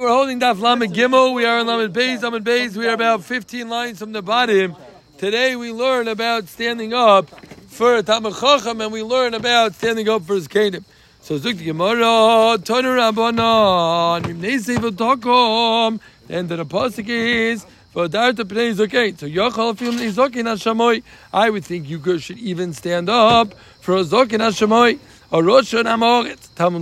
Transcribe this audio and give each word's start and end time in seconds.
We're 0.00 0.08
holding 0.08 0.40
Daf 0.40 0.58
Lamed 0.58 0.94
Gimel. 0.94 1.34
We 1.34 1.44
are 1.44 1.58
in 1.58 1.66
Lamed 1.66 1.94
Beis. 1.94 2.22
Lamed 2.22 2.42
Beis. 2.42 2.74
We 2.74 2.88
are 2.88 2.94
about 2.94 3.22
15 3.22 3.68
lines 3.68 3.98
from 3.98 4.12
the 4.12 4.22
bottom. 4.22 4.74
Today 5.18 5.56
we 5.56 5.72
learn 5.72 6.08
about 6.08 6.48
standing 6.48 6.94
up 6.94 7.28
for 7.68 7.96
a 7.96 8.02
Talmud 8.02 8.32
Chacham, 8.32 8.80
and 8.80 8.94
we 8.94 9.02
learn 9.02 9.34
about 9.34 9.74
standing 9.74 10.08
up 10.08 10.22
for 10.22 10.36
his 10.36 10.48
kingdom. 10.48 10.86
So 11.20 11.38
Zuk 11.38 11.62
Gemara, 11.62 12.56
Toner 12.64 12.96
Rabbanon, 12.96 14.22
Yimnei 14.22 14.58
Sevel 14.58 14.92
Tokom. 14.92 16.00
The 16.28 16.34
end 16.34 16.50
of 16.50 16.56
the 16.56 16.64
pasuk 16.64 17.06
is. 17.06 17.66
V'adarta 17.94 18.44
pnei 18.44 18.72
zokein. 18.72 19.18
So 19.18 19.26
yochal 19.26 19.76
film 19.76 19.96
zokein 19.96 20.46
hashamoy. 20.46 21.02
I 21.30 21.50
would 21.50 21.66
think 21.66 21.90
you 21.90 21.98
guys 21.98 22.22
should 22.22 22.38
even 22.38 22.72
stand 22.72 23.10
up 23.10 23.52
for 23.82 23.98
a 23.98 24.02
zokein 24.02 24.38
hashamoy. 24.38 24.98
A 25.30 25.42
rosh 25.42 25.74
hamoritz. 25.74 26.54
Talmud 26.54 26.80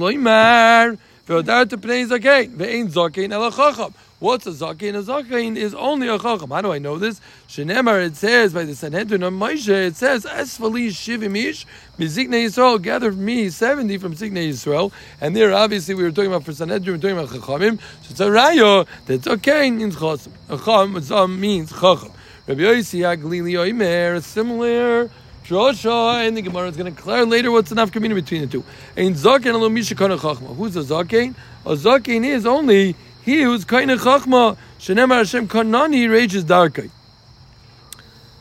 loymar. 1.29 1.43
V'adarta 1.43 1.77
pnei 1.77 2.07
zokein. 2.07 2.57
Ve'ein 2.57 2.89
zokein 2.89 3.33
el 3.33 3.51
chacham. 3.51 3.95
What's 4.21 4.49
a 4.49 4.51
zakein? 4.51 4.97
A 4.97 5.03
zakein 5.03 5.57
is 5.57 5.75
only 5.75 6.09
a 6.09 6.19
chacham. 6.19 6.51
How 6.51 6.61
do 6.61 6.73
I 6.73 6.81
know 6.81 6.99
this? 6.99 7.21
Shenemar, 7.49 8.05
it 8.05 8.17
says 8.17 8.53
by 8.53 8.65
the 8.65 8.75
Sanhedrin 8.75 9.23
of 9.23 9.33
Moshe, 9.33 9.69
it 9.69 9.95
says, 9.95 10.25
Esfali 10.25 10.89
shivim 10.89 11.37
ish, 11.37 11.65
mizikne 11.99 12.45
Yisrael, 12.45 12.83
gather 12.83 13.13
me 13.13 13.49
70 13.49 13.97
from 13.99 14.15
Zikne 14.15 14.49
Yisrael. 14.49 14.91
And 15.21 15.37
there, 15.37 15.55
obviously, 15.55 15.95
we 15.95 16.03
were 16.03 16.11
talking 16.11 16.33
about 16.33 16.43
for 16.43 16.53
Sanhedrin, 16.53 17.01
we 17.01 17.13
were 17.13 17.15
talking 17.15 17.17
about 17.17 17.61
chachamim. 17.61 17.79
So 18.03 18.11
it's 18.11 18.21
a 18.21 18.29
rayo, 18.29 18.87
that 19.07 19.21
zakein 19.21 19.77
means 19.77 19.95
chacham. 19.95 20.33
Chacham 20.49 21.41
means 21.41 21.71
chacham. 21.71 22.11
Rabbi 22.49 22.63
Yossi 22.63 23.01
Aglili 23.03 23.53
Oimer, 23.53 24.21
similar 24.21 25.11
Drosha, 25.49 26.27
and 26.27 26.37
the 26.37 26.43
Gemara 26.43 26.69
is 26.69 26.77
going 26.77 26.93
to 26.93 26.97
declare 26.97 27.25
later 27.25 27.51
what's 27.51 27.73
enough 27.73 27.91
community 27.91 28.21
between 28.21 28.43
the 28.43 28.47
two. 28.49 28.63
Ein 28.99 29.15
zakein 29.15 29.55
alo 29.55 29.71
mishakana 29.71 30.19
chachma. 30.19 30.55
Who's 30.55 30.77
a 30.77 30.81
zakein? 30.81 31.35
A 31.65 31.71
zakein 31.71 32.23
is 32.27 32.45
only 32.45 32.95
he 33.25 33.41
who's 33.41 33.63
of 33.63 33.69
chachma, 33.71 34.59
shenemar 34.79 35.17
Hashem 35.17 35.49
kanani 35.49 36.11
rages 36.11 36.45
darkai. 36.45 36.91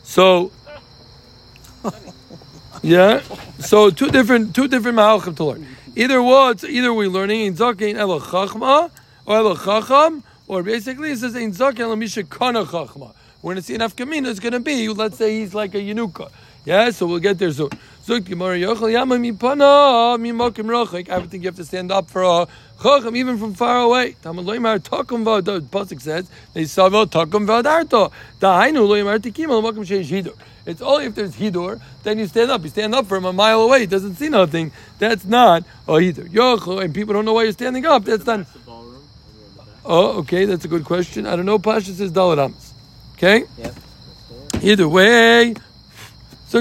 So, 0.03 0.51
yeah. 2.83 3.21
So 3.59 3.89
two 3.89 4.09
different 4.09 4.53
two 4.53 4.67
different 4.67 4.97
mahalchim 4.97 5.37
to 5.37 5.43
learn. 5.45 5.67
Either 5.95 6.21
what? 6.21 6.61
Either 6.65 6.93
we're 6.93 7.07
learning 7.07 7.45
in 7.45 7.53
zakein 7.55 7.95
ela 7.95 8.19
chachma 8.19 8.91
or 9.25 9.37
ela 9.37 9.55
chacham, 9.55 10.23
or 10.47 10.61
basically 10.61 11.11
it 11.11 11.19
says 11.19 11.37
in 11.37 11.51
zakein 11.51 11.79
ela 11.79 11.95
misha 11.95 12.23
kana 12.23 12.65
chachma. 12.65 13.13
We're 13.41 13.53
going 13.53 13.55
to 13.57 13.61
see 13.61 13.75
enough 13.75 13.95
kamina. 13.95 14.27
It's 14.27 14.41
going 14.41 14.51
to 14.51 14.59
be 14.59 14.89
let's 14.89 15.17
say 15.17 15.39
he's 15.39 15.53
like 15.53 15.73
a 15.73 15.77
yenuka. 15.77 16.31
Yeah, 16.67 16.89
so 16.89 17.05
we'll 17.05 17.19
get 17.19 17.39
there 17.39 17.53
soon. 17.53 17.69
Zuk 18.05 18.25
Gemara 18.25 18.57
Yochel 18.57 18.91
Yama 18.91 19.15
Mipana 19.15 20.19
Mimakim 20.19 20.65
Rochik. 20.65 21.09
I 21.09 21.17
would 21.17 21.31
think 21.31 21.43
you 21.43 21.47
have 21.47 21.55
to 21.55 21.63
stand 21.63 21.93
up 21.93 22.09
for 22.09 22.23
a 22.23 22.45
chacham 22.83 23.15
even 23.15 23.37
from 23.37 23.53
far 23.53 23.83
away. 23.83 24.17
Talmud 24.21 24.45
Loimar 24.45 24.77
Takum. 24.79 25.23
The 25.45 25.61
pasuk 25.61 26.01
says 26.01 26.29
they 26.53 26.65
saw 26.65 26.89
Takum 26.89 27.47
Vodarto. 27.47 28.11
Dahainu 28.41 28.85
Loimar 28.85 29.19
Tikim 29.19 29.47
Makim 29.47 29.85
Sheish 29.85 30.09
Hidur. 30.09 30.35
It's 30.65 30.81
only 30.81 31.05
if 31.05 31.15
there's 31.15 31.37
hidur, 31.37 31.79
then 32.03 32.19
you 32.19 32.27
stand 32.27 32.51
up. 32.51 32.61
You 32.63 32.67
stand 32.67 32.93
up 32.93 33.05
from 33.05 33.23
a 33.23 33.31
mile 33.31 33.61
away. 33.61 33.79
He 33.79 33.85
doesn't 33.85 34.15
see 34.15 34.27
nothing. 34.27 34.73
That's 34.99 35.23
not 35.23 35.63
a 35.87 35.91
hidur. 35.91 36.27
Yochel, 36.27 36.83
and 36.83 36.93
people 36.93 37.13
don't 37.13 37.23
know 37.23 37.31
why 37.31 37.43
you're 37.43 37.53
standing 37.53 37.85
up. 37.85 38.03
That's 38.03 38.25
not. 38.25 38.45
Oh, 39.85 40.17
okay. 40.17 40.43
That's 40.43 40.65
a 40.65 40.67
good 40.67 40.83
question. 40.83 41.27
I 41.27 41.37
don't 41.37 41.45
know. 41.45 41.59
Pasha 41.59 41.93
says 41.93 42.11
Daladams. 42.11 42.73
Okay. 43.13 43.45
Yep. 43.57 43.73
Either 44.63 44.89
way. 44.89 45.55
I 46.53 46.59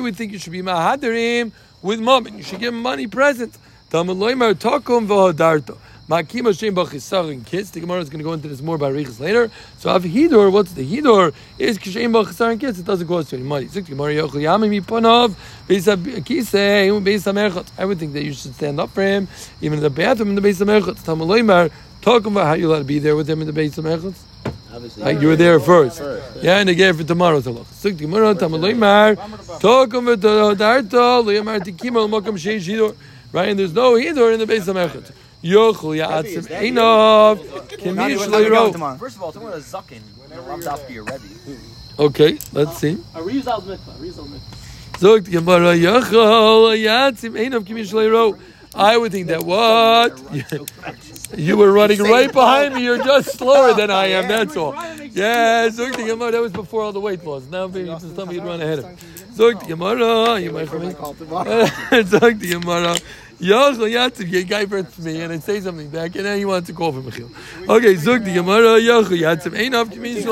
would 0.00 0.16
think 0.16 0.32
you 0.32 0.38
should 0.38 0.52
be 0.52 0.62
mahadarim 0.62 1.52
with 1.82 2.00
mom, 2.00 2.26
and 2.26 2.38
you 2.38 2.42
should 2.42 2.60
give 2.60 2.72
him 2.72 2.80
money 2.80 3.06
present. 3.06 3.58
Talmud 3.90 4.16
loimer 4.16 4.54
takum 4.54 5.06
v'hodarto. 5.06 5.76
Makima 6.08 6.58
shem 6.58 6.74
b'chisarin 6.74 7.44
kids. 7.44 7.72
The 7.72 7.80
Gemara 7.80 8.00
is 8.00 8.08
going 8.08 8.20
to 8.20 8.24
go 8.24 8.32
into 8.32 8.48
this 8.48 8.62
more 8.62 8.78
by 8.78 8.88
Riches 8.88 9.20
later. 9.20 9.50
So 9.78 9.90
av 9.90 10.02
hidor, 10.02 10.50
what's 10.50 10.72
the 10.72 10.82
hidor? 10.82 11.34
Is 11.58 11.76
kishem 11.76 12.10
b'chisarin 12.12 12.58
kids. 12.58 12.80
It 12.80 12.86
doesn't 12.86 13.06
cost 13.06 13.32
you 13.32 13.38
any 13.38 13.46
money. 13.46 13.66
Zuk 13.66 13.84
Gemara 13.86 14.14
yochel 14.14 14.40
yamim 14.40 14.72
yiponov 14.80 15.34
beisa 15.68 15.96
kisei 15.98 16.88
beisa 17.02 17.34
merchot. 17.34 17.66
I 17.76 17.84
would 17.84 17.98
think 17.98 18.14
that 18.14 18.24
you 18.24 18.32
should 18.32 18.54
stand 18.54 18.80
up 18.80 18.90
for 18.90 19.02
him, 19.02 19.28
even 19.60 19.78
in 19.78 19.82
the 19.82 19.90
bathroom 19.90 20.30
in 20.30 20.36
the 20.36 20.40
beisa 20.40 20.64
merchot. 20.66 21.04
Talmud 21.04 21.28
loimer 21.28 21.70
takum 22.00 22.42
how 22.42 22.54
you 22.54 22.70
allowed 22.70 22.78
to 22.78 22.84
be 22.84 22.98
there 22.98 23.14
with 23.14 23.28
him 23.28 23.42
in 23.42 23.46
the 23.46 23.52
beisa 23.52 23.82
merchot. 23.82 24.14
Obviously. 24.14 24.33
Like 24.96 25.20
you 25.20 25.28
were 25.28 25.36
there 25.36 25.60
first. 25.60 26.00
Yeah, 26.42 26.58
and 26.58 26.68
they 26.68 26.74
gave 26.74 26.96
it 26.96 27.02
for 27.02 27.08
tomorrow 27.08 27.40
to 27.40 27.50
look. 27.50 27.66
Suk 27.68 27.96
Gemara 27.96 28.34
Tamaloy 28.34 28.76
Mar 28.76 29.14
Tokum 29.14 30.16
v'Darto 30.16 31.24
Liyamar 31.24 31.60
Tikima 31.60 32.04
L'Mokam 32.06 32.34
Sheish 32.34 32.66
Hidor. 32.66 32.96
Right, 33.32 33.48
and 33.48 33.58
there's 33.58 33.72
no 33.72 33.92
Hidor 33.92 34.32
in 34.34 34.40
the 34.40 34.46
base 34.46 34.66
of 34.68 34.76
Mechat. 34.76 35.12
Yochel 35.42 35.96
Ya'atzim 36.04 36.46
Einov 36.48 37.38
Kemish 37.68 38.26
Leiro. 38.26 38.98
First 38.98 39.16
of 39.16 39.22
all, 39.22 39.32
someone 39.32 39.52
is 39.52 39.64
zucking. 39.64 40.02
Rubbed 40.46 40.66
off 40.66 40.86
to 40.88 41.02
Rebbe. 41.02 41.20
Okay, 41.98 42.38
let's 42.52 42.78
see. 42.78 42.98
A 43.14 43.22
Rizal 43.22 43.60
mitzvah. 43.62 43.94
Rizal 44.00 44.26
mitzvah. 44.26 44.98
Zuk 44.98 45.30
Gemara 45.30 45.74
Yochel 45.76 46.76
Ya'atzim 46.76 47.32
Einov 47.38 47.64
Kemish 47.64 47.92
Leiro. 47.92 48.38
I 48.74 48.96
would 48.96 49.12
think 49.12 49.28
that 49.28 49.44
what 49.44 50.18
you 51.36 51.56
were 51.56 51.72
running 51.72 52.02
right 52.02 52.32
behind 52.32 52.74
me. 52.74 52.84
You're 52.84 53.02
just 53.02 53.38
slower 53.38 53.74
than 53.74 53.90
I 54.02 54.06
am. 54.06 54.28
That's 54.28 54.56
all. 54.56 54.72
Yeah, 54.74 55.68
Zuk 55.68 55.96
the 55.96 56.04
Gemara. 56.04 56.32
That 56.32 56.40
was 56.42 56.52
before 56.52 56.82
all 56.82 56.92
the 56.92 57.00
weight 57.00 57.24
loss. 57.24 57.44
Now 57.46 57.66
maybe 57.66 57.88
you 57.90 57.98
just 57.98 58.14
tell 58.14 58.26
me 58.26 58.34
you'd 58.34 58.44
run 58.44 58.60
ahead 58.60 58.80
of 58.80 58.90
me. 58.90 58.96
Zuk 59.34 59.60
the 59.60 59.66
Gemara. 59.66 60.40
You 60.40 60.52
might 60.52 60.68
for 60.68 60.78
me. 60.78 60.92
Zuk 60.92 62.38
the 62.38 62.48
Gemara. 62.48 62.96
Yochel 63.40 63.90
Yatzim, 63.90 64.30
your 64.30 64.44
guy 64.44 64.64
burns 64.64 64.96
me, 64.98 65.20
and 65.20 65.32
I 65.32 65.38
say 65.38 65.60
something 65.60 65.88
back, 65.90 66.14
and 66.14 66.24
then 66.24 66.38
he 66.38 66.44
wants 66.44 66.68
to 66.68 66.72
call 66.72 66.92
for 66.92 67.00
Mechil. 67.00 67.30
Okay, 67.68 67.94
Zuk 67.94 68.24
the 68.24 68.32
Gemara, 68.32 68.80
Yochel 68.80 69.18
Yatzim, 69.18 69.58
ain't 69.58 69.74
up 69.74 69.90
to 69.90 69.98
me, 69.98 70.24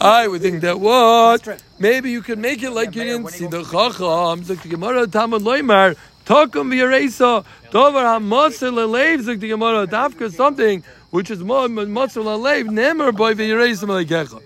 I 0.00 0.26
would 0.26 0.42
think 0.42 0.60
that 0.62 0.80
what? 0.80 1.62
Maybe 1.78 2.10
you 2.10 2.22
could 2.22 2.38
make 2.38 2.62
it 2.62 2.70
like 2.72 2.94
you 2.96 3.04
didn't 3.04 3.28
see 3.28 3.46
the 3.46 3.62
Chacham. 3.62 4.42
Zuk 4.42 4.62
the 4.62 4.68
Gemara, 4.68 5.06
Tamad 5.06 5.40
Loimar, 5.40 5.96
Takum 6.28 6.68
v'yaresa, 6.70 7.42
Dover 7.70 8.04
ha-moser 8.04 8.70
lelev, 8.70 9.22
zuk 9.22 9.40
the 9.40 9.48
Gemara, 9.48 9.86
dafka 9.86 10.30
something 10.30 10.84
which 11.08 11.30
is 11.30 11.42
moser 11.42 12.20
lelev, 12.20 12.64
nemer 12.66 13.16
boy 13.16 13.32
v'yaresa 13.32 13.84
melekecha. 13.84 14.42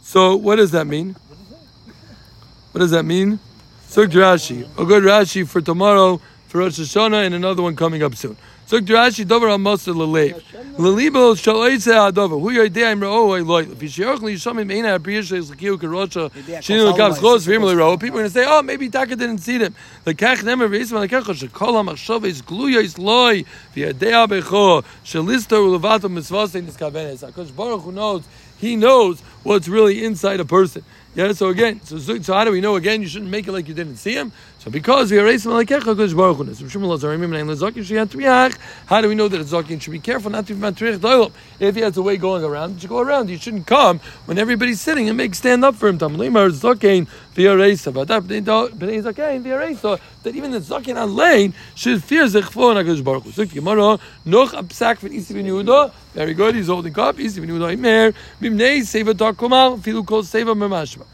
So 0.00 0.36
what 0.36 0.56
does 0.56 0.70
that 0.70 0.86
mean? 0.86 1.16
What 2.70 2.78
does 2.78 2.92
that 2.92 3.02
mean? 3.04 3.40
Zuk 3.88 4.12
Rashi, 4.12 4.62
a 4.78 4.84
good 4.84 5.02
Rashi 5.02 5.44
for 5.46 5.60
tomorrow, 5.60 6.20
for 6.46 6.58
Rosh 6.58 6.78
Hashanah, 6.78 7.26
and 7.26 7.34
another 7.34 7.62
one 7.62 7.74
coming 7.74 8.04
up 8.04 8.14
soon. 8.14 8.36
Zuk 8.66 8.86
Rashi, 8.86 9.26
Dover 9.26 9.48
ha-moser 9.48 9.92
lelev. 9.92 10.42
Lelibo 10.78 11.34
shaloise 11.36 11.92
ha-dover, 11.92 12.38
hu 12.38 12.50
yodei 12.50 12.92
im 12.92 13.00
ra'o 13.00 13.36
ha'iloi, 13.36 13.70
if 13.70 13.78
yisheoch 13.78 14.22
li 14.22 14.34
yishamim 14.34 14.72
eina 14.72 14.92
ha-priya 14.92 15.20
sheis 15.20 15.50
l'kiyu 15.50 15.76
karosha, 15.76 16.30
shinu 16.62 16.90
l'kavs 16.90 17.20
chos 17.20 17.46
v'im 17.46 17.62
l'ro, 17.62 17.98
people 17.98 18.20
are 18.20 18.22
going 18.22 18.24
to 18.24 18.30
say, 18.30 18.46
oh, 18.48 18.62
maybe 18.62 18.88
Taka 18.88 19.16
didn't 19.16 19.38
see 19.38 19.58
them. 19.58 19.74
The 20.04 20.14
kach 20.14 20.38
nemer 20.38 20.68
v'yisma 20.68 21.06
l'kecha, 21.06 21.34
shekol 21.34 21.74
ha-machshov 21.74 22.24
is 22.24 22.40
gluya 22.40 22.82
is 22.82 22.98
loy, 22.98 23.44
v'yadei 23.76 24.12
ha-becho, 24.12 24.82
shelisto 25.04 25.58
u'levato 25.60 26.10
mitzvah 26.10 26.46
niskavenes. 26.60 27.22
HaKadosh 27.30 27.54
Baruch 27.54 27.82
Hu 27.82 27.92
knows, 27.92 28.22
he 28.56 28.76
knows 28.76 29.22
what's 29.44 29.68
really 29.68 30.04
inside 30.04 30.40
a 30.40 30.44
person. 30.44 30.84
Yeah, 31.14 31.30
so 31.32 31.48
again, 31.48 31.80
so, 31.84 31.98
so, 31.98 32.34
how 32.34 32.42
do 32.42 32.50
we 32.50 32.60
know 32.60 32.74
again 32.74 33.00
you 33.00 33.06
shouldn't 33.06 33.30
make 33.30 33.46
it 33.46 33.52
like 33.52 33.68
you 33.68 33.74
didn't 33.74 33.98
see 33.98 34.14
him? 34.14 34.32
So 34.58 34.68
because 34.68 35.12
we 35.12 35.18
erase 35.20 35.46
him 35.46 35.52
like 35.52 35.68
Hu. 35.68 35.76
How 35.76 35.84
do 39.00 39.08
we 39.08 39.14
know 39.14 39.28
that 39.28 39.40
a 39.40 39.44
Zakin 39.44 39.80
should 39.80 39.92
be 39.92 40.00
careful 40.00 40.32
not 40.32 40.48
to 40.48 40.54
be 40.54 40.60
doilom? 40.60 41.30
If 41.60 41.76
he 41.76 41.82
has 41.82 41.96
a 41.96 42.02
way 42.02 42.16
going 42.16 42.42
around, 42.42 42.74
you 42.74 42.80
should 42.80 42.88
go 42.88 42.98
around. 42.98 43.30
You 43.30 43.38
shouldn't 43.38 43.68
come 43.68 44.00
when 44.24 44.38
everybody's 44.38 44.80
sitting 44.80 45.08
and 45.08 45.16
make 45.16 45.36
stand 45.36 45.64
up 45.64 45.76
for 45.76 45.86
him. 45.86 45.98
That 45.98 46.10
even 50.34 50.50
the 50.50 50.58
Zakin 50.58 50.96
on 51.00 51.14
lane 51.14 51.54
should 51.76 52.02
fear 52.02 52.24
zechfo 52.24 52.74
and 52.74 52.88
Hakadosh 52.88 53.04
Baruch. 53.04 53.24
Very 56.14 56.32
good. 56.32 56.54
He's 56.54 56.68
holding 56.68 56.98
up. 56.98 57.18
Isi 57.18 57.40
ben 57.40 57.50
Yehuda 57.50 57.76
Imer. 57.76 58.14
Mimnei 58.40 58.80
seva 58.82 59.14
takumal. 59.14 59.78
Filu 59.80 60.06
kol 60.06 60.22
seva 60.22 60.54
memashma. 60.54 61.04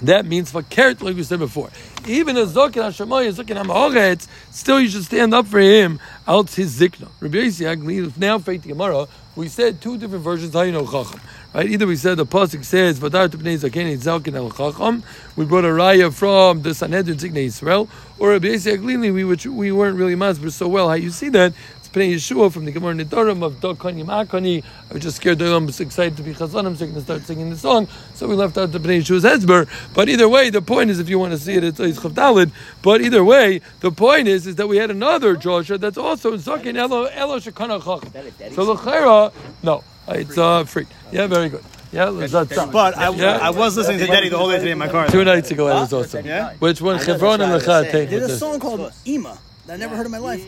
That 0.00 0.26
means 0.26 0.52
for 0.52 0.62
carrot, 0.62 1.02
like 1.02 1.16
we 1.16 1.24
said 1.24 1.40
before. 1.40 1.70
Even 2.06 2.36
a 2.36 2.46
zokin 2.46 2.84
hashemoy, 2.84 3.28
a 3.28 3.32
zokin 3.32 3.60
hamoretz, 3.60 4.28
still 4.50 4.80
you 4.80 4.88
should 4.88 5.04
stand 5.04 5.34
up 5.34 5.46
for 5.46 5.58
him. 5.58 5.98
Out 6.26 6.50
his 6.50 6.78
zikna. 6.80 7.08
Rabbi 7.20 7.38
Yisrael 7.38 8.16
now 8.16 8.38
faith 8.38 8.62
the 8.62 8.68
Gemara. 8.68 9.08
We 9.34 9.48
said 9.48 9.80
two 9.80 9.98
different 9.98 10.22
versions. 10.22 10.54
How 10.54 10.62
you 10.62 10.72
know 10.72 10.86
chacham, 10.86 11.20
right? 11.52 11.68
Either 11.68 11.86
we 11.86 11.96
said 11.96 12.16
the 12.16 12.26
pasuk 12.26 12.64
says 12.64 13.00
vadar 13.00 13.28
tupnei 13.28 13.58
zaken 13.58 13.96
zalkin 13.98 14.36
el 14.36 14.50
chacham. 14.50 15.02
We 15.34 15.44
brought 15.44 15.64
a 15.64 15.68
raya 15.68 16.12
from 16.14 16.62
the 16.62 16.74
Sanhedrin 16.74 17.16
zikna 17.16 17.38
Israel, 17.38 17.88
or 18.20 18.30
Rabbi 18.30 18.48
Yisrael 18.48 19.12
we 19.12 19.24
which 19.24 19.46
we 19.46 19.72
weren't 19.72 19.96
really 19.96 20.14
masber 20.14 20.52
so 20.52 20.68
well. 20.68 20.88
How 20.88 20.94
you 20.94 21.10
see 21.10 21.28
that? 21.30 21.54
It's 21.88 21.96
It's 21.96 21.96
Pnei 21.96 22.14
Yeshua 22.14 22.52
from 22.52 22.66
the 22.66 22.72
Gemara 22.72 22.94
Nidorim 22.94 23.42
of 23.42 23.60
Do 23.60 23.74
Kani 23.74 24.04
Makani. 24.04 24.62
I 24.90 24.94
was 24.94 25.02
just 25.02 25.16
scared 25.16 25.38
that 25.38 25.52
I 25.52 25.56
was 25.56 25.80
excited 25.80 26.16
to 26.18 26.22
be 26.22 26.34
Chazanim, 26.34 26.76
so 26.76 26.84
I 26.84 26.88
can 26.88 27.00
start 27.00 27.22
singing 27.22 27.48
the 27.50 27.56
song. 27.56 27.88
So 28.14 28.28
we 28.28 28.34
left 28.34 28.58
out 28.58 28.72
the 28.72 28.78
Pnei 28.78 29.00
Yeshua's 29.00 29.24
Hezber. 29.24 29.68
But 29.94 30.08
either 30.08 30.28
way, 30.28 30.50
the 30.50 30.60
point 30.60 30.90
is, 30.90 30.98
if 30.98 31.08
you 31.08 31.18
want 31.18 31.32
to 31.32 31.38
see 31.38 31.54
it, 31.54 31.64
it's 31.64 31.78
Yitzchav 31.80 32.12
Dalid. 32.12 32.50
But 32.82 33.00
either 33.00 33.24
way, 33.24 33.60
the 33.80 33.90
point 33.90 34.28
is, 34.28 34.46
is 34.46 34.56
that 34.56 34.66
we 34.66 34.76
had 34.76 34.90
another 34.90 35.36
Joshua 35.36 35.78
that's 35.78 35.96
also 35.96 36.34
in 36.34 36.40
Zakin 36.40 36.76
Elo 36.76 37.04
Elo 37.04 37.38
Shekana 37.38 37.82
Chacham. 37.82 38.52
So 38.54 38.70
L'Chera, 38.70 39.32
no, 39.62 39.82
it's 40.08 40.36
uh, 40.36 40.64
free. 40.64 40.86
Yeah, 41.10 41.26
very 41.26 41.48
good. 41.48 41.64
Yeah, 41.92 42.10
that's 42.10 42.32
But 42.70 42.98
I, 42.98 43.08
Yeah. 43.10 43.38
I 43.40 43.50
was 43.50 43.76
listening 43.76 44.00
to 44.00 44.06
Daddy 44.06 44.28
the 44.28 44.36
whole 44.36 44.50
day 44.50 44.58
today 44.58 44.72
in 44.72 44.78
my 44.78 44.88
car. 44.88 45.08
Two 45.08 45.24
nights 45.24 45.50
ago, 45.50 45.68
that 45.68 45.80
was 45.80 45.92
awesome. 45.92 46.26
Yeah? 46.26 46.52
Which 46.58 46.82
one? 46.82 46.98
Chevron 46.98 47.40
and 47.40 47.50
Lechat 47.50 47.90
take 47.90 48.10
Did 48.10 48.24
a 48.24 48.36
song 48.36 48.60
called 48.60 48.92
Ima 49.06 49.38
that 49.66 49.74
I 49.74 49.76
never 49.76 49.96
heard 49.96 50.06
in 50.06 50.12
my 50.12 50.18
life. 50.18 50.44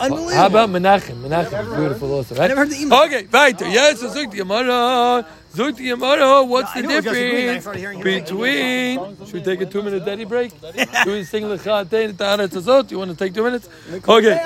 Unbelievable. 0.00 0.34
How 0.34 0.46
about 0.46 0.70
Menachem? 0.70 1.20
Menachem 1.22 1.62
is 1.62 1.76
beautiful 1.76 2.12
also, 2.12 2.34
right? 2.36 2.48
never 2.48 2.60
heard 2.60 2.70
the 2.70 2.80
email. 2.80 3.02
Okay, 3.04 3.26
weiter. 3.32 3.68
Yes, 3.68 4.00
so 4.00 4.08
Zuk 4.08 4.30
the 4.30 4.38
Gemara. 4.38 5.26
Zuk 5.54 5.76
the 5.76 5.88
Gemara. 5.88 6.44
What's 6.44 6.72
the 6.72 6.78
I 6.78 6.82
knew 6.82 6.90
it 6.90 6.96
was 6.96 7.04
Yossi 7.04 7.10
Green. 7.10 7.48
I 7.48 7.54
difference 7.54 8.30
between? 8.30 9.16
Should 9.26 9.34
we 9.34 9.42
take 9.42 9.60
a 9.60 9.66
two-minute 9.66 10.04
daddy 10.04 10.24
break? 10.24 10.52
Should 11.02 11.06
we 11.06 11.24
sing 11.24 11.44
Lechatein 11.44 12.16
Ta'aret 12.16 12.48
Azot? 12.48 12.90
You 12.90 12.98
want 12.98 13.10
to 13.10 13.16
take 13.16 13.34
two 13.34 13.42
minutes? 13.42 13.68
Okay. 14.08 14.40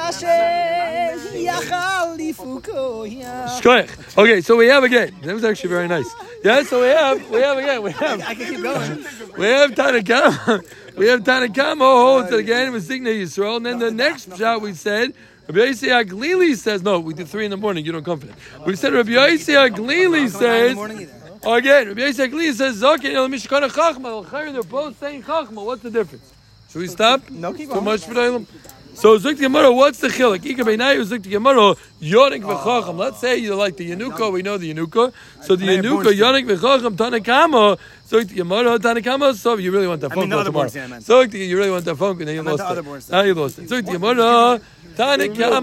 Okay, 4.16 4.40
so 4.40 4.56
we 4.56 4.66
have 4.68 4.84
again. 4.84 5.14
That 5.22 5.34
was 5.34 5.44
actually 5.44 5.70
very 5.70 5.88
nice. 5.88 6.10
Yeah, 6.44 6.62
so 6.62 6.80
we 6.80 6.88
have, 6.88 7.30
we 7.30 7.40
have 7.40 7.58
again, 7.58 7.82
we 7.82 7.92
have. 7.92 8.20
I 8.22 8.34
can 8.34 8.54
keep 8.54 8.62
going. 8.62 9.04
We 9.36 9.46
have 9.46 9.72
Tanakama. 9.72 10.64
We 10.96 11.08
have 11.08 11.20
Tanakama 11.20 11.78
holds 11.78 12.30
oh, 12.30 12.36
it 12.36 12.40
again 12.40 12.72
with 12.72 12.84
Signa 12.84 13.10
Yisrael. 13.10 13.56
And 13.56 13.66
then 13.66 13.78
the 13.78 13.90
next 13.90 14.36
shot 14.36 14.60
we 14.60 14.74
said, 14.74 15.14
Rabbi 15.48 15.58
Yossi 15.58 15.88
Aglili 15.88 16.56
says, 16.56 16.82
no, 16.82 17.00
we 17.00 17.14
did 17.14 17.26
three 17.28 17.44
in 17.44 17.50
the 17.50 17.56
morning, 17.56 17.84
you 17.84 17.92
don't 17.92 18.04
confident. 18.04 18.38
We 18.64 18.76
said 18.76 18.92
Rabbi 18.92 19.10
Yossi 19.10 19.54
Aglili 19.68 20.30
says, 20.30 20.76
again, 20.76 21.88
Rabbi 21.88 22.00
Yossi 22.00 22.28
Aglili 22.28 22.52
says, 22.52 22.80
Zakin 22.80 23.12
El 23.12 23.28
Mishkana 23.28 23.68
Chachma. 23.68 24.52
They're 24.52 24.62
both 24.62 24.98
saying 25.00 25.24
Chachma. 25.24 25.64
What's 25.64 25.82
the 25.82 25.90
difference? 25.90 26.32
Should 26.70 26.78
we 26.78 26.86
stop? 26.88 27.28
No, 27.28 27.52
keep 27.52 27.70
Too 27.70 27.80
much 27.80 28.04
for 28.04 28.14
the 28.14 28.46
so 28.94 29.18
Zuk 29.18 29.38
Gemara, 29.38 29.72
what's 29.72 30.00
the 30.00 30.08
chiluk? 30.08 30.44
Ika 30.44 30.62
beinayu 30.62 31.02
Zuk 31.04 31.22
Gemara, 31.22 31.74
Yonik 32.00 32.42
v'chacham. 32.42 32.98
Let's 32.98 33.18
say 33.18 33.38
you 33.38 33.54
like 33.54 33.76
the 33.76 33.90
Yanuka, 33.90 34.30
we 34.30 34.42
know 34.42 34.58
the 34.58 34.72
Yanuka. 34.72 35.12
So 35.40 35.56
the 35.56 35.66
Yanuka, 35.66 36.12
Yonik 36.12 36.46
v'chacham, 36.46 36.94
Tanakama. 36.94 37.78
Zuk 38.06 38.34
Gemara, 38.34 38.78
Tanakama. 38.78 39.34
So 39.34 39.56
you 39.56 39.72
really 39.72 39.88
want 39.88 40.02
that 40.02 40.12
I 40.12 40.14
phone 40.14 40.28
mean 40.28 40.44
call 40.44 40.44
tomorrow. 40.44 41.00
So 41.00 41.22
you 41.22 41.56
really 41.56 41.70
want 41.70 41.86
that 41.86 41.96
phone 41.96 42.16
call, 42.18 42.26
then 42.26 42.34
you 42.34 42.42
lost 42.42 42.62
it. 42.78 43.10
Now 43.10 43.22
you 43.22 43.34
lost 43.34 43.58
it. 43.58 43.68
Zuk 43.70 43.86
Gemara, 43.90 44.60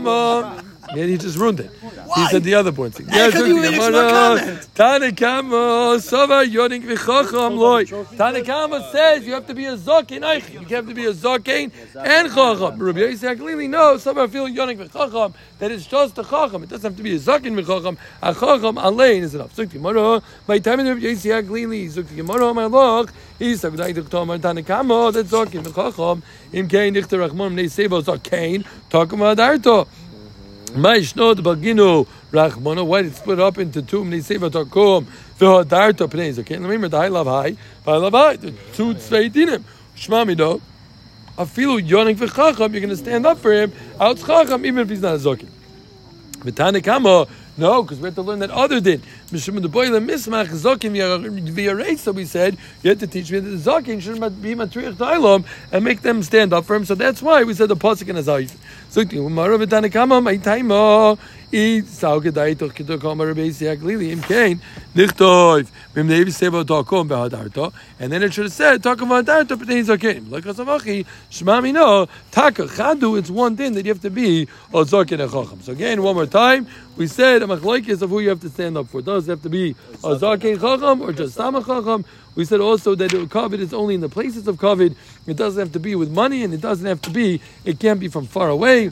Yeah, 0.06 0.62
he 0.94 1.18
just 1.18 1.38
ruined 1.38 1.60
it. 1.60 1.72
He 2.16 2.26
said 2.28 2.44
the 2.44 2.56
other 2.56 2.72
point. 2.72 3.00
Yeah, 3.00 3.28
Because 3.28 3.48
you 3.48 3.62
comment. 3.62 4.68
Tanakama, 4.76 6.00
Sava 6.02 6.46
Yonik 6.46 6.84
v'chacham 6.84 7.58
loy. 7.58 7.86
Tanakama 7.86 8.92
says 8.92 9.26
you 9.26 9.34
have 9.34 9.46
to 9.48 9.54
be 9.54 9.66
a 9.66 9.78
zokin. 9.78 10.22
You 10.52 10.76
have 10.76 10.88
to 10.88 10.94
be 10.94 11.06
a 11.06 11.14
zokin 11.14 11.72
and 11.96 12.30
chacham. 12.30 12.80
Rabbi 12.80 13.00
Yosef 13.00 13.38
Aglili 13.38 13.70
no. 13.70 13.98
Some 13.98 14.18
are 14.18 14.28
feeling 14.28 14.56
Yonik 14.56 14.88
v'chacham 14.88 15.34
that 15.60 15.72
it's 15.72 15.86
just 15.86 16.18
a 16.18 16.24
chacham. 16.24 16.64
It 16.64 16.70
doesn't 16.70 16.92
have 16.92 16.98
to 16.98 17.04
be 17.04 17.16
a 17.16 17.20
zokin 17.20 17.62
v'chacham. 17.62 17.98
A 18.22 18.34
chacham 18.34 18.76
alein 18.78 19.22
is 19.22 19.36
enough. 19.36 19.56
Zukti 19.56 19.74
Gemara. 19.74 20.22
By 20.48 20.60
time 20.60 20.86
Rabbi 20.86 21.02
Yosef 21.02 21.46
Aglili, 21.46 21.88
Zukti 21.88 22.16
Gemara 22.16 22.54
my 22.54 22.66
loch. 22.66 23.14
He's 23.38 23.64
a 23.64 23.70
g'day 23.70 23.94
d'chtomar 23.94 24.40
Tanakama 24.40 25.14
that's 25.14 25.32
zokin 25.32 25.64
v'chacham. 25.64 26.24
Im 26.52 26.68
kein 26.68 26.94
dichter 26.94 27.20
rachmon 27.20 27.54
nei 27.54 27.66
sebo 27.66 28.02
zokin. 28.02 28.66
Talking 28.90 29.20
about 29.20 29.38
arto. 29.38 29.88
Maishnod 30.72 31.38
baginu 31.38 32.08
rachmona. 32.32 32.86
Why 32.86 33.02
did 33.02 33.14
it 33.14 33.16
split 33.16 33.40
up 33.40 33.58
into 33.58 33.82
two? 33.82 34.04
Mnei 34.04 34.20
seva 34.20 34.50
takom 34.50 35.08
v'hadarta 35.40 36.08
pnei 36.08 36.34
zaken. 36.34 36.62
Remember 36.62 36.88
the 36.88 36.98
high 36.98 37.08
love 37.08 37.28
high, 37.28 37.56
high 37.86 37.98
love 37.98 38.14
high. 38.14 38.36
The 38.36 38.52
two 38.74 38.94
tzvei 38.94 39.32
dinim. 39.32 39.64
Shma 39.96 40.26
mido. 40.26 40.62
Afilu 41.38 41.82
yonik 41.82 42.18
v'chacham. 42.18 42.72
You're 42.72 42.82
going 42.82 42.90
to 42.90 42.98
stand 42.98 43.26
up 43.26 43.40
for 43.40 43.52
him. 43.52 43.74
Out 44.00 44.18
chacham 44.18 44.66
even 44.66 44.80
if 44.80 44.90
he's 44.90 45.02
not 45.02 45.16
a 45.16 45.18
zokin. 45.18 45.50
V'tanekama. 46.40 47.28
No, 47.58 47.84
because 47.84 48.00
we 48.00 48.06
have 48.06 48.16
to 48.16 48.22
learn 48.22 48.40
that 48.40 48.52
other 48.52 48.80
din. 48.80 49.02
Mishum 49.32 49.62
the 49.62 49.68
the 49.68 50.00
mismach 50.00 50.48
zokim 50.48 50.94
v'yarei. 50.96 51.98
So 51.98 52.12
we 52.12 52.26
said 52.26 52.58
you 52.82 52.90
have 52.90 53.00
to 53.00 53.08
teach 53.08 53.32
me 53.32 53.40
that 53.40 53.50
the 53.50 53.58
zokim 53.58 54.02
should 54.02 54.20
be 54.42 54.56
matriach 54.56 54.98
ta'ilom 54.98 55.46
and 55.72 55.86
make 55.86 56.02
them 56.02 56.24
stand 56.24 56.52
up 56.52 56.66
for 56.66 56.76
him. 56.76 56.86
So 56.86 56.96
that's 56.96 57.22
why 57.22 57.44
we 57.44 57.54
said 57.54 57.70
the 57.70 57.76
pasuk 57.76 58.08
in 58.08 58.16
Azayif. 58.16 58.56
So 58.90 59.04
Gemara 59.04 59.60
v'tanekama 59.60 60.24
my 60.24 60.38
taimo. 60.38 61.20
I 61.52 61.82
sau 61.82 62.20
gedai 62.20 62.56
toch 62.56 62.76
kito 62.76 63.02
kama 63.02 63.26
Rabbi 63.26 63.50
Yisrael 63.50 63.78
Glili 63.78 64.12
im 64.12 64.22
kain 64.22 64.62
nichtov 64.94 65.68
bim 65.96 66.08
nevi 66.08 66.28
seva 66.28 66.64
takom 66.64 67.10
behadarto 67.10 67.74
and 68.00 68.12
then 68.12 68.22
it 68.22 68.32
should 68.32 68.46
have 68.46 68.54
said 68.54 68.84
takom 68.84 69.10
behadarto 69.10 69.58
b'tei 69.58 69.84
zakim 69.84 70.30
like 70.30 70.44
asavachi 70.44 71.08
shma 71.32 71.64
mino 71.64 72.08
taka 72.30 72.66
chadu 72.66 73.18
it's 73.18 73.32
one 73.32 73.58
thing 73.58 73.74
that 73.74 73.84
you 73.84 73.92
have 73.92 74.00
to 74.00 74.12
be 74.12 74.44
a 74.44 74.86
zakin 74.86 75.20
and 75.22 75.32
chacham 75.32 75.60
so 75.64 75.72
again 75.72 76.04
one 76.04 76.14
more 76.14 76.28
time 76.28 76.68
we 76.98 77.08
said 77.08 77.42
a 77.42 77.48
machlokes 77.48 78.00
of 78.04 78.12
who 78.12 78.20
you 78.20 78.30
have 78.30 78.42
to 78.42 78.50
stand 78.50 78.78
up 78.78 78.88
for 78.88 79.02
does 79.02 79.19
it 79.28 79.32
have 79.32 79.44
to 79.44 79.50
be 79.50 79.72
a 80.04 80.16
zakin 80.16 80.60
chacham 80.60 81.02
or 81.02 81.12
just 81.12 81.36
sama 81.36 81.64
chacham 81.64 82.06
we 82.40 82.46
said 82.46 82.62
also 82.62 82.96
that 82.96 83.12
kavod 83.12 83.60
is 83.60 83.74
only 83.74 83.96
in 83.96 84.02
the 84.02 84.08
places 84.08 84.48
of 84.48 84.56
kavod. 84.56 84.96
It 85.28 85.36
doesn't 85.36 85.60
have 85.60 85.74
to 85.74 85.80
be 85.80 85.96
with 85.96 86.10
money, 86.10 86.44
and 86.46 86.54
it 86.54 86.62
doesn't 86.62 86.86
have 86.86 87.02
to 87.02 87.10
be. 87.10 87.42
It 87.66 87.82
can't 87.82 88.00
be 88.00 88.08
from 88.08 88.28
far 88.28 88.48
away. 88.48 88.90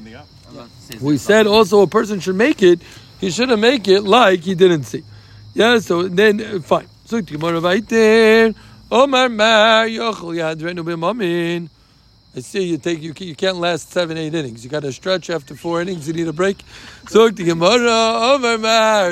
We 1.00 1.18
said 1.18 1.48
also 1.48 1.82
a 1.82 1.88
person 1.88 2.20
should 2.20 2.36
make 2.36 2.62
it. 2.62 2.82
He 3.22 3.32
shouldn't 3.32 3.62
make 3.62 3.88
it 3.88 4.02
like 4.02 4.42
he 4.42 4.54
didn't 4.54 4.84
see. 4.84 5.04
Yeah. 5.54 5.80
So 5.80 6.10
then 6.10 6.42
uh, 6.42 6.60
fine. 6.60 6.88
So 7.06 7.22
Gemara 7.22 7.62
weiter. 7.62 8.54
Omar 8.92 9.30
Mar 9.30 9.86
Yochel 9.88 10.36
Yadrenu 10.36 10.84
B'Mamin. 10.84 11.70
I 12.36 12.40
see 12.42 12.64
you 12.64 12.78
take 12.78 13.02
you 13.02 13.14
you 13.18 13.36
can't 13.36 13.58
last 13.58 13.92
seven 13.92 14.18
eight 14.18 14.36
innings. 14.36 14.64
You 14.66 14.70
got 14.70 14.82
to 14.82 14.92
stretch 14.92 15.30
after 15.30 15.56
four 15.56 15.82
innings. 15.82 16.06
You 16.06 16.14
need 16.14 16.28
a 16.28 16.34
break. 16.34 16.58
Zog 17.08 17.36
the 17.36 17.46
Gemara 17.46 18.36
Omar 18.36 18.58
Mar. 18.58 19.12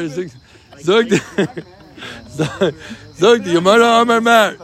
Zog 0.82 1.10
the 1.10 2.76
zog 3.16 3.44
the 3.44 3.54
Gemara 3.54 3.86
Omar 4.02 4.22
Mar. 4.22 4.56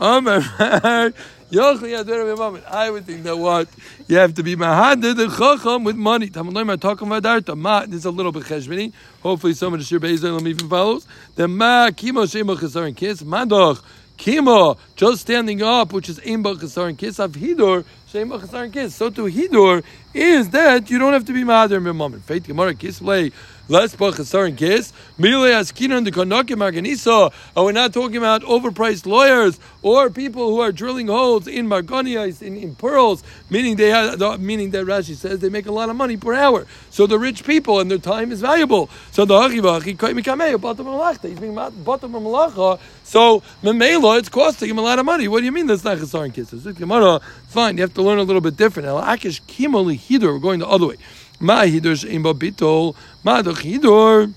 Omar 0.00 0.40
Mar. 0.58 1.12
Yochel 1.50 2.62
I 2.70 2.90
would 2.90 3.06
think 3.06 3.22
that 3.22 3.36
what 3.36 3.68
you 4.06 4.18
have 4.18 4.34
to 4.34 4.42
be 4.42 4.54
mahaded 4.54 5.16
the 5.16 5.28
chacham 5.28 5.82
with 5.82 5.96
money. 5.96 6.28
Talmud 6.28 6.54
Loimar 6.54 6.78
talking 6.78 7.06
about 7.06 7.22
darta. 7.22 7.56
Ma, 7.56 7.80
is 7.88 8.04
a 8.04 8.10
little 8.10 8.32
bit 8.32 8.42
cheshbeni. 8.42 8.92
Hopefully, 9.22 9.54
some 9.54 9.72
of 9.72 9.80
the 9.80 9.86
shir 9.86 9.98
beizayim 9.98 10.46
even 10.46 10.68
follows. 10.68 11.06
The 11.36 11.48
ma 11.48 11.90
kimo 11.90 12.26
shema 12.26 12.54
chesaron 12.54 12.94
kiss 12.94 13.22
madoch 13.22 13.82
kimo 14.18 14.76
just 14.94 15.22
standing 15.22 15.62
up, 15.62 15.94
which 15.94 16.10
is 16.10 16.20
imba 16.20 16.54
chesaron 16.56 16.98
kiss 16.98 17.18
of 17.18 17.32
hidor 17.32 17.86
shema 18.08 18.36
chesaron 18.38 18.70
kiss. 18.70 18.94
So 18.94 19.08
to 19.08 19.22
hidor 19.22 19.82
is 20.12 20.50
that 20.50 20.90
you 20.90 20.98
don't 20.98 21.14
have 21.14 21.24
to 21.24 21.32
be 21.32 21.44
mahader 21.44 21.80
b'mamin. 21.80 22.20
Faith 22.20 22.46
gemara 22.46 22.74
kiss 22.74 23.00
play. 23.00 23.32
Less 23.70 23.94
chesaron 23.94 24.56
kiss. 24.56 24.94
Mile 25.18 25.42
askinon 25.42 26.02
the 26.02 26.10
konokim 26.10 26.56
marganisa. 26.56 27.30
And 27.54 27.66
we're 27.66 27.72
not 27.72 27.92
talking 27.92 28.16
about 28.16 28.40
overpriced 28.42 29.04
lawyers 29.04 29.60
or 29.82 30.08
people 30.08 30.48
who 30.48 30.60
are 30.60 30.72
drilling 30.72 31.08
holes 31.08 31.46
in 31.46 31.66
margonias, 31.66 32.40
in, 32.40 32.56
in 32.56 32.74
pearls, 32.74 33.22
meaning 33.50 33.76
they 33.76 33.90
have, 33.90 34.40
meaning 34.40 34.70
that 34.70 34.86
Rashi 34.86 35.14
says 35.14 35.40
they 35.40 35.50
make 35.50 35.66
a 35.66 35.72
lot 35.72 35.90
of 35.90 35.96
money 35.96 36.16
per 36.16 36.32
hour. 36.32 36.66
So 36.88 37.06
the 37.06 37.18
rich 37.18 37.44
people 37.44 37.78
and 37.78 37.90
their 37.90 37.98
time 37.98 38.32
is 38.32 38.40
valuable. 38.40 38.88
So 39.10 39.26
the 39.26 39.34
hachivachi 39.34 39.98
koi 39.98 40.14
mikamei 40.14 40.58
bottom 40.58 40.86
malachta. 40.86 41.28
He's 41.28 41.38
being 41.38 41.54
bottom 41.54 42.12
malacha. 42.12 42.80
So 43.04 43.42
memela, 43.62 44.18
it's 44.18 44.30
costing 44.30 44.70
him 44.70 44.78
a 44.78 44.82
lot 44.82 44.98
of 44.98 45.04
money. 45.04 45.28
What 45.28 45.40
do 45.40 45.44
you 45.44 45.52
mean 45.52 45.66
that's 45.66 45.84
not 45.84 45.98
chesaron 45.98 46.32
kisses? 46.32 46.64
Gemara, 46.64 47.20
fine. 47.48 47.76
You 47.76 47.82
have 47.82 47.92
to 47.94 48.02
learn 48.02 48.18
a 48.18 48.22
little 48.22 48.40
bit 48.40 48.56
different. 48.56 48.88
El 48.88 49.00
akish 49.00 49.42
kimoli 49.42 49.98
hidur. 49.98 50.32
We're 50.32 50.38
going 50.38 50.60
the 50.60 50.68
other 50.68 50.86
way. 50.86 50.96
Ma 51.40 51.62
hidur 51.62 51.96
she'im 51.98 52.22
bitol. 52.22 52.94
Ma 53.24 53.42
hidur. 53.42 54.32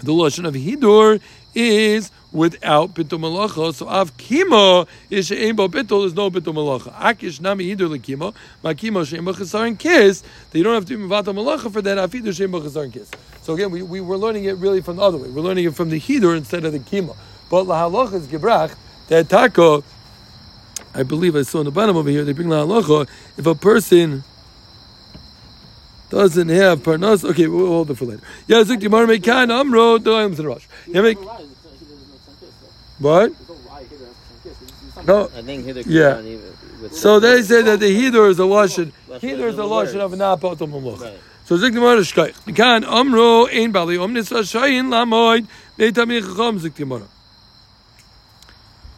The 0.00 0.12
lashon 0.12 0.46
of 0.46 0.54
hidur 0.54 1.20
is 1.54 2.10
without 2.30 2.94
bitul 2.94 3.18
malacha. 3.18 3.74
So 3.74 3.88
av 3.88 4.16
kimo 4.16 4.86
is 5.10 5.26
she'ein 5.26 5.56
bo 5.56 5.68
bitul. 5.68 6.02
There's 6.02 6.14
no 6.14 6.30
bitul 6.30 6.54
malacha. 6.54 6.92
Akish 6.94 7.40
nami 7.40 7.74
hidur 7.74 7.96
lekimo. 7.96 8.34
Ma 8.62 8.74
kimo 8.74 9.04
she'ein 9.04 9.24
bo 9.24 9.32
chesaron 9.32 9.78
kiss. 9.78 10.22
They 10.50 10.62
don't 10.62 10.74
have 10.74 10.84
to 10.86 10.96
be 10.96 11.02
mivatal 11.02 11.34
malacha 11.34 11.72
for 11.72 11.82
that. 11.82 11.98
Av 11.98 12.10
hidur 12.10 12.36
she'ein 12.36 12.50
bo 12.50 12.60
chesaron 12.60 12.92
kiss. 12.92 13.10
So 13.42 13.54
again, 13.54 13.70
we, 13.70 13.82
we 13.82 14.00
were 14.00 14.18
learning 14.18 14.44
it 14.44 14.56
really 14.58 14.82
from 14.82 14.96
the 14.96 15.02
other 15.02 15.18
way. 15.18 15.30
We're 15.30 15.42
learning 15.42 15.64
it 15.64 15.74
from 15.74 15.88
the 15.88 15.98
hidur 15.98 16.36
instead 16.36 16.64
of 16.64 16.72
the 16.72 16.78
kimo. 16.78 17.16
But 17.50 17.64
lahalocha 17.64 18.14
is 18.14 18.26
gebrach 18.26 18.76
that 19.08 19.28
tako. 19.28 19.82
I 20.94 21.02
believe 21.02 21.34
I 21.34 21.42
saw 21.42 21.60
in 21.60 21.64
the 21.64 21.70
bottom 21.70 21.96
over 21.96 22.10
here. 22.10 22.24
They 22.24 22.32
bring 22.32 22.48
lahalocha 22.48 23.08
if 23.36 23.46
a 23.46 23.54
person 23.54 24.24
doesn't 26.10 26.48
have 26.48 26.82
parnas. 26.82 27.28
Okay, 27.28 27.46
we'll 27.46 27.66
hold 27.66 27.90
it 27.90 27.94
for 27.94 28.06
later. 28.06 28.22
Yeah, 28.46 28.64
Zik 28.64 28.80
Gemara 28.80 29.06
Mekan 29.06 29.50
Amro 29.50 29.98
Doim 29.98 30.30
to 30.30 30.42
the 30.42 30.48
rush. 30.48 30.68
Yeah, 30.86 31.02
make 31.02 31.18
what? 32.98 33.32
No. 35.06 35.30
I 35.36 35.42
think 35.42 35.86
Yeah. 35.86 36.20
Even 36.20 36.90
So 36.90 37.20
they 37.20 37.42
say 37.42 37.62
that 37.62 37.80
the 37.80 37.86
Hidur 37.86 38.28
is 38.30 38.38
a 38.38 38.42
lashon. 38.42 38.92
Hidur 39.08 39.48
is 39.48 39.58
a 39.58 39.62
lashon 39.62 40.00
of 40.00 40.16
not 40.16 40.40
malacha. 40.40 41.16
So 41.44 41.56
zik 41.56 41.72
the 41.72 41.78
Gemara 41.78 42.00
shkaich. 42.00 42.34
Mikan 42.44 42.84
amro 42.84 43.46
ein 43.46 43.70
bali 43.72 43.96
omnis 43.96 44.30
lamoid 44.30 45.46
neitami 45.78 46.20
chacham 46.20 46.58
zik 46.58 46.74
the 46.74 46.84
Gemara. 46.84 47.06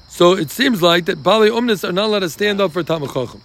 So 0.08 0.32
it 0.32 0.50
seems 0.50 0.82
like 0.82 1.04
that 1.06 1.22
bali 1.22 1.50
omnis 1.50 1.84
are 1.84 1.92
not 1.92 2.06
allowed 2.06 2.20
to 2.20 2.30
stand 2.30 2.60
up 2.60 2.72
for 2.72 2.82
tamid 2.82 3.12
chacham. 3.12 3.42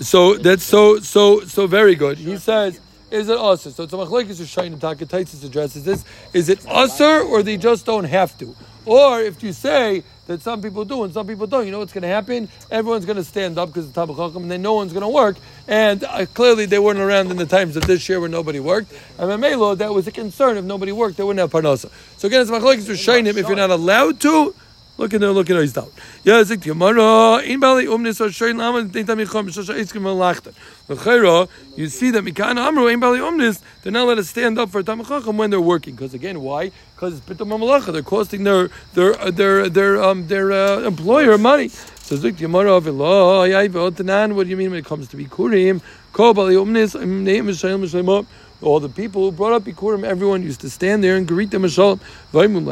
So 0.00 0.34
that's 0.34 0.64
so 0.64 0.98
so 1.00 1.40
so 1.40 1.66
very 1.66 1.94
good. 1.94 2.16
He 2.18 2.36
says, 2.38 2.80
is 3.10 3.28
it 3.28 3.38
usher? 3.38 3.70
So 3.70 3.82
it's 3.82 3.92
a 3.92 3.96
machlekes 3.96 4.40
Rishonim. 4.40 4.78
Takataitis 4.78 5.44
addresses 5.44 5.84
this. 5.84 6.04
Is 6.32 6.48
it 6.48 6.64
usher 6.66 7.20
or 7.20 7.42
they 7.42 7.56
just 7.56 7.84
don't 7.84 8.04
have 8.04 8.36
to? 8.38 8.54
Or 8.86 9.20
if 9.20 9.42
you 9.42 9.52
say 9.52 10.02
that 10.26 10.40
some 10.40 10.62
people 10.62 10.84
do 10.86 11.04
and 11.04 11.12
some 11.12 11.26
people 11.26 11.46
don't, 11.46 11.66
you 11.66 11.72
know 11.72 11.80
what's 11.80 11.92
going 11.92 12.02
to 12.02 12.08
happen? 12.08 12.48
Everyone's 12.70 13.04
going 13.04 13.16
to 13.18 13.24
stand 13.24 13.58
up 13.58 13.68
because 13.68 13.88
of 13.88 13.92
Tabach 13.92 14.16
Chacham, 14.16 14.42
and 14.42 14.50
then 14.50 14.62
no 14.62 14.74
one's 14.74 14.92
going 14.92 15.02
to 15.02 15.08
work. 15.08 15.36
And 15.68 16.02
uh, 16.04 16.24
clearly 16.26 16.64
they 16.66 16.78
weren't 16.78 16.98
around 16.98 17.30
in 17.30 17.36
the 17.36 17.46
times 17.46 17.76
of 17.76 17.86
this 17.86 18.08
year 18.08 18.20
when 18.20 18.30
nobody 18.30 18.58
worked. 18.58 18.92
And 19.18 19.28
Mamelo, 19.28 19.76
that 19.76 19.92
was 19.92 20.06
a 20.06 20.12
concern. 20.12 20.56
If 20.56 20.64
nobody 20.64 20.92
worked, 20.92 21.18
they 21.18 21.24
wouldn't 21.24 21.40
have 21.40 21.50
parnasa. 21.50 21.90
So 22.16 22.26
again, 22.26 22.40
it's 22.40 22.50
machlekes 22.50 22.88
Rishonim. 22.88 23.26
If 23.26 23.48
you're 23.48 23.56
not 23.56 23.70
allowed 23.70 24.20
to, 24.20 24.54
Look 25.00 25.14
at 25.14 25.20
there, 25.20 25.30
look 25.30 25.48
at 25.48 25.56
how 25.56 25.62
he's 25.62 25.72
down. 25.72 25.88
Yeah, 26.24 26.44
zik 26.44 26.60
Gemara. 26.60 27.38
In 27.38 27.58
bali 27.58 27.86
umnis 27.86 28.20
or 28.20 28.28
shoyin 28.28 28.58
lama 28.58 28.84
tinta 28.84 29.16
micham 29.16 29.48
shosha 29.48 29.74
iskim 29.74 30.02
malachta. 30.02 30.52
L'chayra, 30.90 31.48
you 31.74 31.86
see 31.86 32.10
that 32.10 32.22
mikan 32.22 32.58
amru 32.58 32.86
in 32.86 33.00
bali 33.00 33.18
umnis. 33.18 33.62
They're 33.82 33.92
not 33.92 34.04
allowed 34.04 34.16
to 34.16 34.24
stand 34.24 34.58
up 34.58 34.68
for 34.68 34.82
tamachacham 34.82 35.36
when 35.36 35.48
they're 35.48 35.58
working. 35.58 35.94
Because 35.94 36.12
again, 36.12 36.42
why? 36.42 36.70
Because 36.94 37.16
it's 37.16 37.26
pitam 37.26 37.48
malacha. 37.48 37.94
They're 37.94 38.02
costing 38.02 38.44
their 38.44 38.68
their 38.92 39.14
their 39.30 39.70
their 39.70 40.02
um 40.02 40.26
their 40.26 40.52
uh, 40.52 40.80
employer 40.80 41.38
money. 41.38 41.68
So 41.68 42.16
zik 42.16 42.36
Gemara 42.36 42.74
of 42.74 42.86
Allah. 42.86 43.48
What 43.48 44.44
do 44.44 44.50
you 44.50 44.56
mean 44.58 44.70
when 44.70 44.80
it 44.80 44.84
comes 44.84 45.08
to 45.08 45.16
bikurim? 45.16 45.80
Ko 46.12 46.34
bali 46.34 46.56
umnis. 46.56 46.94
Um, 46.94 47.24
Name 47.24 47.48
is 47.48 47.62
shayim 47.62 47.82
shayim 47.86 48.26
all 48.62 48.78
the 48.80 48.88
people 48.88 49.22
who 49.22 49.32
brought 49.32 49.52
up 49.52 49.62
Bikurim, 49.64 50.04
everyone 50.04 50.42
used 50.42 50.60
to 50.60 50.70
stand 50.70 51.02
there 51.02 51.16
and 51.16 51.26
greet 51.26 51.50
them 51.50 51.66
Shalom. 51.66 52.00
Welcome, 52.32 52.66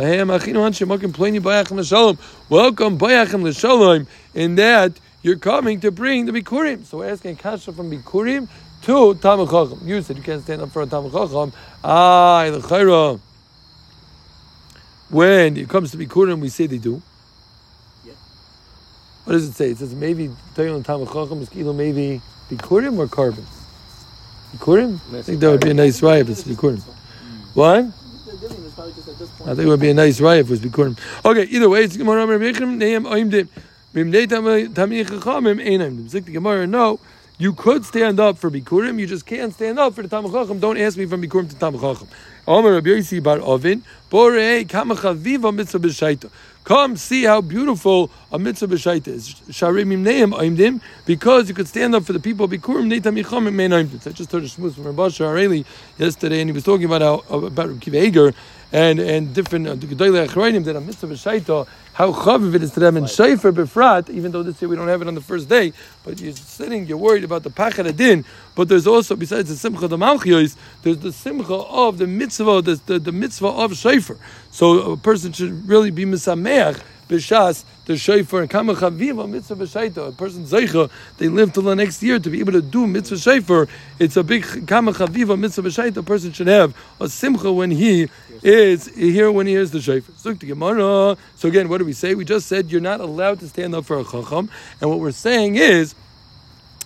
Bayachim 2.98 3.42
L'Shalom. 3.42 4.06
In 4.34 4.54
that, 4.56 4.92
you're 5.22 5.38
coming 5.38 5.80
to 5.80 5.90
bring 5.90 6.26
the 6.26 6.32
Bikurim. 6.32 6.84
So 6.84 6.98
we're 6.98 7.10
asking 7.10 7.36
Kasha 7.36 7.72
from 7.72 7.90
Bikurim 7.90 8.48
to 8.82 9.14
Tamachachim. 9.14 9.86
You 9.86 10.02
said 10.02 10.18
you 10.18 10.22
can't 10.22 10.42
stand 10.42 10.60
up 10.62 10.70
for 10.70 10.82
a 10.82 10.86
Tamachachim. 10.86 11.54
Ah, 11.82 12.44
the 12.50 13.20
When 15.08 15.56
it 15.56 15.68
comes 15.68 15.90
to 15.92 15.96
Bikurim, 15.96 16.40
we 16.40 16.50
say 16.50 16.66
they 16.66 16.78
do. 16.78 17.02
What 19.24 19.32
does 19.34 19.48
it 19.48 19.52
say? 19.52 19.70
It 19.70 19.78
says 19.78 19.94
maybe 19.94 20.28
Tayon 20.54 20.84
Tamachachim 20.84 21.40
is 21.42 21.52
maybe 21.54 22.20
Bikurim 22.50 22.98
or 22.98 23.08
carbon. 23.08 23.44
Bikurim? 24.56 24.98
I 25.14 25.22
think 25.22 25.40
that 25.40 25.50
would 25.50 25.60
be 25.60 25.70
a 25.70 25.74
nice 25.74 26.00
raya 26.00 26.20
if 26.20 26.30
it's 26.30 26.44
Bikurim. 26.44 26.80
Why? 27.54 27.78
I 27.78 29.54
think 29.54 29.58
it 29.60 29.66
would 29.66 29.80
be 29.80 29.90
a 29.90 29.94
nice 29.94 30.20
raya 30.20 30.40
if 30.40 30.46
it 30.46 30.50
was 30.50 30.60
Bikurim. 30.60 30.98
Okay, 31.24 31.44
either 31.44 31.68
way, 31.68 31.84
it's 31.84 31.96
Gemara 31.96 32.26
Rabbeichem 32.26 32.78
Neim 32.78 33.04
Oimdim. 33.06 33.48
Mimnei 33.94 34.26
Tamich 34.26 35.06
Chachamim 35.06 35.60
Einam. 35.64 36.08
Zik 36.08 36.24
the 36.24 36.32
Gemara, 36.32 36.66
no. 36.66 36.98
You 37.40 37.52
could 37.52 37.84
stand 37.84 38.18
up 38.18 38.36
for 38.36 38.50
Bikurim, 38.50 38.98
you 38.98 39.06
just 39.06 39.24
can't 39.24 39.54
stand 39.54 39.78
up 39.78 39.94
for 39.94 40.02
the 40.02 40.08
Tamach 40.08 40.32
Chacham. 40.32 40.58
Don't 40.58 40.76
ask 40.76 40.96
me 40.96 41.06
from 41.06 41.22
Bikurim 41.22 41.48
to 41.48 41.56
Tamach 41.56 41.80
Chacham. 41.80 42.08
Omer 42.46 42.72
Rabbi 42.74 42.88
Yossi 42.88 43.22
Bar 43.22 43.38
Ovin, 43.38 43.82
Borei 44.10 44.66
Kamachaviva 44.66 45.54
Mitzvah 45.54 45.78
B'Shaita. 45.78 46.30
Come 46.68 46.96
see 46.96 47.24
how 47.24 47.40
beautiful 47.40 48.10
a 48.30 48.38
mitzvah 48.38 48.66
b'shaita 48.66 49.08
is. 49.08 49.32
Oimdim, 49.32 50.82
because 51.06 51.48
you 51.48 51.54
could 51.54 51.66
stand 51.66 51.94
up 51.94 52.04
for 52.04 52.12
the 52.12 52.20
people. 52.20 52.46
Bikurim 52.46 52.92
neitam 52.92 53.18
yichomim 53.18 53.54
mein 53.54 53.70
oimdim. 53.70 54.06
I 54.06 54.10
just 54.10 54.30
heard 54.30 54.42
a 54.42 54.46
shmuz 54.46 54.74
from 54.74 54.84
Rabbi 54.84 55.04
Areli 55.04 55.64
yesterday, 55.96 56.42
and 56.42 56.50
he 56.50 56.52
was 56.52 56.64
talking 56.64 56.84
about 56.84 57.00
how 57.00 57.38
about 57.38 57.80
Kiva 57.80 58.04
Eger 58.04 58.34
and 58.72 59.00
and 59.00 59.34
different 59.34 59.66
uh, 59.66 59.74
gedolei 59.76 60.64
that 60.64 60.76
a 60.76 60.80
mitzvah 60.80 61.06
b'shaita 61.06 61.66
how 61.98 62.12
chaviv 62.12 62.54
it 62.54 62.62
is 62.62 62.70
to 62.70 62.78
them 62.78 62.96
in 62.96 63.02
Shayfer 63.02 63.52
Befrat, 63.52 64.08
even 64.08 64.30
though 64.30 64.44
this 64.44 64.62
year 64.62 64.68
we 64.68 64.76
don't 64.76 64.86
have 64.86 65.02
it 65.02 65.08
on 65.08 65.16
the 65.16 65.20
first 65.20 65.48
day, 65.48 65.72
but 66.04 66.20
you're 66.20 66.32
sitting, 66.32 66.86
you're 66.86 66.96
worried 66.96 67.24
about 67.24 67.42
the 67.42 67.50
Pachad 67.50 67.88
Adin, 67.88 68.24
but 68.54 68.68
there's 68.68 68.86
also, 68.86 69.16
besides 69.16 69.48
the 69.48 69.56
Simcha 69.56 69.88
the 69.88 69.96
Malchios, 69.96 70.56
there's 70.82 70.98
the 70.98 71.12
Simcha 71.12 71.54
of 71.54 71.98
the 71.98 72.06
mitzvah, 72.06 72.62
the, 72.62 72.80
the, 72.86 73.00
the 73.00 73.10
mitzvah 73.10 73.48
of 73.48 73.72
Shayfer. 73.72 74.16
So 74.52 74.92
a 74.92 74.96
person 74.96 75.32
should 75.32 75.68
really 75.68 75.90
be 75.90 76.04
Misameach 76.04 76.80
b'shas 77.08 77.64
the 77.88 77.94
shayfer 77.94 78.42
and 78.42 78.50
kama 78.50 78.74
chaviva 78.74 79.28
mitzvah 79.28 79.56
b'shaita. 79.56 80.08
A 80.08 80.12
person 80.12 80.44
zeicha 80.44 80.90
they 81.16 81.28
live 81.28 81.54
till 81.54 81.62
the 81.62 81.74
next 81.74 82.02
year 82.02 82.18
to 82.18 82.28
be 82.28 82.38
able 82.38 82.52
to 82.52 82.60
do 82.60 82.86
mitzvah 82.86 83.16
shayfer. 83.16 83.66
It's 83.98 84.16
a 84.18 84.22
big 84.22 84.68
kama 84.68 84.92
chaviva 84.92 85.38
mitzvah 85.38 85.62
b'shaita. 85.62 85.96
A 85.96 86.02
person 86.02 86.32
should 86.32 86.48
have 86.48 86.76
a 87.00 87.08
simcha 87.08 87.50
when 87.50 87.70
he 87.70 88.08
is 88.42 88.94
here 88.94 89.32
when 89.32 89.46
he 89.46 89.54
hears 89.54 89.70
the. 89.70 89.80
So, 89.80 90.34
so 91.34 91.48
again, 91.48 91.68
what 91.70 91.78
do 91.78 91.86
we 91.86 91.94
say? 91.94 92.14
We 92.14 92.26
just 92.26 92.46
said 92.46 92.70
you're 92.70 92.82
not 92.82 93.00
allowed 93.00 93.40
to 93.40 93.48
stand 93.48 93.74
up 93.74 93.86
for 93.86 93.98
a 93.98 94.04
chacham, 94.04 94.50
and 94.82 94.90
what 94.90 95.00
we're 95.00 95.10
saying 95.10 95.56
is 95.56 95.94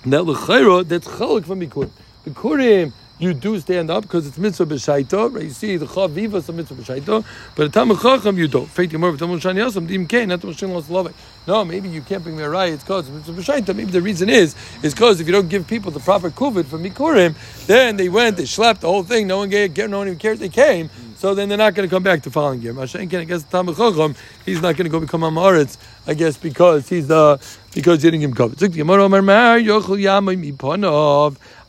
that 0.07 0.23
l'chayra 0.23 0.87
that's 0.87 1.09
chalik 1.09 1.47
from 1.47 1.61
bikurim. 1.61 1.91
Bikurim 2.25 2.93
you 3.23 3.35
do 3.35 3.59
stand 3.61 3.91
up 3.91 4.03
because 4.03 4.27
it's 4.27 4.37
mitzvah 4.37 4.67
b'shaita. 4.67 5.33
Right? 5.33 5.45
You 5.45 5.51
see 5.51 5.77
the 5.77 5.87
chaviva 5.87 6.35
is 6.35 6.49
a 6.49 6.53
mitzvah 6.53 6.75
b'shaita, 6.75 7.25
but 7.55 7.67
a 7.67 7.71
tamach 7.71 8.03
chacham 8.03 8.37
you 8.37 8.49
don't. 8.49 8.67
Feit 8.67 8.91
yomor 8.91 9.17
v'tamul 9.17 9.41
shani 9.41 9.59
yosam 9.59 9.87
dim 9.87 10.07
kein 10.07 10.29
not 10.29 10.43
los 10.43 10.91
love 10.91 11.15
No, 11.47 11.65
maybe 11.65 11.89
you 11.89 12.03
can't 12.03 12.23
bring 12.23 12.37
me 12.37 12.43
a 12.43 12.47
raya. 12.47 12.73
It's 12.73 12.83
because 12.83 13.09
it's 13.09 13.29
mitzvah 13.29 13.53
b'shaita. 13.53 13.77
Maybe 13.77 13.93
the 13.93 14.03
reason 14.03 14.29
is 14.29 14.57
is 14.83 14.93
because 14.93 15.21
if 15.21 15.27
you 15.27 15.33
don't 15.33 15.49
give 15.49 15.67
people 15.67 15.91
the 15.93 16.01
proper 16.01 16.31
kuvit 16.31 16.67
for 16.67 16.79
mikurim, 16.79 17.35
then 17.67 17.97
they 17.97 18.09
went, 18.09 18.37
they 18.37 18.47
slapped 18.47 18.81
the 18.81 18.89
whole 18.89 19.05
thing. 19.05 19.27
No 19.27 19.39
one 19.39 19.49
gave, 19.51 19.77
no 19.77 19.99
one 19.99 20.09
even 20.09 20.19
cares 20.19 20.41
they 20.41 20.49
came. 20.49 20.91
So 21.23 21.37
then 21.37 21.49
they're 21.49 21.57
not 21.57 21.75
going 21.75 21.89
to 21.89 21.95
come 21.95 22.03
back 22.03 22.23
the 22.23 22.33
following 22.33 22.61
year. 22.63 22.75
Mashenkin, 22.75 23.21
I 23.21 23.25
guess 23.25 23.45
Tamach 23.45 23.77
Chacham, 23.77 24.17
he's 24.45 24.61
not 24.61 24.77
going 24.77 24.87
to 24.87 24.91
go 24.91 24.99
become 24.99 25.21
Amaretz, 25.21 25.77
I 26.05 26.15
guess, 26.15 26.37
because 26.37 26.89
he's 26.89 27.07
the 27.07 27.41
because 27.73 28.03
he 28.03 28.11
didn't 28.11 28.23
give 28.23 28.31
him 28.31 28.35
cover. 28.35 28.57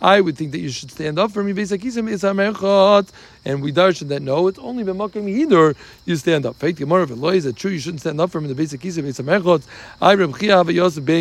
I 0.03 0.19
would 0.19 0.37
think 0.37 0.51
that 0.51 0.59
you 0.59 0.67
should 0.69 0.91
stand 0.91 1.17
up 1.17 1.31
for 1.31 1.41
me. 1.41 1.51
And 1.51 1.61
we 1.61 1.63
darshan 3.71 4.09
that 4.09 4.21
no, 4.21 4.47
it's 4.47 4.59
only 4.59 4.83
b'makim 4.83 5.29
either 5.29 5.75
you 6.05 6.17
stand 6.17 6.45
up. 6.45 6.57
Faith 6.57 6.75
Gemara 6.75 7.05
a 7.05 7.15
lawyer 7.15 7.35
Is 7.35 7.45
it 7.45 7.55
true 7.55 7.71
you 7.71 7.79
shouldn't 7.79 8.01
stand 8.01 8.19
up 8.19 8.29
for 8.29 8.41
me 8.41 8.49
the 8.49 8.55
basic 8.55 8.81
kisa 8.81 9.01
b'is 9.01 9.23
hamechot? 9.23 9.65
I 10.01 10.15
Reb 10.15 10.37
Chia 10.37 10.57
have 10.57 10.67
be 10.67 10.73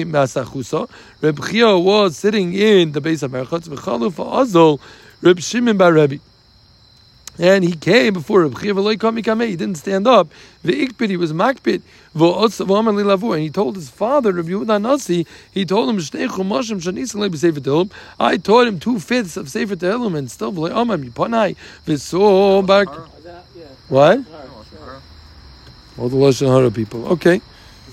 masachusa. 0.04 0.90
Reb 1.20 1.44
Chia 1.48 1.78
was 1.78 2.16
sitting 2.16 2.54
in 2.54 2.90
the 2.90 3.00
base 3.00 3.22
of 3.22 3.30
merchot. 3.30 3.68
V'chalu 3.68 4.12
fa'azol 4.12 4.80
Reb 5.22 5.38
Shimon 5.38 5.76
bar 5.76 5.92
Rebbe. 5.92 6.18
And 7.38 7.64
he 7.64 7.72
came 7.72 8.12
before 8.12 8.42
Reb 8.42 8.54
Chiya 8.54 9.48
He 9.48 9.56
didn't 9.56 9.76
stand 9.76 10.06
up. 10.06 10.28
Ve'ikpid, 10.64 11.08
he 11.08 11.16
was 11.16 11.32
makpid. 11.32 11.80
And 12.14 13.42
he 13.42 13.50
told 13.50 13.76
his 13.76 13.88
father, 13.88 14.32
Reb 14.32 14.46
Yehuda 14.46 14.82
Nasi, 14.82 15.26
he 15.50 15.64
told 15.64 15.88
him, 15.88 17.90
I 18.20 18.36
taught 18.36 18.66
him 18.66 18.78
two 18.78 18.98
fifths 18.98 19.36
of 19.38 19.48
Sefer 19.48 19.76
Tehillim, 19.76 20.16
and 20.16 20.30
still, 20.30 20.52
Amam 20.52 21.10
Yipanai, 21.10 21.56
V'so. 21.86 22.62
What? 23.88 24.20
All 25.98 26.08
the 26.08 26.16
Lashon 26.16 26.48
Hara 26.48 26.70
people. 26.70 27.06
Okay. 27.06 27.40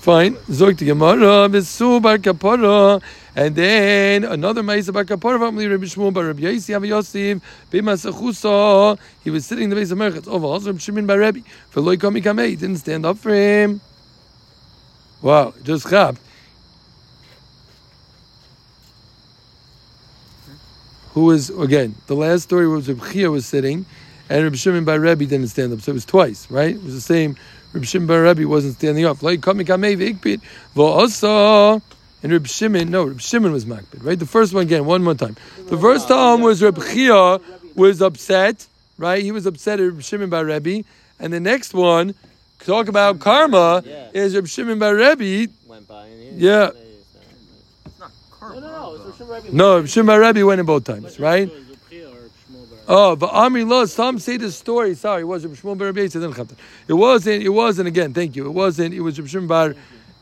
Fine. 0.00 0.38
Zog 0.50 0.78
to 0.78 0.84
Gemara, 0.86 1.46
V'so 1.50 2.00
Bar 2.00 2.16
Kapara. 2.16 3.02
And 3.36 3.54
then 3.54 4.24
another 4.24 4.62
Ma'isa 4.62 4.94
Bar 4.94 5.04
Kapara, 5.04 5.38
V'amli 5.38 5.70
Rabbi 5.70 5.84
Shmuel 5.84 6.10
Bar 6.10 6.24
Rabbi 6.24 6.40
Yossi, 6.40 6.74
Avi 6.74 6.88
Yosef, 6.88 7.42
B'masachusa. 7.70 8.98
He 9.22 9.28
was 9.28 9.44
sitting 9.44 9.64
in 9.64 9.70
the 9.70 9.76
base 9.76 9.90
of 9.90 9.98
Merchatz. 9.98 10.26
Over, 10.26 10.46
also 10.46 10.74
Shimon 10.78 11.04
Bar 11.04 11.18
Rabbi. 11.18 11.40
For 11.68 11.82
Loi 11.82 11.98
Kami 11.98 12.22
Kamei. 12.22 12.48
He 12.48 12.56
didn't 12.56 12.78
stand 12.78 13.04
up 13.04 13.18
for 13.18 13.34
him. 13.34 13.82
Wow, 15.20 15.52
just 15.62 15.90
chapped. 15.90 16.18
Who 21.12 21.24
was 21.24 21.50
again? 21.50 21.94
The 22.06 22.16
last 22.16 22.44
story 22.44 22.66
was 22.66 22.88
Reb 22.88 23.04
Chia 23.12 23.30
was 23.30 23.44
sitting, 23.44 23.84
and 24.30 24.44
Reb 24.44 24.56
Shimon 24.56 24.86
Bar 24.86 24.98
Rebbe 24.98 25.26
didn't 25.26 25.48
stand 25.48 25.74
up. 25.74 25.82
So 25.82 25.90
it 25.90 25.94
was 25.94 26.06
twice, 26.06 26.50
right? 26.50 26.74
It 26.74 26.82
was 26.82 26.94
the 26.94 27.02
same. 27.02 27.36
Reb 27.72 27.84
Shimon 27.84 28.06
Bar 28.06 28.22
Rebbe 28.22 28.48
wasn't 28.48 28.74
standing 28.74 29.04
up. 29.04 29.22
Like 29.22 29.40
coming 29.42 29.66
kamei 29.66 29.96
veikpit 29.96 30.40
v'osa. 30.74 31.80
And 32.22 32.32
Reb 32.32 32.46
Shimon, 32.46 32.90
no, 32.90 33.04
Reb 33.04 33.20
Shimon 33.20 33.52
was 33.52 33.64
makbid, 33.64 34.04
right? 34.04 34.18
The 34.18 34.26
first 34.26 34.52
one 34.52 34.64
again, 34.64 34.84
one 34.84 35.02
more 35.02 35.14
time. 35.14 35.36
The 35.68 35.78
first 35.78 36.08
time 36.08 36.42
was 36.42 36.62
Reb 36.62 36.82
Chia 36.82 37.38
was 37.74 38.02
upset, 38.02 38.66
right? 38.98 39.22
He 39.22 39.32
was 39.32 39.46
upset 39.46 39.80
at 39.80 39.84
Reb 39.84 40.02
Shimon 40.02 40.28
Bar 40.28 40.44
Rebbe, 40.44 40.84
and 41.18 41.32
the 41.32 41.40
next 41.40 41.72
one 41.72 42.14
talk 42.58 42.88
about 42.88 43.20
karma 43.20 43.82
yeah. 43.86 44.10
is 44.12 44.34
Reb 44.34 44.48
Shimon 44.48 44.78
Bar 44.78 44.96
Rebbe. 44.96 45.50
Went 45.66 45.88
by 45.88 46.08
yeah. 46.34 46.70
It's 47.86 47.98
not 47.98 48.10
karma. 48.30 48.60
No, 48.60 48.68
no, 48.68 49.14
no. 49.18 49.40
No, 49.52 49.76
Reb 49.78 49.88
Shimon 49.88 50.06
Bar 50.08 50.20
Rebbe 50.20 50.44
went 50.44 50.60
in 50.60 50.66
both 50.66 50.84
times, 50.84 51.18
right? 51.18 51.50
Oh, 52.92 53.14
but 53.14 53.30
Amri 53.30 53.88
some 53.88 54.18
say 54.18 54.36
the 54.36 54.50
story. 54.50 54.96
Sorry, 54.96 55.22
it 55.22 55.24
was 55.24 55.46
Reb 55.46 55.56
Shimon 55.56 55.78
Bar 55.78 55.92
Rebbe. 55.92 56.00
It 56.88 56.92
wasn't. 56.92 57.42
It 57.44 57.48
wasn't 57.48 57.86
again. 57.86 58.12
Thank 58.12 58.34
you. 58.34 58.46
It 58.46 58.50
wasn't. 58.50 58.92
It 58.92 59.00
was 59.00 59.16
Reb 59.16 59.28
Shimon 59.28 59.46
Bar. 59.46 59.76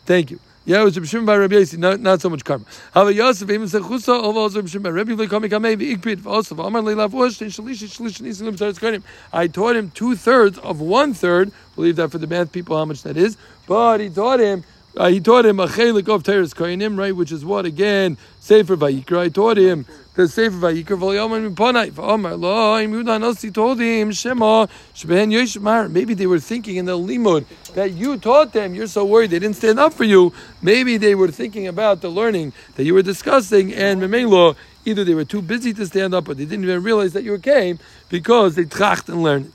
Thank 0.05 0.31
you. 0.31 0.39
Yeah, 0.67 0.83
it 0.83 0.85
was 0.85 0.97
Rabbi 0.99 1.07
Shimon 1.07 1.25
by 1.25 1.37
Rabbi 1.37 1.55
Yossi, 1.55 1.79
not, 1.79 1.99
not 1.99 2.21
so 2.21 2.29
much 2.29 2.45
karma. 2.45 2.67
Hava 2.93 3.15
Yosef, 3.15 3.49
even 3.49 3.69
said 3.69 3.81
Chusa, 3.81 4.23
over 4.23 4.39
also 4.39 4.57
Rabbi 4.57 4.69
Shimon 4.69 4.83
by 4.83 4.91
Rabbi 4.91 5.13
Yossi, 5.13 5.49
Kamei 5.49 5.97
V'ikpid, 5.97 6.27
also, 6.27 6.55
V'amar 6.55 6.83
Leilav 6.83 7.15
Osh, 7.15 7.39
Ten 7.39 7.49
Shalish, 7.49 7.83
Shalish, 7.85 8.21
Nisim, 8.21 8.59
Taras 8.59 8.79
Kodim. 8.79 9.03
I 9.33 9.47
taught 9.47 9.77
him 9.77 9.91
two 9.93 10.15
thirds 10.15 10.59
of 10.59 10.83
one 10.83 11.15
third, 11.15 11.53
believe 11.75 11.97
that 11.97 12.11
for 12.11 12.19
the 12.19 12.27
math 12.27 12.53
people 12.53 12.77
how 12.77 12.85
much 12.85 13.03
that 13.05 13.17
is, 13.17 13.39
but 13.67 14.01
he 14.01 14.11
taught 14.11 14.41
him 14.41 14.63
uh, 14.97 15.09
he 15.09 15.21
taught 15.21 15.47
him 15.47 15.61
a 15.61 15.67
chelik 15.67 16.09
of 16.09 16.23
teres 16.23 16.55
koyanim, 16.55 16.99
right? 16.99 17.15
Which 17.15 17.31
is 17.31 17.45
what 17.45 17.65
again 17.65 18.17
Sefer 18.41 18.77
Vayikra. 18.77 19.19
I 19.21 19.29
taught 19.29 19.59
him 19.59 19.87
the 20.15 20.27
Sefer 20.27 20.57
Vayikra. 20.57 20.99
V'yomer 20.99 21.55
miponai. 21.55 21.93
V'omer 21.93 22.39
lo. 22.39 22.77
Yehuda 22.79 23.21
Nasi 23.21 23.51
told 23.51 23.79
him 23.79 24.11
Shema 24.11 24.67
sheben 24.95 25.31
yeshmar. 25.31 25.91
Maybe 25.91 26.15
they 26.15 26.27
were 26.27 26.41
thinking 26.41 26.77
in 26.77 26.87
the 26.87 26.99
limud 26.99 27.45
that 27.75 27.93
you 27.93 28.17
taught 28.17 28.53
them. 28.53 28.75
You're 28.75 28.87
so 28.87 29.05
worried 29.05 29.31
they 29.31 29.39
didn't 29.39 29.57
stand 29.57 29.79
up 29.79 29.93
for 29.93 30.05
you. 30.05 30.33
Maybe 30.63 30.97
they 30.97 31.15
were 31.15 31.29
thinking 31.29 31.69
about 31.69 32.01
the 32.01 32.09
learning 32.09 32.53
that 32.77 32.85
you 32.85 32.95
were 32.95 33.03
discussing, 33.03 33.73
and 33.73 34.01
memelo. 34.01 34.57
Either 34.85 35.05
they 35.05 35.15
were 35.15 35.25
too 35.25 35.43
busy 35.43 35.75
to 35.75 35.85
stand 35.85 36.15
up, 36.15 36.29
or 36.29 36.35
they 36.35 36.47
didn't 36.47 36.65
even 36.65 36.83
realize 36.83 37.13
that 37.13 37.23
you 37.23 37.39
came 37.39 37.79
because 38.09 38.55
they 38.55 38.65
tracht 38.65 39.11
and 39.11 39.23
learned. 39.23 39.55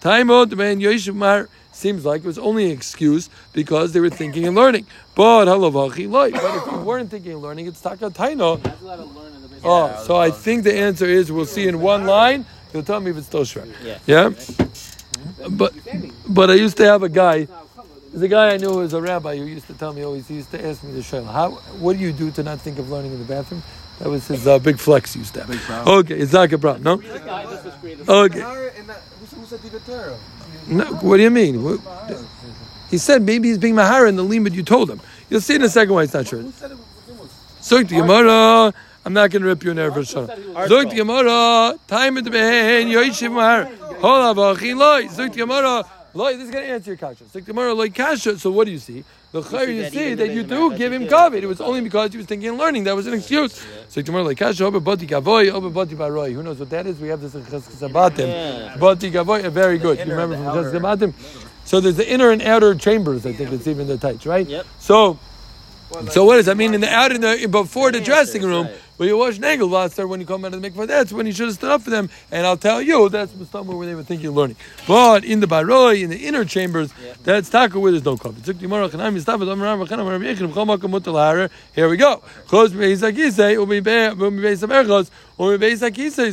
Time 0.00 0.30
out, 0.30 0.50
man, 0.50 0.80
Yeshmar 0.80 1.48
seems 1.82 2.04
like 2.04 2.22
it 2.24 2.26
was 2.26 2.38
only 2.38 2.64
an 2.66 2.70
excuse 2.70 3.28
because 3.52 3.92
they 3.92 4.00
were 4.00 4.10
thinking 4.22 4.46
and 4.46 4.56
learning. 4.56 4.86
But 5.14 5.46
halavachi. 5.46 6.10
But 6.10 6.32
if 6.32 6.72
you 6.72 6.78
weren't 6.78 7.10
thinking 7.10 7.32
and 7.32 7.42
learning, 7.42 7.66
it's 7.66 7.80
taka 7.80 8.10
taino. 8.10 8.60
Oh, 9.64 10.02
so 10.06 10.16
I 10.16 10.30
think 10.30 10.64
the 10.64 10.74
answer 10.74 11.06
is 11.06 11.30
we'll 11.30 11.44
see 11.44 11.68
in 11.68 11.80
one 11.80 12.06
line. 12.06 12.46
You'll 12.72 12.82
tell 12.82 13.00
me 13.00 13.10
if 13.10 13.16
it's 13.18 13.26
still 13.26 13.42
shver. 13.42 13.66
Yeah. 13.82 13.98
Yeah. 14.06 14.30
But 15.50 15.72
but 16.28 16.50
I 16.50 16.54
used 16.54 16.76
to 16.78 16.84
have 16.84 17.02
a 17.02 17.08
guy. 17.08 17.46
There's 18.10 18.22
a 18.22 18.28
guy 18.28 18.46
I 18.54 18.56
knew 18.58 18.70
who 18.70 18.78
was 18.78 18.92
a 18.92 19.00
rabbi 19.00 19.36
who 19.36 19.44
used 19.44 19.66
to 19.68 19.74
tell 19.74 19.92
me 19.92 20.02
always. 20.02 20.28
He 20.28 20.34
used 20.34 20.50
to 20.50 20.60
ask 20.64 20.82
me 20.82 20.92
the 20.92 21.00
shayla, 21.00 21.32
"How? 21.32 21.50
What 21.80 21.96
do 21.96 22.02
you 22.02 22.12
do 22.12 22.30
to 22.32 22.42
not 22.42 22.60
think 22.60 22.78
of 22.78 22.90
learning 22.90 23.12
in 23.12 23.18
the 23.18 23.24
bathroom?" 23.24 23.62
That 23.98 24.08
was 24.08 24.26
his 24.26 24.46
uh, 24.46 24.58
big 24.58 24.78
flex. 24.78 25.12
He 25.14 25.20
used 25.20 25.34
to 25.34 25.44
have. 25.44 25.86
Okay, 25.86 26.14
it's 26.16 26.32
not 26.32 26.52
a 26.52 26.58
problem. 26.58 26.82
No. 26.82 28.22
Okay. 28.22 28.40
No, 30.68 30.84
what 30.96 31.16
do 31.18 31.22
you 31.22 31.30
mean? 31.30 31.62
What- 31.62 31.80
he 32.90 32.98
said 32.98 33.22
maybe 33.22 33.48
he's 33.48 33.56
being 33.58 33.74
mahara 33.74 34.08
in 34.08 34.16
the 34.16 34.22
limud 34.22 34.52
you 34.52 34.62
told 34.62 34.90
him. 34.90 35.00
You'll 35.30 35.40
see 35.40 35.54
in 35.54 35.62
a 35.62 35.68
second 35.68 35.94
why 35.94 36.02
it's 36.02 36.12
not 36.12 36.26
true. 36.26 36.52
Zog 37.62 37.86
the 37.88 37.96
Gemara. 37.96 38.74
I'm 39.04 39.12
not 39.14 39.30
going 39.30 39.42
to 39.42 39.48
rip 39.48 39.64
you 39.64 39.70
an 39.70 39.78
air 39.78 39.90
for 39.90 40.04
sure. 40.04 40.26
Zog 40.68 40.90
the 40.90 40.96
Gemara. 40.96 41.78
Time 41.88 42.18
at 42.18 42.24
the 42.24 42.30
behen. 42.30 42.88
Yoishiv 42.90 43.30
mahara. 43.30 43.74
Hold 44.00 44.38
on, 44.38 44.56
v'achin 44.56 44.76
loy. 44.76 45.08
Zog 45.08 45.32
the 45.32 45.38
Gemara. 45.38 45.84
Loy, 46.12 46.34
this 46.36 46.44
is 46.44 46.50
going 46.50 46.66
to 46.66 46.70
answer 46.70 46.90
your 46.90 46.98
kasha. 46.98 47.24
Zog 47.24 47.32
the 47.32 47.40
Gemara 47.40 47.72
loy 47.72 47.88
kasha. 47.88 48.38
So 48.38 48.50
what 48.50 48.66
do 48.66 48.72
you 48.72 48.78
see? 48.78 49.04
The 49.32 49.40
chayr 49.40 49.74
you 49.74 49.88
see 49.88 50.12
that 50.14 50.28
you 50.28 50.42
do 50.42 50.76
give 50.76 50.92
him 50.92 51.06
kavod. 51.06 51.42
It 51.42 51.46
was 51.46 51.60
only 51.60 51.80
because 51.80 52.12
he 52.12 52.18
was 52.18 52.26
thinking 52.26 52.50
and 52.50 52.58
learning. 52.58 52.84
That 52.84 52.94
was 52.94 53.06
an 53.06 53.14
excuse. 53.14 53.64
The 53.94 54.02
Gemara 54.02 54.24
loy 54.24 54.34
kasha. 54.34 54.64
Obe 54.66 54.84
bati 54.84 55.06
gavoy. 55.06 55.50
Obe 55.50 55.72
bati 55.72 55.94
baroi. 55.94 56.34
Who 56.34 56.42
knows 56.42 56.58
what 56.58 56.68
that 56.68 56.86
is? 56.86 57.00
We 57.00 57.08
have 57.08 57.22
this 57.22 57.34
in 57.34 57.42
Cheskes 57.44 57.88
Abatim. 57.88 58.78
Bati 58.78 59.10
gavoy. 59.10 59.48
Very 59.50 59.78
good. 59.78 59.98
You 59.98 60.04
remember 60.04 60.36
from 60.36 60.44
Cheskes. 60.44 60.78
Abatim? 60.78 61.14
So 61.64 61.80
there's 61.80 61.96
the 61.96 62.12
inner 62.12 62.30
and 62.30 62.42
outer 62.42 62.74
chambers. 62.74 63.24
I 63.24 63.32
think 63.32 63.52
it's 63.52 63.66
even 63.66 63.86
the 63.86 63.96
tights, 63.96 64.26
right? 64.26 64.46
Yep. 64.46 64.66
So, 64.78 65.18
so 66.10 66.24
what 66.24 66.36
does 66.36 66.46
that 66.46 66.56
mean? 66.56 66.74
In 66.74 66.80
the 66.80 66.88
out 66.88 67.12
in 67.12 67.20
the 67.20 67.46
before 67.46 67.92
the 67.92 68.00
dressing 68.00 68.42
room, 68.42 68.66
right. 68.66 68.76
where 68.96 69.08
you 69.08 69.16
wash 69.16 69.38
nagel 69.38 69.68
lobster 69.68 70.06
when 70.06 70.20
you 70.20 70.26
come 70.26 70.44
out 70.44 70.54
of 70.54 70.62
the 70.62 70.70
mikvah, 70.70 70.86
that's 70.86 71.12
when 71.12 71.26
you 71.26 71.32
should 71.32 71.46
have 71.46 71.54
stood 71.54 71.70
up 71.70 71.82
for 71.82 71.90
them. 71.90 72.08
And 72.30 72.46
I'll 72.46 72.56
tell 72.56 72.80
you, 72.80 73.08
that's 73.08 73.32
somewhere 73.50 73.76
where 73.76 73.86
they 73.86 73.94
were 73.94 74.02
thinking 74.02 74.28
of 74.28 74.36
learning. 74.36 74.56
But 74.86 75.24
in 75.24 75.40
the 75.40 75.46
baroi, 75.46 76.02
in 76.02 76.10
the 76.10 76.26
inner 76.26 76.44
chambers, 76.44 76.92
that's 77.24 77.50
taka 77.50 77.78
where 77.78 77.92
there's 77.92 78.04
no 78.04 78.16
cover. 78.16 78.40
Here 81.74 81.88
we 81.88 81.96
go. 81.96 82.22
Close 82.46 82.72
beis 82.72 82.98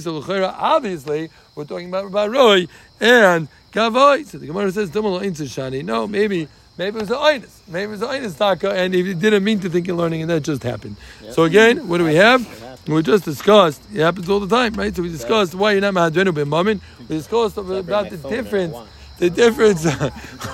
So 0.02 0.14
l'chera, 0.14 0.56
obviously, 0.58 1.30
we're 1.56 1.66
talking 1.66 1.90
about 1.90 2.12
baroi 2.12 2.68
and 3.00 3.48
kavoi. 3.72 4.26
So 4.26 4.38
the 4.38 4.48
Gemara 4.48 4.72
says, 4.72 4.90
"Dumalo 4.90 5.22
ein. 5.22 5.86
No, 5.86 6.08
maybe. 6.08 6.48
Maybe 6.80 6.96
it 6.96 7.02
was 7.02 7.10
the 7.10 7.18
Einus. 7.18 7.60
Maybe 7.68 7.84
it 7.84 7.88
was 7.90 8.00
the 8.00 8.08
Einus 8.08 8.38
taka, 8.38 8.72
and 8.72 8.96
if 8.96 9.06
he 9.06 9.14
didn't 9.14 9.44
mean 9.44 9.60
to 9.60 9.70
think 9.70 9.90
and 9.90 9.98
learning, 9.98 10.22
and 10.22 10.30
that 10.30 10.44
just 10.44 10.64
happened. 10.64 10.96
So 11.32 11.44
again, 11.44 11.90
what 11.90 11.98
do 11.98 12.06
we 12.06 12.16
have? 12.16 12.42
We 12.88 13.04
just 13.04 13.26
discussed. 13.26 13.82
It 13.94 14.00
happens 14.00 14.30
all 14.30 14.40
the 14.40 14.48
time, 14.48 14.76
right? 14.76 14.96
So 14.96 15.02
we 15.02 15.10
discussed 15.10 15.54
why 15.56 15.74
you're 15.74 15.82
not 15.82 15.94
mahadrenu 15.94 16.32
b'mamin. 16.32 16.80
We 17.10 17.18
discussed 17.18 17.58
about 17.58 18.10
the 18.10 18.16
difference. 18.16 18.24
whenever 18.24 18.58
I 18.58 18.68
want. 18.68 18.90
The 19.18 19.30
difference. 19.30 19.84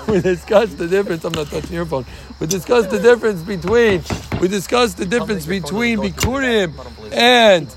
we 0.08 0.20
discussed 0.20 0.76
the 0.78 0.88
difference. 0.88 1.24
I'm 1.24 1.32
not 1.32 1.46
touching 1.46 1.74
your 1.74 1.86
phone. 1.86 2.04
We 2.40 2.48
discussed 2.48 2.90
the 2.90 2.98
difference 2.98 3.42
between. 3.42 4.02
We 4.40 4.48
discussed 4.48 4.96
the 4.96 5.06
difference 5.06 5.46
between 5.46 6.00
bikurim 6.00 6.74
and 7.12 7.70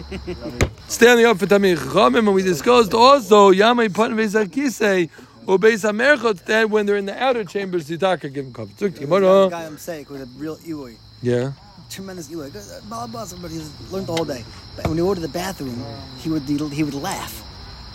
standing 0.88 1.28
up 1.28 1.38
for 1.38 1.46
Tamir 1.46 1.78
Chachamim, 1.78 2.26
and 2.26 2.34
we 2.34 2.42
discussed 2.42 2.96
also 2.96 3.52
Yamai 3.52 3.94
Pan 3.94 4.16
Vezakise 4.16 5.12
or 5.50 5.58
Beis 5.58 5.82
Hamerchot 5.82 6.46
that 6.46 6.70
when 6.70 6.86
they're 6.86 6.96
in 6.96 7.08
the 7.08 7.24
outer 7.24 7.44
chambers, 7.44 7.88
the 7.88 7.98
Taka 7.98 8.30
give 8.30 8.46
them 8.46 8.54
cover. 8.54 8.72
Tzuk 8.74 8.94
The 8.94 9.00
Gemara. 9.02 9.50
guy 9.50 9.66
I'm 9.66 9.80
saying 9.80 10.06
was 10.10 10.22
a 10.22 10.26
real 10.38 10.60
Eloi. 10.68 10.94
Yeah. 11.24 11.54
Tremendous 11.90 12.32
Eloi. 12.32 12.50
Uh, 12.50 12.82
blah, 12.88 13.08
blah, 13.08 13.26
blah, 13.26 13.38
but 13.42 13.50
he's 13.50 13.68
learned 13.92 14.06
the 14.06 14.14
whole 14.14 14.26
day. 14.26 14.46
But 14.76 14.86
when 14.88 14.98
he 14.98 15.02
go 15.02 15.16
to 15.16 15.20
the 15.20 15.28
bathroom, 15.28 15.84
he 16.20 16.30
would 16.30 16.44
he 16.44 16.84
would 16.84 16.94
laugh. 16.94 17.44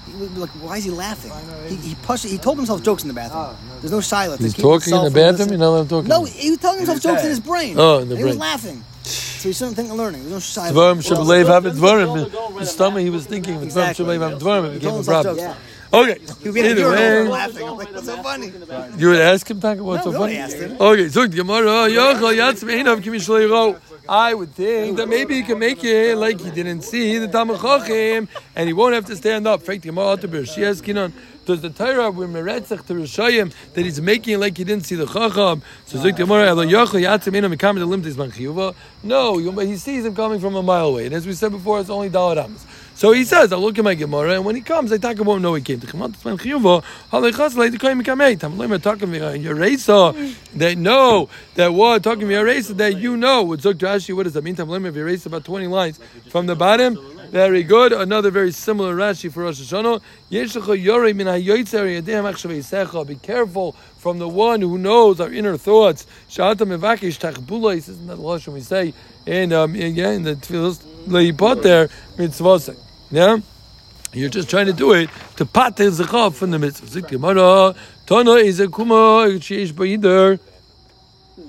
He 0.06 0.14
would 0.14 0.34
be 0.34 0.40
like, 0.40 0.50
why 0.50 0.78
is 0.78 0.84
he 0.84 0.90
laughing? 0.90 1.30
He, 1.68 1.76
he 1.76 1.94
pushed, 1.94 2.26
he 2.26 2.38
told 2.38 2.56
himself 2.58 2.82
jokes 2.82 3.02
in 3.04 3.08
the 3.08 3.14
bathroom. 3.14 3.56
There's 3.80 3.92
no 3.92 4.00
silence. 4.00 4.42
He's 4.42 4.54
talking 4.54 4.92
in 4.92 5.04
the 5.04 5.10
bathroom. 5.12 5.50
You 5.52 5.56
know 5.58 5.72
what 5.72 5.80
I'm 5.82 5.88
talking. 5.88 6.08
No, 6.08 6.22
about? 6.22 6.34
he 6.34 6.50
was 6.50 6.58
telling 6.58 6.78
himself 6.78 7.00
jokes 7.00 7.22
in 7.22 7.30
his 7.30 7.40
brain. 7.40 7.76
Oh, 7.78 8.00
in 8.00 8.08
the 8.08 8.16
and 8.16 8.18
He 8.18 8.24
was 8.24 8.36
laughing. 8.36 8.82
So 9.04 9.48
he 9.48 9.52
shouldn't 9.52 9.76
think 9.76 9.90
of 9.90 9.96
learning. 9.96 10.28
There's 10.28 10.56
no 10.56 10.62
Dvarim 10.62 11.02
silence. 11.02 11.08
Shabalev 11.08 11.46
have 11.46 11.64
Dvarim. 11.64 12.58
The 12.58 12.66
stomach 12.66 13.02
he 13.02 13.10
was 13.10 13.26
thinking. 13.26 13.54
Dvarim 13.54 13.62
Exactly. 13.62 14.04
Shabalev 14.04 14.30
have 14.30 14.42
Dvarim. 14.42 14.70
It 14.70 14.72
became 14.74 14.90
a 14.90 14.94
himself 14.94 15.24
problem. 15.24 15.56
Okay. 15.94 16.18
He 16.40 16.48
would 16.48 16.54
be 16.54 16.60
at 16.60 16.64
the 16.64 16.70
Either 16.70 16.80
urinal 16.80 17.24
way. 17.24 17.28
laughing. 17.28 17.68
I'm 17.68 17.76
like, 17.76 17.92
what's 17.92 18.06
so 18.06 18.22
funny? 18.22 18.52
You 18.98 19.08
would 19.08 19.20
ask 19.20 19.50
him, 19.50 19.60
Taka, 19.60 19.82
what's 19.82 20.04
No, 20.04 20.12
so 20.12 20.18
nobody 20.18 20.36
funny? 20.36 20.76
Okay, 20.80 21.08
so 21.08 21.26
Gemara, 21.28 21.88
Yochel 21.88 22.34
Yatzim 22.36 22.68
Einav 22.72 23.02
Kimi 23.02 23.18
Shleiro. 23.18 23.80
I 24.08 24.34
would 24.34 24.50
think 24.54 24.98
that 24.98 25.08
maybe 25.08 25.34
he 25.36 25.42
can 25.42 25.58
make 25.58 25.82
it 25.82 26.16
like 26.16 26.38
he 26.40 26.50
didn't 26.50 26.82
see 26.82 27.16
the 27.18 27.28
Talmud 27.28 27.58
Chachim, 27.58 28.28
and 28.54 28.66
he 28.66 28.72
won't 28.74 28.94
have 28.94 29.06
to 29.06 29.16
stand 29.16 29.46
up. 29.46 29.62
Fake 29.62 29.80
the 29.82 29.88
Gemara 29.88 30.16
to 30.18 30.28
Bereshiyas 30.28 30.82
Kinon. 30.82 31.12
Does 31.46 31.60
the 31.60 31.68
Torah 31.70 32.10
with 32.10 32.30
Meretzach 32.30 32.86
to 32.86 32.94
Rishayim 32.94 33.52
that 33.74 33.82
he's 33.84 34.00
making 34.00 34.34
it 34.34 34.38
like 34.38 34.56
he 34.56 34.64
didn't 34.64 34.86
see 34.86 34.94
the 34.94 35.06
Chacham? 35.06 35.62
So 35.86 35.98
the 35.98 36.12
Gemara, 36.12 36.48
Elo 36.48 36.64
Yochel 36.64 37.02
Yatzim 37.02 37.32
Einav 37.38 37.54
Mikam 37.54 37.74
the 37.78 37.86
Limtis 37.86 38.16
Man 38.16 38.30
Chiyuva. 38.30 38.74
No, 39.02 39.38
you- 39.38 39.52
he 39.60 39.76
sees 39.76 40.04
him 40.06 40.14
coming 40.14 40.40
from 40.40 40.54
a 40.56 40.62
mile 40.62 40.86
away, 40.88 41.06
and 41.06 41.14
as 41.14 41.26
we 41.26 41.32
said 41.34 41.52
before, 41.52 41.80
it's 41.80 41.90
only 41.90 42.08
Dalad 42.10 42.42
Amos. 42.42 42.64
So 42.96 43.10
he 43.12 43.24
says, 43.24 43.52
I 43.52 43.56
look 43.56 43.76
at 43.76 43.84
my 43.84 43.94
Gemara, 43.94 44.34
and 44.34 44.44
when 44.44 44.54
he 44.54 44.60
comes, 44.60 44.92
I 44.92 44.98
talk 44.98 45.18
about 45.18 45.40
no, 45.40 45.54
he 45.54 45.62
came 45.62 45.80
to 45.80 45.86
Yeresa, 49.34 50.36
they 50.54 50.74
know 50.76 51.28
that 51.56 51.74
what, 51.74 52.04
talking 52.04 52.22
about 52.22 52.46
Yeresa, 52.46 52.76
that 52.76 52.98
you 52.98 53.16
know, 53.16 53.42
with 53.42 53.62
Zog 53.62 53.78
Rashi, 53.78 54.14
what 54.14 54.22
does 54.22 54.34
that 54.34 54.44
mean? 54.44 54.54
Tam 54.54 54.68
Lemer 54.68 54.92
Yeresa, 54.92 55.26
about 55.26 55.44
20 55.44 55.66
lines 55.66 55.98
from 56.30 56.46
the 56.46 56.54
bottom. 56.54 56.96
Very 57.34 57.64
good. 57.64 57.92
Another 57.92 58.30
very 58.30 58.52
similar 58.52 58.94
Rashi 58.94 59.32
for 59.32 59.42
Rosh 59.42 59.60
Hashanah. 59.60 60.00
Be 63.08 63.14
careful 63.16 63.72
from 63.72 64.18
the 64.20 64.28
one 64.28 64.60
who 64.60 64.78
knows 64.78 65.20
our 65.20 65.32
inner 65.32 65.56
thoughts. 65.56 66.06
Sha'ata 66.28 66.58
Mevakish 66.58 67.18
Tachbula. 67.18 67.76
Isn't 67.76 68.06
that 68.06 68.14
the 68.14 68.22
Lashon 68.22 68.52
we 68.52 68.60
say 68.60 68.94
And 69.26 69.52
um, 69.52 69.74
in, 69.74 69.96
yeah, 69.96 70.10
in 70.10 70.22
the 70.22 70.36
Tfilos 70.36 70.78
Leipot 71.08 71.62
there, 71.62 71.88
mitzvosek. 72.18 72.83
Yeah? 73.14 73.38
You're 74.12 74.28
just 74.28 74.50
trying 74.50 74.66
to 74.66 74.72
do 74.72 74.92
it 74.92 75.08
to 75.36 75.46
pater 75.46 75.88
zechav 75.88 76.34
from 76.34 76.50
the 76.50 76.58
mitzvah. 76.58 77.76
Tana 78.06 78.30
is 78.32 78.58
a 78.58 78.66
kuma 78.66 79.28
sheish 79.38 79.72
b'yider. 79.72 80.40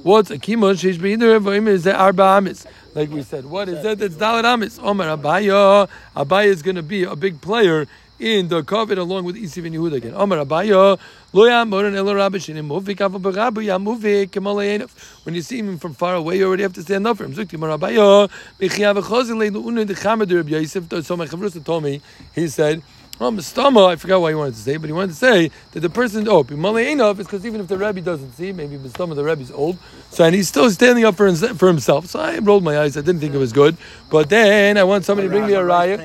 What's 0.04 0.30
a 0.30 0.38
kima 0.38 0.76
sheish 0.76 1.00
b'yider? 1.00 1.68
Is 1.68 1.86
the 1.86 1.96
arba 1.96 2.22
amis. 2.22 2.68
Like 2.94 3.10
we 3.10 3.24
said, 3.24 3.46
what 3.46 3.68
is 3.68 3.82
that? 3.82 3.98
That's 3.98 4.14
dalet 4.14 4.44
amis. 4.44 4.78
Omer 4.78 5.06
Abaya. 5.06 5.90
Abaya 6.16 6.46
is 6.46 6.62
going 6.62 6.76
to 6.76 6.84
be 6.84 7.04
a 7.04 7.16
big 7.16 7.42
player 7.42 7.88
in 8.20 8.48
the 8.48 8.64
covet 8.64 8.98
along 8.98 9.26
with 9.26 9.36
Isiv 9.36 9.66
and 9.66 9.76
Yehuda 9.76 9.94
again. 9.94 10.14
Omer 10.16 10.38
Abaya. 10.38 11.00
Lo 11.34 11.44
yamorin 11.44 11.96
elo 11.96 12.14
rabbi 12.16 12.38
shinim 12.38 12.68
muvik 12.68 12.98
avu 12.98 13.20
b'rabu 13.20 13.64
yamuvik 13.64 14.30
kemaleyenov. 14.30 14.92
When 15.26 15.36
you 15.36 15.42
see 15.42 15.60
him 15.60 15.78
from 15.78 15.94
far 15.94 16.16
away, 16.16 16.38
you 16.38 16.48
already 16.48 16.64
have 16.64 16.74
to 16.74 16.82
stand 16.82 17.06
up 17.08 17.18
for 17.18 17.26
him. 17.26 17.34
Zik 17.34 17.50
Gemara 17.50 17.78
Abaya. 17.78 18.30
Michiyav 18.60 19.02
v'chozin 19.02 19.38
leinu 19.38 19.64
unu 19.64 19.86
dechamed 19.86 20.34
Rabbi 20.34 20.50
Yosef. 20.50 21.06
So 21.06 21.18
my 21.18 21.26
chavrusa 21.26 21.64
told 21.64 21.84
me, 21.84 22.02
he 22.34 22.48
said, 22.48 22.82
Oh, 23.18 23.88
I 23.88 23.96
forgot 23.96 24.20
why 24.20 24.32
he 24.32 24.36
wanted 24.36 24.56
to 24.56 24.60
say, 24.60 24.76
but 24.76 24.88
he 24.88 24.92
wanted 24.92 25.12
to 25.12 25.16
say 25.16 25.50
that 25.72 25.80
the 25.80 25.90
person, 25.90 26.28
oh, 26.28 26.44
Bimaleinov 26.44 27.18
is 27.20 27.26
because 27.26 27.46
even 27.46 27.62
if 27.62 27.68
the 27.70 27.78
Rebbe 27.78 28.02
doesn't 28.02 28.34
see, 28.34 28.52
maybe 28.52 28.78
Mistama, 28.78 29.16
the 29.16 29.24
Rebbe's 29.24 29.52
old, 29.52 29.78
so 30.10 30.26
and 30.26 30.36
he's 30.36 30.50
still 30.50 30.70
standing 30.70 31.06
up 31.06 31.16
for, 31.16 31.34
for 31.34 31.70
himself. 31.70 32.08
So 32.08 32.20
I 32.20 32.40
rolled 32.40 32.66
my 32.66 32.78
eyes, 32.78 32.98
I 32.98 33.02
didn't 33.02 33.22
think 33.22 33.34
it 33.34 33.38
was 33.38 33.54
good. 33.54 33.78
But 34.10 34.30
then 34.30 34.78
I 34.78 34.84
want 34.84 35.06
somebody 35.06 35.30
to 35.30 35.32
bring 35.32 35.48
me 35.48 35.54
a 35.54 35.64
riot. 35.64 36.02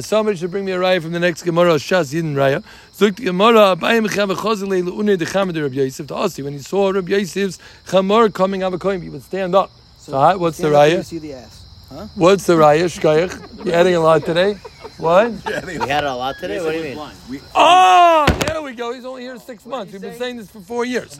Somebody 0.00 0.36
should 0.36 0.50
bring 0.50 0.66
me 0.66 0.72
a 0.72 0.78
raya 0.78 1.00
from 1.00 1.12
the 1.12 1.20
next 1.20 1.42
Gemara, 1.42 1.74
Shas 1.76 2.12
Yidin 2.12 2.34
raya. 2.34 2.62
Zuk 2.94 3.16
the 3.16 3.24
Gemara, 3.24 3.74
Abayim 3.76 4.06
Chav 4.08 4.28
Chazile 4.36 4.84
Leune 4.84 5.16
de 5.16 5.24
Chamad 5.24 5.60
Rabbi 5.60 5.74
Yosef 5.76 6.06
to 6.08 6.14
Asi. 6.14 6.42
When 6.42 6.52
he 6.52 6.58
saw 6.58 6.90
Rabbi 6.90 7.12
Yosef's 7.12 7.58
Chamor 7.86 8.32
coming 8.32 8.62
out 8.62 8.74
of 8.74 8.80
coin, 8.80 9.00
he 9.00 9.08
would 9.08 9.22
stand 9.22 9.54
up. 9.54 9.70
So, 9.98 10.18
how- 10.18 10.36
what's 10.36 10.58
the 10.58 10.66
and 10.66 10.92
You 10.92 10.98
raya? 10.98 11.04
see 11.04 11.18
the 11.18 11.32
ass. 11.34 11.62
What's 12.14 12.44
the 12.44 12.54
raya? 12.54 12.84
Shkayach? 12.84 13.64
You're 13.64 13.74
adding 13.74 13.94
a 13.94 14.00
lot 14.00 14.24
today. 14.26 14.58
What? 14.98 15.32
We 15.66 15.74
had 15.88 16.04
a 16.04 16.14
lot 16.14 16.36
today. 16.38 16.60
What 16.60 16.72
do 16.72 16.78
you 16.78 16.96
mean? 16.96 17.40
Oh, 17.54 18.26
there 18.46 18.62
we 18.62 18.74
go. 18.74 18.92
He's 18.94 19.04
only 19.04 19.22
here 19.22 19.38
six 19.38 19.66
months. 19.66 19.92
We've 19.92 20.00
been 20.00 20.14
saying 20.16 20.36
this 20.38 20.50
for 20.50 20.60
four 20.60 20.84
years. 20.84 21.18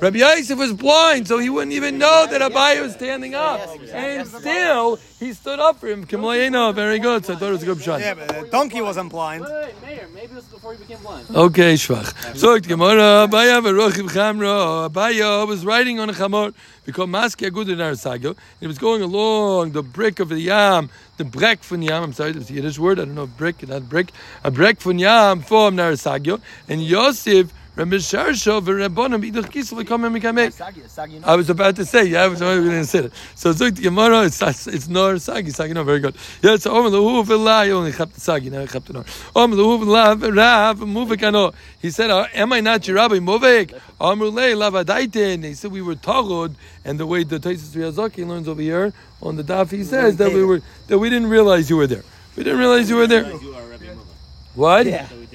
Rabbi 0.00 0.18
Yosef 0.18 0.58
was 0.58 0.72
blind, 0.72 1.28
so 1.28 1.38
he 1.38 1.50
wouldn't 1.50 1.72
even 1.72 1.98
know 1.98 2.26
that 2.30 2.40
Abaye 2.40 2.80
was 2.80 2.94
standing 2.94 3.34
up. 3.34 3.60
And 3.92 4.26
still, 4.26 4.96
he 5.18 5.32
stood 5.32 5.58
up 5.58 5.76
for 5.78 5.88
him. 5.88 6.06
Kimalayena, 6.06 6.74
very 6.74 6.98
good. 6.98 7.24
So 7.26 7.34
I 7.34 7.36
thought 7.36 7.48
it 7.48 7.52
was 7.52 7.62
a 7.62 7.66
good 7.66 7.82
shot. 7.82 8.00
Yeah, 8.00 8.14
but 8.14 8.28
the 8.28 8.48
donkey 8.50 8.80
wasn't 8.80 9.10
blind. 9.10 9.44
Wait, 9.44 9.52
wait, 9.52 9.82
Mayor, 9.82 10.08
maybe 10.14 10.32
it 10.32 10.36
was 10.36 10.44
before 10.44 10.72
he 10.72 10.78
became 10.78 10.98
blind. 11.02 11.26
Okay, 11.30 11.74
Shvach. 11.74 12.36
So 12.36 12.54
the 12.54 12.60
Gemara, 12.60 13.26
Abaya 13.28 13.60
v'rochiv 13.60 14.08
chamra. 14.08 15.46
Was 15.48 15.64
riding 15.66 16.00
on 16.00 16.08
a 16.08 16.12
chamor 16.12 16.54
because 16.88 17.06
Maski 17.06 17.50
Agud 17.50 17.68
in 17.68 17.80
Arasagyo. 17.80 18.34
He 18.60 18.66
was 18.66 18.78
going 18.78 19.02
along 19.02 19.72
the 19.72 19.82
brick 19.82 20.20
of 20.20 20.30
the 20.30 20.40
Yam, 20.40 20.88
the 21.18 21.24
brek 21.24 21.58
von 21.58 21.82
Yam. 21.82 22.02
I'm 22.02 22.12
sorry, 22.14 22.32
that's 22.32 22.48
a 22.48 22.54
Yiddish 22.54 22.78
word. 22.78 22.98
I 22.98 23.04
don't 23.04 23.14
know 23.14 23.26
brick, 23.26 23.68
not 23.68 23.90
brick. 23.90 24.10
A 24.42 24.50
brek 24.50 24.78
von 24.78 24.98
Yam 24.98 25.42
from 25.42 25.76
Narasagyo. 25.76 26.40
And 26.66 26.82
Yosef, 26.82 27.52
Rabbi 27.78 27.94
Sharsho, 27.94 28.60
v'Rabbonim, 28.60 29.22
Idach 29.30 29.52
Kisel, 29.52 29.80
v'Kamem 29.80 30.20
Mikameh. 30.20 30.52
Sagi, 30.52 30.82
Sagi, 30.88 31.20
I 31.22 31.36
was 31.36 31.48
about 31.48 31.76
to 31.76 31.84
say, 31.84 32.06
yeah, 32.06 32.24
I 32.24 32.26
was 32.26 32.40
going 32.40 32.64
to 32.64 32.84
say 32.84 32.98
it. 33.04 33.12
So 33.36 33.52
Zuk 33.52 33.76
the 33.76 33.82
Gemara, 33.82 34.24
it's 34.24 34.66
it's 34.66 34.88
nor 34.88 35.20
sagi 35.20 35.50
sagi 35.50 35.74
no 35.74 35.84
very 35.84 36.00
good. 36.00 36.16
Yeah, 36.42 36.56
so 36.56 36.74
Om 36.74 36.90
lehu 36.90 37.24
v'la, 37.24 37.68
you 37.68 37.74
only 37.74 37.92
chap 37.92 38.10
the 38.10 38.20
sagi, 38.20 38.50
now 38.50 38.62
you 38.62 38.66
chap 38.66 38.84
the 38.84 38.94
nor. 38.94 39.04
Om 39.36 39.52
lehu 39.52 39.84
v'la 39.84 40.36
rav 40.36 40.80
muvik 40.80 41.22
ano. 41.22 41.52
He 41.78 41.90
said, 41.90 42.10
uh, 42.10 42.26
am 42.34 42.52
I 42.52 42.58
not 42.58 42.84
your 42.88 42.96
rabbi 42.96 43.20
muvik? 43.20 43.80
Amru 44.00 44.30
lei 44.30 44.54
lavadaitin. 44.54 45.42
They 45.42 45.54
said 45.54 45.70
we 45.70 45.80
were 45.80 45.94
tagod, 45.94 46.56
and 46.84 46.98
the 46.98 47.06
way 47.06 47.22
the 47.22 47.38
Taisus 47.38 47.76
Riyazaki 47.76 48.26
learns 48.26 48.48
over 48.48 48.60
here 48.60 48.92
on 49.22 49.36
the 49.36 49.44
daf, 49.44 49.70
he 49.70 49.84
says 49.84 50.16
that 50.16 50.32
we 50.32 50.42
were 50.44 50.62
that 50.88 50.98
we 50.98 51.10
didn't 51.10 51.28
realize 51.28 51.70
you 51.70 51.76
were 51.76 51.86
there. 51.86 52.02
We 52.34 52.42
didn't 52.42 52.58
realize 52.58 52.90
you 52.90 52.96
were 52.96 53.06
there. 53.06 53.24
What? 54.54 54.88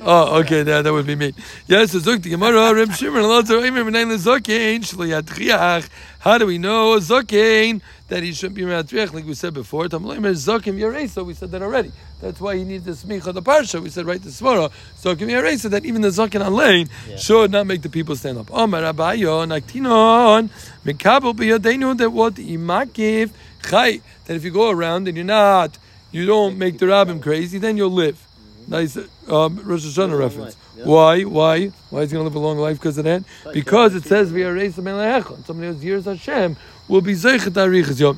Oh, 0.06 0.42
okay, 0.42 0.64
that, 0.64 0.82
that 0.82 0.92
would 0.92 1.08
be 1.08 1.16
me. 1.16 1.34
Yes, 1.66 1.94
so 1.94 2.00
Zuk 2.00 2.22
the 2.22 2.32
Gemara, 2.32 2.76
Reb 2.76 2.92
Shimon, 2.92 3.24
Elazar, 3.24 3.62
Eimer, 3.64 3.90
B'nai 3.90 4.06
Lezokein, 4.06 4.82
Shli 4.82 5.90
How 6.20 6.38
do 6.38 6.46
we 6.46 6.58
know 6.58 6.98
Zokein 6.98 7.82
that 8.10 8.22
he 8.22 8.34
shouldn't 8.34 8.56
be 8.56 8.64
Matriach, 8.64 9.14
like 9.14 9.26
we 9.26 9.34
said 9.34 9.54
before? 9.54 9.86
Tamleimer 9.86 10.34
Zokim 10.34 10.78
Yaresa, 10.78 11.26
we 11.26 11.34
said 11.34 11.52
that 11.52 11.62
already. 11.62 11.94
That's 12.20 12.42
why 12.42 12.58
he 12.58 12.66
needs 12.66 12.84
the 12.84 12.92
smicha 12.92 13.34
the 13.34 13.42
parsha. 13.42 13.82
We 13.82 13.90
said 13.90 14.06
right 14.06 14.22
this 14.22 14.38
tomorrow. 14.40 14.72
Zokim 14.98 15.30
Yaresa, 15.30 15.70
that 15.70 15.86
even 15.86 16.02
the 16.02 16.10
Zokin 16.10 16.46
on 16.46 16.54
lane 16.54 16.90
should 17.18 17.52
not 17.52 17.66
make 17.66 17.82
the 17.82 17.90
people 17.90 18.18
stand 18.18 18.38
up. 18.38 18.54
Omar 18.54 18.82
Abayo, 18.82 19.48
Naktinon, 19.48 20.50
Mikabel 20.84 21.34
B'yadeinu, 21.34 21.98
that 21.98 22.10
what 22.10 22.34
Imakiv, 22.34 23.32
Chai, 23.70 24.02
that 24.26 24.36
if 24.36 24.44
you 24.44 24.52
go 24.52 24.70
around 24.70 25.08
and 25.08 25.16
you're 25.16 25.26
not, 25.26 25.78
you 26.12 26.26
don't 26.26 26.58
make 26.58 26.78
the 26.78 26.88
rabbim 26.88 27.22
crazy, 27.22 27.58
then 27.58 27.78
you'll 27.78 27.90
live. 27.90 28.22
Nice 28.68 28.98
um, 29.28 29.60
Rosh 29.64 29.86
Hashanah 29.86 30.18
reference. 30.18 30.56
Why? 30.84 31.24
Why? 31.24 31.68
Why 31.90 32.02
is 32.02 32.12
he 32.12 32.16
going 32.16 32.24
to 32.26 32.30
live 32.30 32.36
a 32.36 32.40
long 32.40 32.58
life 32.58 32.78
because 32.80 32.98
of 32.98 33.06
that? 33.06 33.24
Because 33.54 33.96
it 33.96 34.04
says 34.04 34.32
we 34.32 34.44
are 34.44 34.54
raised 34.54 34.78
Melechon. 34.78 35.46
Somebody 35.46 35.68
who's 35.70 35.84
years 35.84 36.06
Hashem 36.06 36.58
will 36.88 37.02
be 37.02 37.14
zeichet 37.14 37.52
arichas 37.52 38.00
yom. 38.00 38.18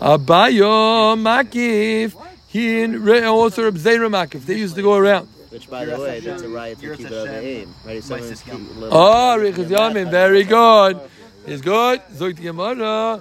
Abayo 0.00 1.16
makif. 1.18 2.14
He 2.48 2.82
and 2.82 3.08
also 3.26 3.64
Reb 3.64 3.76
Zera 3.76 4.08
makif. 4.08 4.44
They 4.46 4.58
used 4.58 4.76
to 4.76 4.82
go 4.82 4.94
around. 4.94 5.28
Which, 5.50 5.70
by 5.70 5.84
the 5.84 5.98
way, 5.98 6.20
that's 6.20 6.42
a 6.42 6.48
riot 6.48 6.80
to 6.80 6.96
keep 6.96 7.06
it 7.10 7.28
aim. 7.44 7.74
Right? 7.84 7.98
If 7.98 8.44
keep- 8.44 8.54
Oh, 8.90 9.36
Richas 9.38 9.68
Yamin, 9.68 10.10
very 10.10 10.44
good. 10.44 11.00
It's 11.46 11.62
good. 11.62 12.00
Zog 12.12 12.34
the 12.36 12.42
Gemara. 12.42 13.20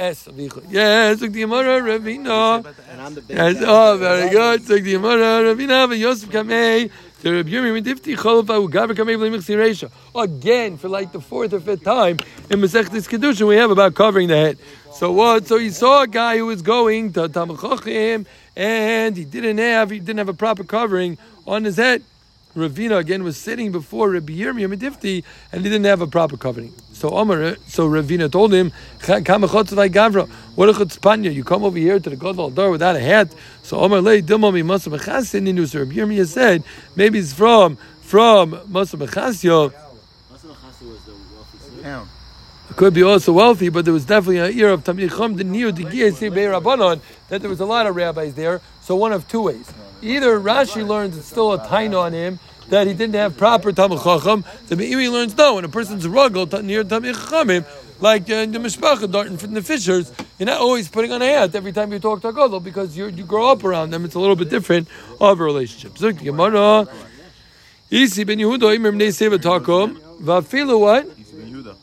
Es 0.00 0.26
avichu. 0.26 0.62
Yes, 0.70 1.18
zog 1.18 1.30
the 1.30 1.40
Gemara. 1.40 1.78
Ravina. 1.82 2.64
And 2.90 3.02
I'm 3.02 3.14
the 3.14 3.20
big 3.20 3.36
Yes, 3.36 3.56
oh, 3.60 3.98
very 3.98 4.30
good. 4.30 4.62
Zog 4.62 4.82
the 4.82 4.92
Gemara. 4.92 5.54
Ravina. 5.54 5.98
Yosef 5.98 6.30
Kamei. 6.30 6.90
The 7.20 7.30
Rabbi 7.34 7.50
Yirmi 7.50 7.82
Medifti 7.82 8.16
Cholofa 8.16 8.66
Ugaber 8.66 8.94
Kamei 8.94 9.18
V'Limich 9.18 9.54
Reisha. 9.54 9.90
Again, 10.18 10.78
for 10.78 10.88
like 10.88 11.12
the 11.12 11.20
fourth 11.20 11.52
or 11.52 11.60
fifth 11.60 11.84
time 11.84 12.16
in 12.48 12.60
Masechet 12.60 12.88
Kiddushin, 12.88 13.46
we 13.46 13.56
have 13.56 13.70
about 13.70 13.94
covering 13.94 14.28
the 14.28 14.36
head. 14.36 14.58
So 14.94 15.12
what? 15.12 15.46
So 15.46 15.58
he 15.58 15.68
saw 15.68 16.04
a 16.04 16.06
guy 16.06 16.38
who 16.38 16.46
was 16.46 16.62
going 16.62 17.12
to 17.12 17.28
Tamachachim, 17.28 18.24
and 18.56 19.14
he 19.14 19.26
didn't 19.26 19.58
have 19.58 19.90
he 19.90 19.98
didn't 19.98 20.16
have 20.16 20.30
a 20.30 20.34
proper 20.34 20.64
covering 20.64 21.18
on 21.46 21.64
his 21.64 21.76
head. 21.76 22.02
Ravina 22.56 22.98
again 22.98 23.22
was 23.22 23.36
sitting 23.36 23.70
before 23.70 24.10
Rabbi 24.10 24.32
Yirmiyah 24.32 24.74
Medifti, 24.74 25.22
and 25.52 25.62
he 25.62 25.70
didn't 25.70 25.84
have 25.84 26.00
a 26.00 26.06
proper 26.06 26.36
covering. 26.36 26.74
So 26.92 27.10
Omar, 27.10 27.42
eh, 27.42 27.54
so 27.68 27.88
Ravina 27.88 28.30
told 28.30 28.52
him, 28.52 28.72
gavra, 29.00 30.28
what 30.56 30.68
a 30.68 30.72
chutzpanya! 30.72 31.32
You 31.32 31.44
come 31.44 31.62
over 31.62 31.78
here 31.78 32.00
to 32.00 32.10
the 32.10 32.16
Gadol 32.16 32.50
door 32.50 32.70
without 32.70 32.96
a 32.96 33.00
hat." 33.00 33.32
So 33.62 33.78
Omar 33.78 34.00
lay 34.00 34.20
dilmo 34.20 34.52
mi 34.52 34.62
masa 34.62 34.88
mechasin 34.96 35.46
inu. 35.46 35.68
So 35.68 35.78
Rabbi 35.78 35.92
Yirmiyah 35.92 36.26
said, 36.26 36.64
maybe 36.96 37.20
it's 37.20 37.32
from 37.32 37.76
from 38.00 38.52
masa 38.52 38.98
mechasio. 38.98 39.72
It 42.70 42.76
could 42.76 42.94
be 42.94 43.02
also 43.02 43.32
wealthy, 43.32 43.68
but 43.68 43.84
there 43.84 43.94
was 43.94 44.04
definitely 44.04 44.38
an 44.38 44.52
ear 44.56 44.70
of 44.70 44.84
Tamir 44.84 45.10
Chum, 45.10 45.36
the 45.36 45.44
near 45.44 45.72
the 45.72 45.82
that 47.28 47.40
there 47.40 47.50
was 47.50 47.60
a 47.60 47.64
lot 47.64 47.86
of 47.86 47.96
rabbis 47.96 48.34
there. 48.34 48.60
So 48.80 48.96
one 48.96 49.12
of 49.12 49.26
two 49.28 49.42
ways. 49.42 49.72
Either 50.02 50.40
Rashi 50.40 50.86
learns 50.86 51.16
it's 51.16 51.26
still 51.26 51.52
a 51.52 51.58
taina 51.58 52.00
on 52.00 52.12
him 52.12 52.38
that 52.68 52.86
he 52.86 52.94
didn't 52.94 53.16
have 53.16 53.36
proper 53.36 53.72
Tamil 53.72 53.98
Chacham. 53.98 54.44
The 54.68 54.76
Meiri 54.76 55.10
learns 55.10 55.36
no, 55.36 55.54
when 55.56 55.64
a 55.64 55.68
person's 55.68 56.06
ruggle 56.06 56.62
near 56.62 56.84
Tamil 56.84 57.14
Chachamim, 57.14 57.66
like 58.00 58.22
uh, 58.22 58.46
the 58.46 58.58
Mishpacha 58.58 59.10
Darton 59.10 59.36
from 59.36 59.52
the 59.52 59.62
Fishers, 59.62 60.12
you're 60.38 60.46
not 60.46 60.58
always 60.58 60.88
putting 60.88 61.12
on 61.12 61.20
a 61.20 61.26
hat 61.26 61.54
every 61.54 61.72
time 61.72 61.92
you 61.92 61.98
talk 61.98 62.22
to 62.22 62.28
a 62.28 62.32
Gadol 62.32 62.60
because 62.60 62.96
you 62.96 63.10
grow 63.10 63.50
up 63.52 63.62
around 63.62 63.90
them. 63.90 64.04
It's 64.04 64.14
a 64.14 64.20
little 64.20 64.36
bit 64.36 64.48
different 64.48 64.88
of 65.20 65.40
a 65.40 65.44
relationship. 65.44 65.94
The 65.96 66.12
Gemara. 66.12 66.88
Isi 67.90 68.24
ben 68.24 68.38
Yehuda 68.38 68.74
imem 68.76 68.96
nei 68.96 69.08
seva 69.08 69.36
takom. 69.38 69.96
Vafilu 70.22 70.80
what? 70.80 71.06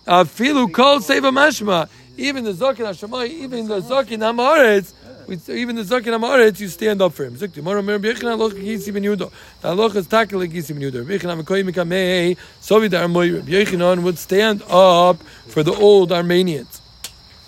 Afilu 0.08 0.71
kol 0.71 0.99
seva 0.99 1.32
mashma. 1.32 1.89
Even 2.15 2.45
the 2.45 2.53
Zakin 2.53 2.88
Hashemayim, 2.88 3.30
even 3.30 3.67
the 3.67 3.82
Zakin 3.82 4.19
Hamaretz, 4.19 4.93
even 5.30 5.76
the 5.76 5.84
Zakin 5.84 6.18
Hamaretz, 6.18 6.60
you 6.60 6.68
stand 6.70 7.02
up 7.02 7.13
for 7.13 7.26
him. 7.26 7.36
Zuk 7.36 7.54
tomorrow, 7.54 7.82
Mer 7.82 8.00
Bechina 8.00 8.38
Loch 8.38 8.54
Gisi 8.54 8.94
ben 8.94 9.04
Yehuda. 9.04 9.32
The 9.62 9.76
Loch 9.76 9.96
is 9.96 10.08
tackle 10.08 10.40
Gisi 10.42 10.70
ben 10.70 10.82
Yehuda. 10.84 11.06
Bechina 11.06 11.42
Mekoy 11.42 11.70
Mikamei. 11.70 12.38
Sovi 12.62 12.90
Armoy. 12.90 13.36
Rabbi 13.36 13.52
Yechinon 13.52 14.04
would 14.04 14.18
stand 14.18 14.63
up 14.70 15.22
for 15.48 15.63
the 15.63 15.74
old 15.74 16.12
Armenians. 16.12 16.82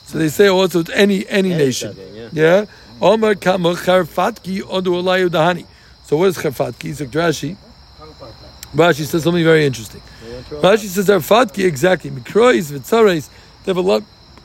So 0.05 0.17
they 0.17 0.29
say 0.29 0.47
also 0.47 0.81
it's 0.81 0.89
any 0.89 1.27
any 1.27 1.53
Any 1.53 1.65
nation. 1.65 1.95
Yeah. 2.33 2.65
Omar 3.01 3.35
Kama 3.35 3.73
Charfatki 3.75 4.61
Odu 4.61 4.91
Olayu 4.91 5.29
Dahani. 5.29 5.65
So 6.03 6.17
what 6.17 6.27
is 6.29 6.37
Charfatki? 6.37 6.91
Zuk 6.91 7.07
Rashi. 7.11 7.55
Rashi 8.75 9.05
says 9.05 9.23
something 9.23 9.43
very 9.43 9.65
interesting. 9.65 10.01
Rashi 10.49 10.87
says 10.87 11.07
Charfatki 11.07 11.65
exactly. 11.65 12.11
Mikrois 12.11 12.71
v'tzareis. 12.71 13.29
They 13.63 13.69
have 13.71 13.77
a 13.77 13.81
lot, 13.81 14.03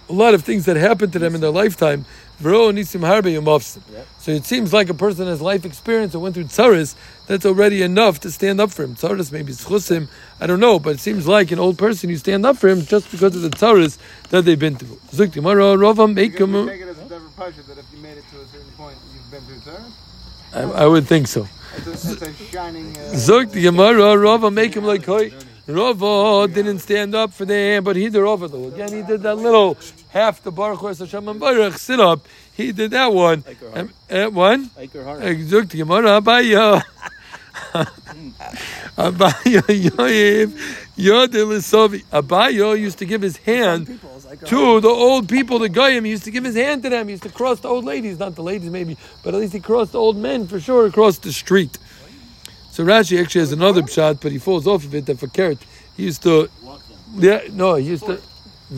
a 0.08 0.12
lot 0.12 0.34
of 0.34 0.44
things 0.44 0.66
that 0.66 0.76
happen 0.76 1.10
to 1.10 1.18
them 1.18 1.34
in 1.34 1.40
their 1.40 1.50
lifetime. 1.50 2.04
V'ro 2.42 2.72
nisim 2.72 3.00
harbe 3.00 3.32
yomavsim. 3.32 3.80
So 4.18 4.32
it 4.32 4.44
seems 4.44 4.72
like 4.72 4.88
a 4.88 4.94
person 4.94 5.26
has 5.26 5.40
life 5.40 5.64
experience 5.64 6.14
and 6.14 6.22
went 6.22 6.34
through 6.34 6.44
tzaris. 6.44 6.94
That's 7.26 7.46
already 7.46 7.82
enough 7.82 8.20
to 8.20 8.30
stand 8.30 8.60
up 8.60 8.70
for 8.72 8.82
him. 8.82 8.96
Tzaris 8.96 9.30
maybe 9.30 9.52
it's 9.52 9.64
chusim. 9.64 10.08
I 10.40 10.46
don't 10.46 10.60
know, 10.60 10.78
but 10.78 10.96
it 10.96 11.00
seems 11.00 11.28
like 11.28 11.52
an 11.52 11.58
old 11.58 11.78
person 11.78 12.10
you 12.10 12.16
stand 12.16 12.44
up 12.44 12.56
for 12.56 12.68
him 12.68 12.82
just 12.82 13.10
because 13.10 13.36
of 13.36 13.42
the 13.42 13.50
tzaris 13.50 13.98
that 14.30 14.44
they've 14.44 14.58
been 14.58 14.76
through. 14.76 14.96
Zuk 15.12 15.32
Gemara, 15.32 15.76
Rava 15.76 16.12
Take 16.12 16.34
it 16.34 16.38
Meikamu. 16.38 16.68
as 16.68 16.98
a 16.98 17.02
different 17.02 17.36
pressure 17.36 17.62
that 17.62 17.78
if 17.78 17.84
you 17.94 18.02
made 18.02 18.18
it 18.18 18.24
to 18.32 18.40
a 18.40 18.46
certain 18.46 18.70
point, 18.76 18.96
you've 19.12 19.30
been 19.30 19.42
through 19.42 19.72
term. 19.72 19.92
I, 20.52 20.84
I 20.84 20.86
would 20.86 21.06
think 21.06 21.28
so. 21.28 21.46
It's 21.76 21.86
a, 21.86 22.12
it's 22.12 22.40
a 22.40 22.44
shining. 22.46 22.96
Uh, 22.98 23.44
Gemara, 23.44 24.18
Rava 24.18 24.50
make 24.50 24.74
him 24.74 24.84
like 24.84 25.04
hoy. 25.04 25.32
Rava 25.66 26.46
didn't 26.52 26.80
stand 26.80 27.14
up 27.14 27.32
for 27.32 27.46
them, 27.46 27.84
but 27.84 27.96
he 27.96 28.10
did 28.10 28.20
Rava 28.20 28.48
though. 28.48 28.68
Again, 28.68 28.92
he 28.92 29.02
did 29.02 29.22
that 29.22 29.36
little 29.36 29.78
half 30.14 30.42
the 30.42 30.52
Baruch 30.52 30.78
Hu 30.78 30.86
Hashem 30.86 31.28
and 31.28 31.40
Baruch 31.40 31.74
sit 31.74 31.98
up. 31.98 32.26
He 32.56 32.70
did 32.70 32.92
that 32.92 33.12
one. 33.12 33.44
And, 33.74 33.92
and 34.08 34.34
one. 34.34 34.66
Iker 34.66 35.04
Hart. 35.04 35.22
Zog 35.40 35.68
the 35.68 35.78
Gemara, 35.78 36.20
Abaya. 36.20 36.82
Yoyev 38.96 40.52
Yodel 40.96 41.46
Sovi. 41.58 42.04
Abaya 42.12 42.78
used 42.78 42.98
to 42.98 43.04
give 43.04 43.22
his 43.22 43.36
hand 43.38 43.88
People, 43.88 44.12
it's 44.14 44.24
like, 44.24 44.44
to 44.44 44.80
the 44.80 44.88
old 44.88 45.28
people, 45.28 45.58
the 45.58 45.68
goyim. 45.68 46.04
He 46.04 46.12
used 46.12 46.24
to 46.24 46.30
give 46.30 46.44
his 46.44 46.54
hand 46.54 46.84
to 46.84 46.90
them. 46.90 47.08
He 47.08 47.12
used 47.12 47.24
to 47.24 47.30
cross 47.30 47.58
the 47.60 47.68
old 47.68 47.84
ladies, 47.84 48.20
not 48.20 48.36
the 48.36 48.42
ladies 48.42 48.70
maybe, 48.70 48.96
but 49.24 49.34
at 49.34 49.40
least 49.40 49.52
he 49.52 49.60
crossed 49.60 49.92
the 49.92 49.98
old 49.98 50.16
men 50.16 50.46
for 50.46 50.60
sure 50.60 50.86
across 50.86 51.18
the 51.18 51.32
street. 51.32 51.76
So 52.70 52.84
Rashi 52.84 53.20
actually 53.20 53.40
has 53.40 53.52
another 53.52 53.84
shot, 53.86 54.20
but 54.20 54.30
he 54.30 54.38
falls 54.38 54.68
off 54.68 54.84
of 54.84 54.94
it. 54.94 55.06
That 55.06 55.18
for 55.18 55.26
carrot, 55.26 55.58
he 55.96 56.04
used 56.04 56.22
to. 56.22 56.48
Yeah, 57.16 57.42
no, 57.52 57.74
he 57.74 57.88
used 57.88 58.06
to. 58.06 58.20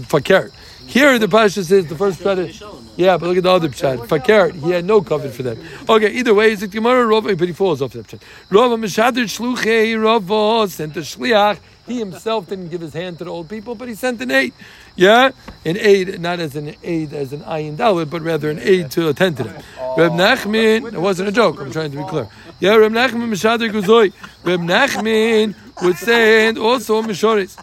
Fakir. 0.05 0.51
Here 0.87 1.19
the 1.19 1.29
Pasha 1.29 1.65
says 1.65 1.87
the 1.87 1.97
first 1.97 2.21
credit. 2.23 2.61
Yeah, 2.97 3.17
but 3.17 3.27
look 3.27 3.39
at 3.39 3.43
the 3.43 3.51
other 3.51 3.69
pshat. 3.69 4.09
Fakir, 4.09 4.51
he 4.51 4.71
had 4.71 4.85
no 4.85 5.03
covet 5.03 5.33
for 5.33 5.43
them. 5.43 5.59
Okay, 5.89 6.13
either 6.13 6.33
way, 6.33 6.53
it's 6.53 6.63
a 6.63 6.69
Gemara 6.69 7.05
Rava, 7.07 7.35
but 7.35 7.49
he 7.49 7.53
falls 7.53 7.83
off 7.83 7.93
that 7.93 8.07
pshat. 8.07 8.23
Rava 8.51 8.77
Meshader 8.77 9.25
Shluchei 9.25 10.01
Rava 10.01 10.33
oh, 10.33 10.67
sent 10.67 10.95
the 10.95 11.01
shliach. 11.01 11.59
He 11.87 11.99
himself 11.99 12.49
didn't 12.49 12.69
give 12.69 12.81
his 12.81 12.93
hand 12.93 13.19
to 13.19 13.25
the 13.25 13.31
old 13.31 13.49
people, 13.49 13.75
but 13.77 13.89
he 13.89 13.95
sent 13.95 14.21
an 14.21 14.31
aid. 14.31 14.53
Yeah, 14.97 15.31
an 15.65 15.77
aid, 15.77 16.21
not 16.21 16.41
as 16.41 16.57
an 16.57 16.75
aid 16.83 17.13
as 17.13 17.33
an 17.33 17.41
ayin 17.41 17.77
dalit, 17.77 18.11
but 18.11 18.23
rather 18.23 18.51
an 18.51 18.59
aid 18.61 18.91
to 18.93 19.09
attend 19.09 19.37
to 19.37 19.45
them. 19.45 19.63
Reb 19.97 20.13
Nachman, 20.13 20.93
it 20.93 21.01
wasn't 21.01 21.29
a 21.29 21.33
joke. 21.33 21.61
I'm 21.61 21.71
trying 21.71 21.93
to 21.93 21.99
be 21.99 22.05
clear. 22.05 22.29
Yeah, 22.59 22.75
Reb 22.75 22.93
Nachman 22.93 23.29
Meshader 23.29 23.71
Guzoi. 23.71 24.13
Reb 24.43 24.61
Nachman 24.61 25.55
would 25.83 25.97
send 25.97 26.59
also 26.59 27.03
Meshoris. 27.03 27.57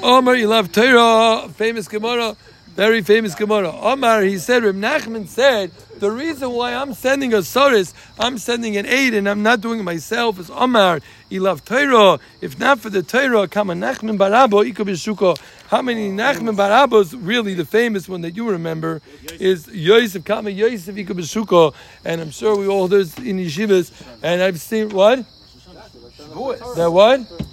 Omar 0.00 0.34
Ilav 0.36 0.70
Torah, 0.70 1.48
famous 1.48 1.88
Gemara, 1.88 2.36
very 2.68 3.02
famous 3.02 3.34
Gemara. 3.34 3.72
Omar, 3.72 4.22
he 4.22 4.38
said, 4.38 4.62
Reb 4.62 4.76
Nachman 4.76 5.26
said, 5.26 5.72
the 5.98 6.08
reason 6.08 6.52
why 6.52 6.72
I'm 6.72 6.94
sending 6.94 7.34
a 7.34 7.38
soris, 7.38 7.92
I'm 8.16 8.38
sending 8.38 8.76
an 8.76 8.86
aid, 8.86 9.14
and 9.14 9.28
I'm 9.28 9.42
not 9.42 9.60
doing 9.60 9.80
it 9.80 9.82
myself, 9.82 10.38
is 10.38 10.50
Omar 10.50 11.00
Ilav 11.32 11.64
Torah. 11.64 12.20
If 12.40 12.60
not 12.60 12.78
for 12.78 12.90
the 12.90 13.02
Torah, 13.02 13.48
Kama 13.48 13.74
Nachman 13.74 14.16
Barabo, 14.16 14.62
Iko 14.62 14.86
Bishuko. 14.86 15.36
How 15.66 15.82
many 15.82 16.10
Nachman 16.10 16.54
Barabos, 16.54 17.16
really 17.20 17.54
the 17.54 17.64
famous 17.64 18.08
one 18.08 18.20
that 18.20 18.36
you 18.36 18.48
remember, 18.48 19.02
is 19.40 19.66
Yosef, 19.66 20.24
Kama 20.24 20.50
Yosef 20.50 20.94
Iko 20.94 21.08
Bishuko, 21.08 21.74
and 22.04 22.20
I'm 22.20 22.30
sure 22.30 22.56
we 22.56 22.68
all 22.68 22.86
those 22.86 23.18
in 23.18 23.38
yeshivas, 23.38 23.90
and 24.22 24.40
I've 24.40 24.60
seen, 24.60 24.90
what? 24.90 25.24
That 26.76 26.90
what? 26.92 27.47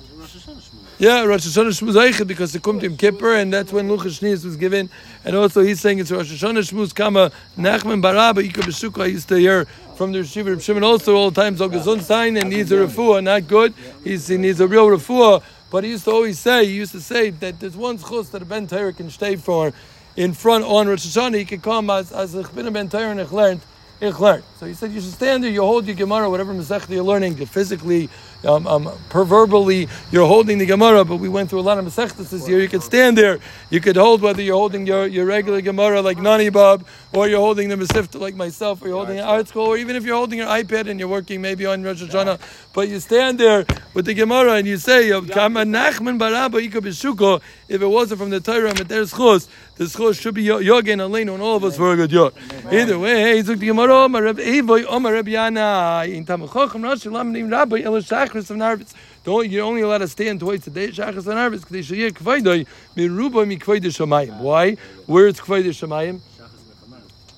Yeah, 0.98 1.26
Rosh 1.26 1.46
Hashanah 1.46 1.82
Shmuz 1.82 1.96
Eichel 1.96 2.26
because 2.26 2.54
the 2.54 2.60
Kumt 2.60 2.82
Im 2.82 2.96
Kippur, 2.96 3.36
and 3.36 3.52
that's 3.52 3.74
when 3.74 3.90
Luchas 3.90 4.22
Shnias 4.22 4.46
was 4.46 4.56
given. 4.56 4.90
And 5.26 5.36
also 5.36 5.62
he's 5.62 5.82
saying 5.82 6.00
it's 6.00 6.10
Rosh 6.10 6.32
Hashanah 6.32 6.72
Shmuz 6.72 6.96
Kama 6.96 7.34
Nachman 7.58 8.02
Baraba 8.02 8.42
Ika 8.42 8.62
B'Sukkah. 8.62 9.04
I 9.04 9.08
used 9.08 9.28
to 9.28 9.36
hear 9.36 9.66
from 9.98 10.14
the 10.14 10.24
Shiva 10.24 10.52
Reb 10.52 10.62
Shimon 10.62 10.86
also 10.86 11.14
all 11.18 11.32
the 11.32 11.42
time 11.42 11.58
Zog 11.58 11.74
Gesundsein 11.74 12.40
and 12.40 12.50
needs 12.50 12.72
a 12.72 12.76
refuah, 12.76 13.22
not 13.22 13.46
good. 13.46 13.74
He's, 14.06 14.30
he 14.30 14.38
needs 14.38 14.62
a 14.62 14.68
real 14.70 14.88
refuah. 14.88 15.44
But 15.70 15.84
he 15.84 15.90
used 15.90 16.06
to 16.06 16.12
always 16.12 16.40
say, 16.40 16.66
he 16.66 16.76
used 16.76 16.94
to 16.94 17.02
say 17.02 17.30
that 17.30 17.60
there's 17.60 17.76
one 17.76 17.98
chus 17.98 18.30
that 18.30 18.42
a 18.42 18.46
Ben 18.46 18.66
Torah 18.66 18.94
can 18.94 19.10
stay 19.10 19.36
for 19.36 19.74
in 20.16 20.32
front 20.32 20.64
on 20.64 20.88
Rosh 20.88 21.06
Hashanah. 21.08 21.40
He 21.40 21.44
can 21.44 21.60
come 21.60 21.90
as 21.90 22.14
as 22.14 22.36
a 22.36 22.44
Ben 22.72 22.88
Torah 22.88 23.10
and 23.12 23.32
learned. 23.34 23.60
So 24.02 24.66
he 24.66 24.74
said 24.74 24.92
you 24.92 25.02
should 25.02 25.14
stand 25.14 25.44
there, 25.44 25.52
you 25.52 25.62
hold 25.62 25.86
your 25.86 25.96
Gemara, 25.96 26.30
whatever 26.30 26.54
Masechta 26.54 26.90
you're 26.90 27.04
learning, 27.04 27.38
you 27.38 27.46
physically, 27.46 28.10
um, 28.46 28.68
um, 28.68 28.92
proverbially, 29.10 29.88
you're 30.12 30.28
holding 30.28 30.58
the 30.58 30.66
Gemara, 30.66 31.04
but 31.04 31.18
we 31.18 31.30
went 31.30 31.50
through 31.50 31.60
a 31.60 31.62
lot 31.62 31.78
of 31.78 31.86
Masechtas 31.86 32.30
this 32.30 32.48
year. 32.48 32.60
You 32.60 32.70
could 32.70 32.84
stand 32.84 33.18
there, 33.18 33.40
you 33.70 33.80
could 33.82 33.96
hold 33.96 34.22
whether 34.22 34.42
you're 34.42 34.56
holding 34.58 34.86
your, 34.86 35.08
your 35.08 35.26
regular 35.26 35.62
Gemara 35.62 36.02
like 36.02 36.18
Nani 36.18 36.50
Bob, 36.50 36.86
or 37.14 37.28
you're 37.28 37.40
holding 37.40 37.70
the 37.70 37.76
Masifta 37.76 38.20
like 38.20 38.36
myself, 38.36 38.82
or 38.82 38.88
you're 38.88 38.98
holding 38.98 39.20
an 39.20 39.26
ArtScroll, 39.26 39.68
or 39.68 39.78
even 39.78 39.96
if 39.96 40.04
you're 40.04 40.16
holding 40.16 40.40
your 40.40 40.48
iPad 40.48 40.90
and 40.90 41.00
you're 41.00 41.10
working 41.10 41.42
maybe 41.42 41.66
on 41.66 41.84
Rosh 41.84 42.04
Hashanah, 42.04 42.40
but 42.74 42.90
you 42.90 43.00
stand 43.00 43.40
there 43.40 43.66
with 43.94 44.06
the 44.06 44.14
Gemara 44.14 44.54
and 44.54 44.68
you 44.68 44.78
say, 44.78 45.10
Kama 45.10 45.64
Nachman 45.64 46.20
Baraba 46.20 46.62
Ika 46.62 46.82
B'Shuko, 46.82 47.42
if 47.68 47.82
it 47.82 47.88
wasn't 47.88 48.20
from 48.20 48.30
the 48.30 48.40
Torah 48.40 48.74
but 48.76 48.88
there's 48.88 49.12
chus, 49.12 49.48
the 49.76 49.88
chus 49.88 50.20
should 50.20 50.36
be 50.36 50.44
Yogan 50.44 51.00
Aleinu 51.00 51.34
and 51.34 51.42
all 51.42 51.56
of 51.58 51.64
us 51.64 51.78
for 51.78 51.94
a 51.94 51.96
good 51.96 52.12
yod. 52.12 52.34
Either 52.72 53.00
way, 53.00 53.22
hey, 53.22 53.40
Zuk 53.42 53.60
the 53.60 53.68
Gemara, 53.68 53.94
Omar 54.04 54.24
Reb 54.24 54.38
Evoy, 54.38 54.86
Omar 54.86 55.14
Reb 55.14 55.28
Yana, 55.28 56.08
in 56.12 56.26
Tamachochem, 56.26 56.84
Rosh 56.84 57.06
Lamnim 57.06 57.52
Rabbi, 57.52 57.82
El 57.82 58.02
Shachris 58.36 58.50
of 58.50 58.58
Narvis. 58.58 58.94
Don't 59.24 59.50
you're 59.50 59.66
only 59.66 59.82
allowed 59.82 60.00
to 60.00 60.08
stand 60.08 60.40
twice 60.40 60.68
a 60.68 60.70
day. 60.70 60.90
Shachris 60.90 61.18
of 61.18 61.26
Narvis, 61.26 61.62
because 61.62 61.70
they 61.70 61.82
should 61.82 61.98
hear 61.98 62.12
Kvaidoi, 62.12 62.68
Miruba 62.96 63.48
mi 63.48 63.58
Kvaidoi 63.58 63.86
Shamayim. 63.86 64.40
Why? 64.40 64.76
Where 65.06 65.28
is 65.28 65.40
Kvaidoi 65.40 65.70
Shamayim? 65.70 66.22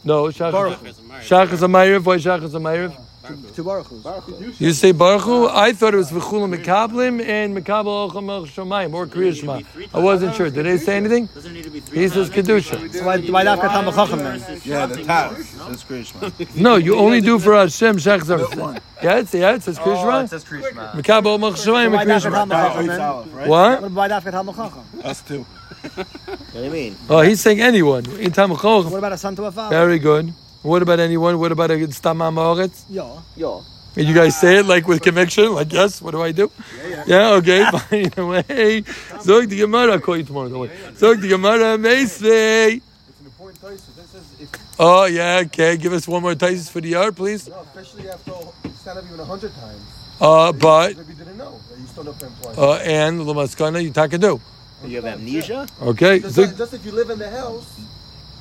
No, 0.03 0.25
Shachris 0.25 0.77
Shachris 1.21 1.59
Amayriv. 1.59 2.05
Why 2.05 2.17
Shachris 2.17 2.51
Amayriv? 2.51 3.06
To 3.55 3.63
Baruch 3.63 3.87
Hu. 3.87 4.53
You 4.59 4.71
say 4.73 4.91
Baruch 4.91 5.21
Hu? 5.23 5.47
I 5.47 5.73
thought 5.73 5.93
it 5.93 5.97
was 5.97 6.11
V'chulam 6.11 6.55
Mekablim 6.55 7.21
and 7.21 7.55
Mekabel 7.57 8.09
Ocham 8.11 8.29
El 8.29 8.45
Shamayim 8.45 8.93
or 8.93 9.07
Kriya 9.07 9.35
Shema. 9.35 9.61
I 9.93 9.99
wasn't 9.99 10.35
sure. 10.35 10.49
Did 10.49 10.65
they 10.65 10.77
say 10.77 10.97
anything? 10.97 11.25
Doesn't 11.27 11.53
need 11.53 11.63
to 11.63 11.69
be 11.69 11.79
He 11.79 12.07
says 12.07 12.29
Kedusha. 12.29 12.93
So 12.93 13.05
why, 13.05 13.19
why 13.19 13.43
not 13.43 13.59
Katam 13.59 13.93
Chacham 13.93 14.19
then? 14.19 14.61
Yeah, 14.63 14.85
the 14.85 14.95
Taz. 14.97 15.67
That's 15.67 15.83
Krishma. 15.83 16.55
No, 16.67 16.75
you 16.75 16.95
only 16.95 17.21
do 17.21 17.39
for 17.39 17.53
Hashem 17.55 17.97
Shachris. 17.97 18.81
Yeah, 19.03 19.17
it's, 19.19 19.33
yeah, 19.33 19.55
it 19.55 19.63
says 19.63 19.77
Kriya 19.79 19.97
Oh, 19.97 20.01
Shema. 20.03 20.19
it 20.21 20.29
says 20.29 20.45
Krishma. 20.45 20.91
Mekabel 20.93 21.37
Ocham 21.39 21.53
Shamayim 21.53 21.91
Why 21.93 22.01
and 22.01 22.09
not 22.09 22.21
Kriya 22.21 22.21
Shema. 22.21 22.45
Katam 22.45 22.49
Chacham 22.49 22.87
then? 22.87 23.01
Olive, 23.01 23.33
right? 23.33 23.47
What? 23.47 23.91
Why 23.91 24.07
not 24.07 24.23
Katam 24.23 24.55
Chacham? 24.55 24.83
Us 25.03 25.21
too. 25.21 25.45
What 25.87 26.53
do 26.53 26.63
you 26.63 26.71
mean? 26.71 26.95
Oh, 27.09 27.21
he's 27.21 27.39
saying 27.41 27.61
anyone. 27.61 28.05
In 28.19 28.31
time. 28.31 28.49
What 28.49 28.93
about 28.93 29.11
a 29.11 29.17
son 29.17 29.35
to 29.35 29.45
a 29.45 29.51
father? 29.51 29.75
Very 29.75 29.99
good. 29.99 30.33
What 30.63 30.81
about 30.81 30.99
anyone? 30.99 31.39
What 31.39 31.51
about 31.51 31.71
a 31.71 31.75
Stamam 31.75 32.35
Haaretz? 32.35 32.83
Yeah. 32.89 33.21
Yo. 33.35 33.63
And 33.95 34.07
you 34.07 34.13
guys 34.13 34.39
say 34.39 34.57
it 34.59 34.65
like 34.65 34.87
with 34.87 35.01
conviction, 35.01 35.53
like 35.53 35.71
yes. 35.73 36.01
What 36.01 36.11
do 36.11 36.21
I 36.21 36.31
do? 36.31 36.51
Yeah, 36.77 36.87
yeah. 36.89 37.03
yeah 37.07 37.29
okay, 37.37 37.65
fine. 37.71 38.05
Either 38.05 38.25
way, 38.25 38.83
zog 39.21 39.49
the 39.49 39.57
Gemara. 39.57 39.93
I'll 39.93 39.99
call 39.99 40.17
you 40.17 40.23
tomorrow. 40.23 40.49
Don't 40.49 40.59
worry. 40.59 40.71
Zog 40.95 41.19
the 41.19 41.27
Gemara. 41.29 41.77
Meisvei. 41.77 42.75
It's 43.07 43.19
an 43.19 43.25
important 43.25 43.59
place. 43.59 43.81
This 43.95 44.13
is 44.13 44.41
if, 44.41 44.49
Oh 44.79 45.05
yeah, 45.05 45.41
okay. 45.45 45.77
Give 45.77 45.93
us 45.93 46.07
one 46.07 46.21
more 46.21 46.35
Taisus 46.35 46.69
for 46.69 46.79
the 46.81 46.89
yard, 46.89 47.15
please. 47.15 47.47
no, 47.47 47.59
especially 47.61 48.09
after 48.09 48.33
stand 48.75 48.99
up 48.99 49.05
even 49.05 49.19
a 49.19 49.25
hundred 49.25 49.53
times. 49.55 49.81
Uh, 50.21 50.51
but 50.51 50.95
Maybe 50.97 51.09
you 51.13 51.15
didn't 51.17 51.37
know 51.37 51.57
that 51.69 51.79
you 51.79 51.87
stood 51.87 52.07
up 52.07 52.21
and 52.21 52.41
twice. 52.41 52.57
uh, 52.57 52.73
and 52.83 53.21
Lamaskana, 53.21 53.83
you 53.83 53.89
taka 53.91 54.17
do. 54.19 54.39
You 54.85 54.97
have 55.01 55.05
amnesia? 55.05 55.65
Okay. 55.81 56.19
just, 56.19 56.35
Zog, 56.35 56.55
just 56.57 56.73
if 56.75 56.85
you 56.85 56.91
live 56.91 57.09
in 57.09 57.17
the 57.17 57.29
house 57.31 57.65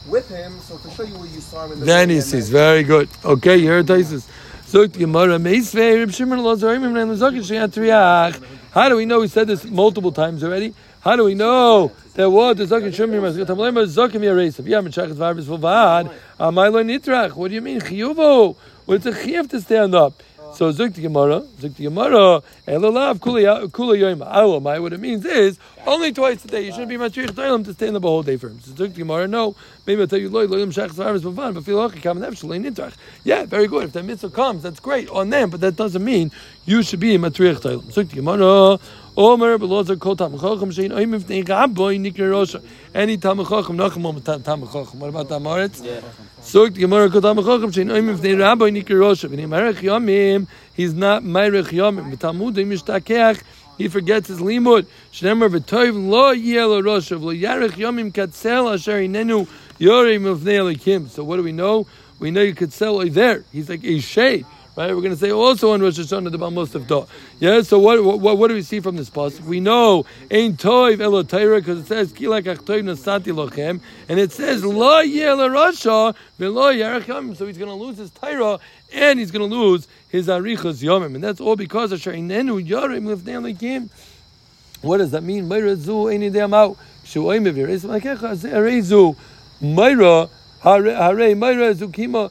with 0.08 0.28
him, 0.28 0.58
so 0.60 0.76
to 0.78 0.90
show 0.90 1.02
you 1.02 1.14
where 1.18 1.28
you 1.28 1.40
saw 1.40 1.64
him 1.64 1.72
in 1.72 1.80
the 1.80 1.86
then 1.86 2.10
he 2.10 2.20
sees. 2.20 2.48
Very 2.48 2.82
good. 2.82 3.08
Okay, 3.24 3.56
you 3.56 3.68
heard 3.68 3.86
Taisus. 3.86 4.28
Zog 4.66 4.92
the 4.92 5.00
Gemara. 5.00 5.38
Meisvei. 5.38 5.98
Reb 5.98 6.10
Shimon 6.10 6.42
lo 6.42 6.56
zorim 6.56 6.84
im 6.84 6.92
neim 6.92 7.14
zokin 7.16 7.42
sheyat 7.42 7.68
triach. 7.68 8.42
How 8.72 8.88
do 8.88 8.96
we 8.96 9.04
know? 9.06 9.20
We 9.20 9.28
said 9.28 9.46
this 9.46 9.64
multiple 9.64 10.12
times 10.12 10.42
already. 10.42 10.74
How 11.00 11.14
do 11.14 11.24
we 11.24 11.34
know 11.34 11.92
that 12.14 12.28
what 12.28 12.56
the 12.56 12.64
zaken 12.64 12.92
shemir 12.92 13.22
mas 13.22 13.36
gatam 13.36 13.56
zaken 13.86 14.20
yaresav? 14.20 14.66
Yeah, 14.66 14.78
mechachas 14.78 15.14
varbis 15.14 15.44
vovad. 15.44 16.12
Amaylo 16.40 16.84
nitrach. 16.84 17.36
What 17.36 17.48
do 17.48 17.54
you 17.54 17.62
mean 17.62 17.80
chiyuvo? 17.80 18.56
Well, 18.86 18.96
it's 18.96 19.06
a 19.06 19.12
chiyuv 19.12 19.48
to 19.50 19.60
stand 19.60 19.94
up. 19.94 20.20
So 20.56 20.72
zuk 20.72 20.94
the 20.94 21.02
Gemara, 21.02 21.42
zuk 21.60 21.76
the 21.76 21.82
Gemara, 21.82 22.42
elolav 22.66 23.18
kula 23.18 23.68
yoyma. 23.70 24.32
Alamai. 24.32 24.80
What 24.80 24.94
it 24.94 25.00
means 25.00 25.26
is 25.26 25.58
only 25.86 26.14
twice 26.14 26.42
a 26.46 26.48
day. 26.48 26.64
You 26.64 26.72
shouldn't 26.72 26.88
be 26.88 26.96
matrich 26.96 27.26
toilim 27.26 27.62
to 27.66 27.74
stand 27.74 27.94
up 27.94 28.04
a 28.04 28.06
whole 28.06 28.22
day 28.22 28.38
for 28.38 28.48
him. 28.48 28.58
So 28.60 28.70
zuk 28.70 28.94
the 28.94 29.00
Gemara. 29.00 29.28
No, 29.28 29.54
maybe 29.84 30.00
I'll 30.00 30.06
tell 30.06 30.18
you 30.18 30.30
loy 30.30 30.46
loyim 30.46 30.68
shachas 30.68 30.94
varbis 30.94 31.20
vovad. 31.20 31.52
But 31.52 31.64
feel 31.64 31.78
okay, 31.80 32.00
come 32.00 32.20
nefshalei 32.20 32.58
nitrach. 32.58 32.94
Yeah, 33.22 33.44
very 33.44 33.66
good. 33.66 33.84
If 33.84 33.92
that 33.92 34.06
mitzvah 34.06 34.30
comes, 34.30 34.62
that's 34.62 34.80
great 34.80 35.10
on 35.10 35.28
them. 35.28 35.50
But 35.50 35.60
that 35.60 35.76
doesn't 35.76 36.02
mean 36.02 36.32
you 36.64 36.82
should 36.82 37.00
be 37.00 37.18
matrich 37.18 37.56
toilim. 37.56 37.82
Zuk 37.92 38.08
the 38.08 38.16
Gemara. 38.16 38.78
Omer 39.16 39.56
belozer 39.56 39.98
kol 39.98 40.14
tam 40.14 40.32
shein 40.32 40.92
oim 40.92 41.18
ifnei 41.18 41.42
rabboy 41.42 41.98
nikra 41.98 42.28
rosha. 42.28 42.62
Any 42.94 43.16
tam 43.16 43.38
chacham 43.38 43.78
nachem 43.78 44.04
om 44.04 44.20
tam 44.20 44.42
tam. 44.42 44.60
What 44.60 45.08
about 45.08 45.28
tamaretz? 45.30 45.80
Zog 46.42 46.74
the 46.74 46.80
Gemara 46.80 47.08
kol 47.08 47.22
tamchacham, 47.22 47.72
shein 47.72 47.90
oim 47.90 48.14
ifnei 48.14 48.36
rabboy 48.36 48.70
nikra 48.76 48.96
rosha. 49.00 49.30
V'nei 49.30 49.46
merech 49.46 49.80
yomim. 49.80 50.46
He's 50.74 50.92
not 50.92 51.22
merech 51.22 51.68
yomim. 51.68 52.14
V'talmudim 52.14 52.66
yishtakeach. 52.66 53.42
He 53.78 53.88
forgets 53.88 54.28
his 54.28 54.40
limud. 54.40 54.86
Shnemer 55.14 55.48
v'toiv 55.48 55.94
lo 56.10 56.34
yelo 56.34 56.82
rosha. 56.82 57.18
V'lo 57.18 57.32
yarech 57.40 57.70
yomim 57.70 58.12
katzel 58.12 58.74
asher 58.74 59.00
inenu 59.00 59.48
yorim 59.78 60.24
ifnei 60.36 60.58
elikim. 60.76 61.08
So 61.08 61.24
what 61.24 61.36
do 61.36 61.42
we 61.42 61.52
know? 61.52 61.86
We 62.18 62.30
know 62.30 62.42
you 62.42 62.54
could 62.54 62.74
sell 62.74 62.98
there. 62.98 63.44
He's 63.50 63.70
like 63.70 63.82
a 63.82 63.98
shade. 63.98 64.44
Right, 64.76 64.94
we're 64.94 65.00
going 65.00 65.14
to 65.14 65.16
say 65.16 65.30
oh, 65.30 65.40
also 65.40 65.72
on 65.72 65.80
Rosh 65.80 65.98
Hashanah 65.98 66.30
the 66.30 66.38
Balmos 66.38 66.74
of 66.74 66.86
Dah. 66.86 67.06
Yeah, 67.38 67.62
so 67.62 67.78
what, 67.78 68.04
what 68.04 68.36
what 68.36 68.48
do 68.48 68.54
we 68.54 68.60
see 68.60 68.80
from 68.80 68.96
this 68.96 69.08
pasuk? 69.08 69.40
We 69.40 69.58
know 69.58 70.04
Ein 70.30 70.58
Toiv 70.58 71.00
Elo 71.00 71.22
because 71.22 71.78
it 71.80 71.86
says 71.86 72.12
Kilak 72.12 72.42
Achtoiv 72.42 72.82
Nasati 72.82 73.32
Lochem, 73.32 73.80
and 74.06 74.20
it 74.20 74.32
says 74.32 74.62
Lo 74.62 75.00
Yel 75.00 75.38
Rasha 75.38 76.14
Velo 76.38 76.70
Yarech 76.70 77.36
So 77.38 77.46
he's 77.46 77.56
going 77.56 77.70
to 77.70 77.74
lose 77.74 77.96
his 77.96 78.10
Torah 78.10 78.58
and 78.92 79.18
he's 79.18 79.30
going 79.30 79.48
to 79.48 79.56
lose 79.56 79.88
his 80.10 80.28
Arichas 80.28 80.82
Yomim, 80.82 81.14
and 81.14 81.24
that's 81.24 81.40
all 81.40 81.56
because 81.56 81.90
of 81.92 82.00
Inenu 82.00 82.62
Yorim 82.62 83.06
Lifnei 83.06 83.54
Likim. 83.54 83.88
What 84.82 84.98
does 84.98 85.12
that 85.12 85.22
mean? 85.22 85.48
Meira 85.48 85.74
Zu 85.76 85.92
Eini 85.92 86.30
Deam 86.30 86.52
Out 86.52 86.76
Shuoim 87.02 87.50
Eviris 87.50 87.86
Makecha 87.86 88.36
Zerezu 88.36 89.16
Meira 89.62 90.28
Hare 90.60 91.34
Meira 91.34 91.74
Zukima. 91.74 92.30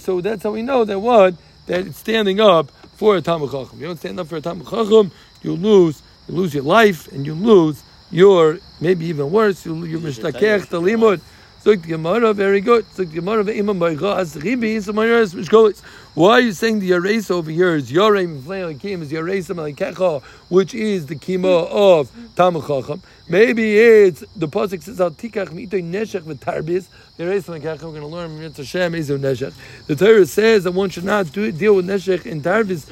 So 0.00 0.20
that's 0.20 0.42
how 0.42 0.50
we 0.50 0.62
know 0.62 0.84
that 0.84 0.98
what 0.98 1.34
that 1.66 1.86
it's 1.86 1.98
standing 1.98 2.40
up 2.40 2.70
for 2.96 3.16
a 3.16 3.20
Talmud 3.20 3.50
Chacham. 3.50 3.80
You 3.80 3.86
don't 3.86 3.96
stand 3.98 4.20
up 4.20 4.28
for 4.28 4.36
a 4.36 4.40
Talmud 4.40 4.68
Chacham, 4.68 5.10
you 5.42 5.54
lose, 5.54 6.02
you 6.28 6.34
lose 6.34 6.54
your 6.54 6.64
life, 6.64 7.10
and 7.12 7.26
you 7.26 7.34
lose 7.34 7.82
your 8.10 8.58
maybe 8.80 9.06
even 9.06 9.30
worse, 9.30 9.64
you 9.66 9.84
you 9.84 9.98
mishtakech 9.98 10.68
the 10.68 10.80
limud. 10.80 11.20
The 11.64 11.76
Gemara, 11.76 12.34
very 12.34 12.60
good. 12.60 12.84
The 12.94 13.06
Gemara, 13.06 13.42
ve'imam 13.42 13.78
b'aycha 13.78 14.18
as 14.18 14.36
ribi, 14.36 14.92
my 14.92 15.06
ears, 15.06 15.34
mishkolis. 15.34 15.80
Why 16.14 16.34
are 16.34 16.40
you 16.40 16.52
saying 16.52 16.78
the 16.78 16.90
Yares 16.90 17.28
over 17.28 17.50
here 17.50 17.74
is 17.74 17.90
Yorei 17.90 18.28
Miflei 18.28 18.78
Kim 18.78 19.02
is 19.02 19.10
Yares 19.10 19.52
Malikecha, 19.52 20.22
which 20.48 20.72
is 20.72 21.06
the 21.06 21.16
Kima 21.16 21.66
of 21.68 22.08
Tamachacham? 22.36 23.00
Maybe 23.28 23.76
it's 23.76 24.20
the 24.36 24.46
pasuk 24.46 24.84
says 24.84 25.00
Al 25.00 25.10
Tikach 25.10 25.48
Mitoy 25.48 25.82
Neshech 25.82 26.20
v'Tarbis. 26.20 26.86
Yares 27.18 27.46
Malikecha. 27.46 27.82
We're 27.82 27.90
going 27.90 28.02
to 28.02 28.06
learn 28.06 28.38
Mitzvah 28.38 28.62
Hashem 28.62 28.92
Ezu 28.92 29.18
Neshech. 29.18 29.54
The 29.88 29.96
Torah 29.96 30.24
says 30.24 30.62
that 30.62 30.70
one 30.70 30.88
should 30.88 31.02
not 31.02 31.32
do, 31.32 31.50
deal 31.50 31.74
with 31.74 31.88
Neshech 31.88 32.26
in 32.26 32.42
Tarbis. 32.42 32.88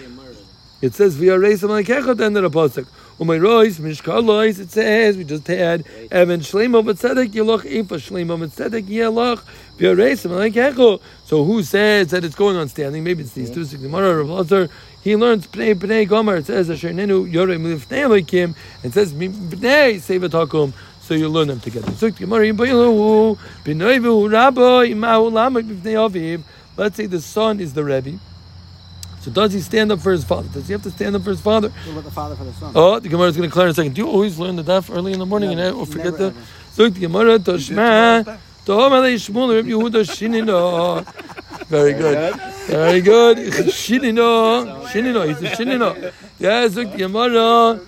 It 0.81 0.95
says 0.95 1.17
V'Yares 1.17 1.63
Malikecha 1.63 2.09
at 2.09 2.17
the 2.17 2.25
end 2.25 2.37
the 3.19 3.25
Rois 3.25 3.79
Mishkal 3.79 4.25
Lois. 4.25 4.59
It 4.59 4.71
says 4.71 5.17
we 5.17 5.25
just 5.25 5.47
had 5.47 5.85
Evan 6.11 6.41
Shlemo 6.41 6.83
B'Tzedek 6.83 7.29
Yeloch 7.29 7.63
Ifa 7.63 7.99
Shlemo 7.99 8.37
B'Tzedek 8.47 8.85
Yeloch 8.85 9.43
V'Yares 9.79 10.27
Malikecha. 10.29 11.01
So 11.25 11.45
who 11.45 11.63
says 11.63 12.11
that 12.11 12.25
it's 12.25 12.35
going 12.35 12.57
on 12.57 12.69
standing? 12.69 13.05
Maybe 13.05 13.23
it's 13.23 13.33
these 13.33 13.51
two. 13.51 13.65
Gemara 13.67 14.17
Rav 14.19 14.29
Lazar. 14.29 14.69
He 15.03 15.17
learns 15.17 15.47
Bnei 15.47 15.75
Bnei 15.75 16.09
Gomer. 16.09 16.37
It 16.37 16.47
says 16.47 16.71
Asher 16.71 16.91
Nenu 16.91 17.31
Yorei 17.31 17.59
Milifnei. 17.59 18.55
It 18.85 18.93
says 18.93 19.13
Hakum. 19.13 20.73
So 21.01 21.15
you 21.15 21.29
learn 21.29 21.49
them 21.49 21.61
together. 21.61 21.93
So 21.93 22.11
Gemara 22.11 22.47
Yibayilu 22.47 23.39
B'Noivu 23.65 24.33
Rabba 24.33 24.61
Imahu 24.61 25.31
Lamak 25.31 25.65
B'Nei 25.69 25.95
Aviv. 26.11 26.43
Let's 26.77 26.97
say 26.97 27.07
the 27.07 27.21
son 27.21 27.61
is 27.61 27.75
the 27.75 27.85
Rebbe. 27.85 28.19
So 29.23 29.31
does 29.31 29.53
he 29.53 29.61
stand 29.61 29.93
up 29.93 30.01
for 30.01 30.11
his 30.11 30.25
father? 30.25 30.49
Does 30.49 30.67
he 30.67 30.73
have 30.73 30.83
to 30.83 30.91
stand 30.91 31.15
up 31.15 31.23
for 31.23 31.31
his 31.31 31.41
father? 31.41 31.69
What 31.69 31.93
about 31.93 32.05
the 32.05 32.11
father 32.11 32.35
for 32.35 32.43
the 32.43 32.53
son? 32.55 32.73
Oh, 32.75 32.99
the 32.99 33.09
Gemara 33.09 33.29
is 33.29 33.37
going 33.37 33.49
to 33.49 33.53
clear 33.53 33.67
in 33.67 33.71
a 33.71 33.75
second. 33.75 33.95
Do 33.95 34.03
you 34.03 34.09
always 34.09 34.37
learn 34.37 34.57
the 34.57 34.65
daf 34.65 34.93
early 34.95 35.13
in 35.13 35.21
the 35.21 35.27
morning 35.27 35.51
Never, 35.51 35.63
and 35.63 35.77
or 35.77 35.87
forget 35.87 36.07
never, 36.07 36.17
the? 36.17 36.25
ever. 36.27 36.41
So 36.73 36.89
the 36.89 36.99
Gemara 37.01 37.39
Toshma. 37.39 38.39
Tom 38.65 38.93
alei 38.93 39.15
Shmuel 39.15 39.55
Reb 39.55 39.67
Yehuda 39.67 40.03
Shinino. 40.03 41.05
Very 41.67 41.93
good. 41.93 42.35
Very 42.67 43.01
good. 43.01 43.39
Shinino. 43.39 44.85
Shinino. 44.87 45.29
He's 45.29 45.41
a 45.41 45.55
Shinino. 45.55 46.13
Yes, 46.41 46.75
look, 46.75 46.91
the 46.91 46.99
Gemara. 46.99 47.81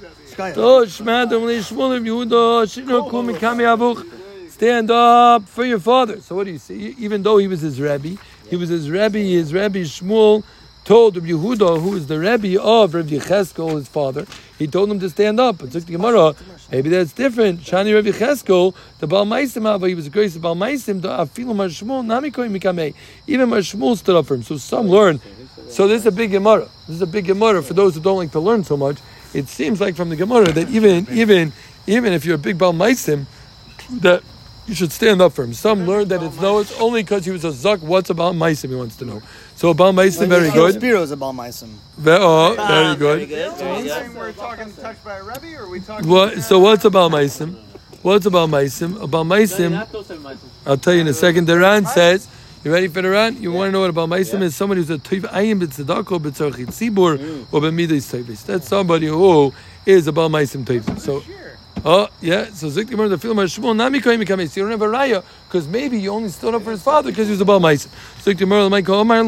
Toshma 0.55 1.29
Tom 1.29 1.43
alei 1.43 1.59
Shmuel 1.59 1.95
Reb 1.95 2.05
Yehuda 2.05 2.65
Shinino 2.67 3.11
Kum 3.11 3.27
Mikami 3.27 3.65
Abuch. 3.65 4.51
Stand 4.53 4.89
up 4.93 5.49
for 5.49 5.65
your 5.65 5.81
father. 5.81 6.21
So 6.21 6.37
what 6.37 6.45
do 6.45 6.53
you 6.53 6.59
see? 6.59 6.95
Even 6.99 7.25
though 7.25 7.39
he 7.39 7.49
was 7.49 7.61
his 7.61 7.81
Rebbe, 7.81 8.17
he 8.49 8.55
was 8.55 8.69
his 8.69 8.89
Rebbe, 8.89 9.19
his 9.19 9.53
Rebbe 9.53 9.81
Shmuel 9.81 10.45
told 10.85 11.17
Rabbi 11.17 11.29
Yehuda, 11.29 11.81
who 11.81 11.97
is 11.97 12.07
the 12.07 12.19
Rebbe 12.19 12.63
of 12.63 12.95
Rabbi 12.95 13.17
Cheskel, 13.17 13.75
his 13.77 13.89
father, 13.89 14.27
he 14.59 14.67
told 14.67 14.91
him 14.91 15.01
to 15.01 15.09
stand 15.09 15.41
up. 15.41 15.59
But 15.59 15.73
took 15.73 15.85
the 15.87 15.93
Gemara, 15.93 16.35
maybe 16.71 16.91
that's 16.91 17.13
different. 17.13 17.61
Shani 17.61 17.95
Rabbi 17.95 18.11
Cheskel, 18.11 18.75
the 18.99 19.07
Baal 19.07 19.25
Maisim, 19.25 19.81
but 19.81 19.89
he 19.89 19.95
was 19.95 20.07
a 20.07 20.21
of 20.21 20.43
Baal 20.43 20.55
Maisim, 20.55 21.01
the 21.01 21.09
Afilu 21.09 21.55
Marshmul, 21.55 22.05
Namikoi 22.05 22.51
Mikame. 22.55 22.95
Even 23.27 23.49
Marshmul 23.49 23.97
stood 23.97 24.17
up 24.17 24.27
for 24.27 24.35
him. 24.35 24.43
So 24.43 24.59
some 24.59 24.89
learn. 24.89 25.21
So 25.69 25.89
this 25.89 26.03
is 26.03 26.07
a 26.07 26.13
big 26.13 26.31
Gemara. 26.31 26.69
This 26.87 26.97
is 26.97 27.03
a 27.03 27.07
big 27.07 27.27
Gemara 27.27 27.63
for 27.63 27.75
those 27.75 27.95
who 27.95 28.01
don't 28.01 28.19
like 28.19 28.33
to 28.33 28.41
learn 28.41 28.63
so 28.65 28.77
much. 28.77 28.99
It 29.33 29.49
seems 29.49 29.81
like 29.81 29.97
from 29.97 30.11
the 30.11 30.17
Gemara 30.17 30.53
that 30.53 30.69
even 30.69 31.07
even 31.11 31.53
even 31.87 32.13
if 32.13 32.25
you're 32.25 32.37
a 32.37 32.39
big 32.39 32.59
Baal 32.59 32.73
Maisim, 32.73 33.27
that 34.01 34.23
you 34.67 34.75
should 34.75 34.93
stand 34.93 35.21
up 35.21 35.33
for 35.33 35.45
him. 35.45 35.53
Some 35.53 35.87
learned 35.87 36.11
that 36.11 36.23
it's 36.23 36.41
no, 36.41 36.59
it's 36.59 36.79
only 36.81 37.03
because 37.03 37.25
he 37.25 37.31
was 37.31 37.45
a 37.45 37.51
Zuck. 37.51 37.81
What's 37.81 38.11
about 38.11 38.35
Maisim? 38.35 38.71
He 38.71 38.75
wants 38.75 38.97
to 38.97 39.05
know. 39.05 39.21
So 39.57 39.71
about 39.71 39.95
Maisim, 39.95 40.29
very 40.29 40.51
good. 40.51 40.75
Spiro 40.75 41.03
is 41.03 41.11
a 41.11 41.17
Baal 41.17 41.33
Maisim. 41.35 41.69
Ve- 41.99 42.11
oh, 42.19 42.57
Ah, 42.59 42.67
very 42.69 42.97
good. 42.97 43.29
Very. 43.29 43.53
Very 43.59 43.83
good. 43.89 44.15
We're 44.17 44.33
talking 44.33 44.73
touched 44.73 45.05
by 45.05 45.17
a 45.17 45.23
Rebbe, 45.23 45.55
or 45.57 45.65
are 45.65 45.69
we 45.69 45.81
talking? 45.81 46.09
What, 46.09 46.43
so 46.43 46.59
what's 46.59 46.85
about 46.85 47.11
Maisim? 47.13 47.57
What's 48.03 48.27
about 48.27 48.49
Maisim? 48.51 49.01
About 49.03 49.27
Maisim, 49.27 49.73
Not 49.73 49.93
those 49.93 50.07
seven 50.07 50.23
mice. 50.23 50.39
I'll 50.67 50.77
tell 50.77 50.93
you 50.95 51.01
in 51.03 51.09
a 51.09 51.15
second. 51.15 51.47
The 51.47 51.59
Ran 51.59 51.87
says, 51.87 52.29
you 52.63 52.73
ready 52.73 52.89
for 52.89 53.01
the 53.03 53.11
Ran? 53.11 53.41
You 53.41 53.53
want 53.53 53.69
to 53.69 53.73
know 53.73 53.81
what 53.81 53.91
about 53.91 54.09
Maisim 54.09 54.43
is? 54.43 54.55
Somebody 54.57 54.81
who's 54.83 54.91
a 54.91 54.99
Tuv 54.99 55.23
Ayim 55.31 55.61
b'tzedako 55.61 56.19
b'tzarchit 56.21 56.67
tzibur 56.69 57.47
or 57.53 57.61
b'midei 57.61 58.01
tzayvis. 58.01 58.45
That's 58.45 58.69
somebody 58.69 59.07
who 59.07 59.53
is 59.87 60.07
about 60.07 60.31
Maisim 60.31 60.65
Tuv. 60.65 61.01
So, 61.01 61.23
oh, 61.85 62.09
yeah. 62.21 62.47
So 62.47 62.69
Zik 62.69 62.89
Gemara, 62.89 63.09
the 63.09 63.19
film 63.19 63.37
Shmuel, 63.37 63.77
Nami 63.77 64.01
Koyim 64.01 64.25
Mikames. 64.25 64.57
You 64.57 64.63
don't 64.63 64.73
have 64.73 64.83
a 64.83 64.87
raya 64.87 65.25
because 65.47 65.69
maybe 65.69 66.01
he 66.01 66.09
only 66.09 66.29
stood 66.29 66.55
up 66.55 66.63
for 66.63 66.71
his 66.71 66.83
father 66.83 67.11
because 67.11 67.27
he 67.29 67.33
was 67.33 67.41
about 67.41 67.63
Maisim. 67.63 67.89
Zik 68.21 68.39
Gemara, 68.39 68.69
my 68.71 68.83
call 68.83 69.05
my. 69.05 69.21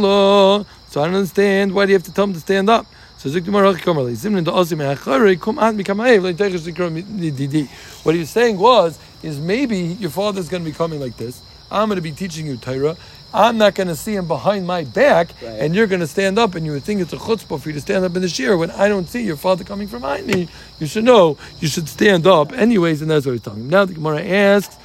So 0.89 1.03
I 1.03 1.07
don't 1.07 1.15
understand. 1.15 1.75
Why 1.75 1.87
do 1.87 1.93
you 1.93 1.97
have 1.97 2.05
to 2.05 2.13
tell 2.13 2.25
him 2.25 2.33
to 2.33 2.41
stand 2.41 2.71
up? 2.71 2.87
So 3.19 3.31
Zik 3.31 3.45
Gemara, 3.45 3.73
Kamarli. 3.75 4.13
Zimnin 4.13 4.45
to 4.45 4.53
Osim 4.53 4.79
Achare, 4.95 5.41
Kum 5.41 5.59
Ad 5.59 5.75
Mikamaev, 5.75 6.23
like 6.23 6.37
Techesh 6.37 6.71
Zikra 6.71 6.91
Didi. 7.37 7.65
What 8.03 8.15
he 8.15 8.21
was 8.21 8.31
saying 8.31 8.59
was, 8.59 8.99
is 9.23 9.41
maybe 9.41 9.79
your 9.79 10.11
father's 10.11 10.49
going 10.49 10.63
to 10.65 10.71
be 10.71 10.77
coming 10.77 11.01
like 11.01 11.17
this. 11.17 11.41
I'm 11.71 11.89
going 11.89 11.97
to 11.97 12.03
be 12.03 12.13
teaching 12.13 12.47
you 12.47 12.57
Torah. 12.57 12.97
I'm 13.37 13.59
not 13.59 13.75
going 13.75 13.89
to 13.89 13.95
see 13.95 14.15
him 14.15 14.27
behind 14.27 14.67
my 14.67 14.85
back, 14.85 15.29
and 15.43 15.75
you're 15.75 15.87
going 15.87 16.01
to 16.01 16.07
stand 16.07 16.39
up, 16.39 16.55
and 16.55 16.65
you 16.65 16.73
would 16.73 16.85
think 16.85 17.03
it's 17.03 17.13
a 17.13 17.19
chutzpah 17.19 17.61
for 17.61 17.69
you 17.69 17.75
to 17.75 17.81
stand 17.83 18.03
up 18.03 18.17
in 18.17 18.23
the 18.23 18.29
shir 18.31 18.57
when 18.57 18.71
I 18.71 18.89
don't 18.89 19.07
see 19.07 19.23
your 19.23 19.37
father 19.37 19.63
coming 19.63 19.89
from 19.89 20.01
behind 20.01 20.27
me. 20.27 20.49
You 20.79 20.87
should 20.87 21.05
know 21.05 21.37
you 21.61 21.69
should 21.69 21.87
stand 21.87 22.27
up, 22.27 22.53
anyways, 22.53 23.03
and 23.03 23.11
that's 23.11 23.27
what 23.27 23.33
he's 23.33 23.43
talking. 23.43 23.69
Now 23.69 23.85
the 23.85 23.93
Gemara 23.93 24.25
asks. 24.25 24.77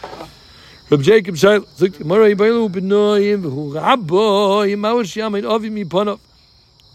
Reb 0.90 1.02
Jacob 1.04 1.36
Shail, 1.36 1.66
Zuk 1.78 1.98
Gemara 1.98 2.36
Yibailu 2.36 2.70
Benoyim 2.70 3.44
V'hu 3.44 3.74
Rabbo 3.74 4.68
Yimawar 4.68 5.06
Shiamid 5.06 5.50
Avi 5.50 5.70
Mipanav. 5.70 6.20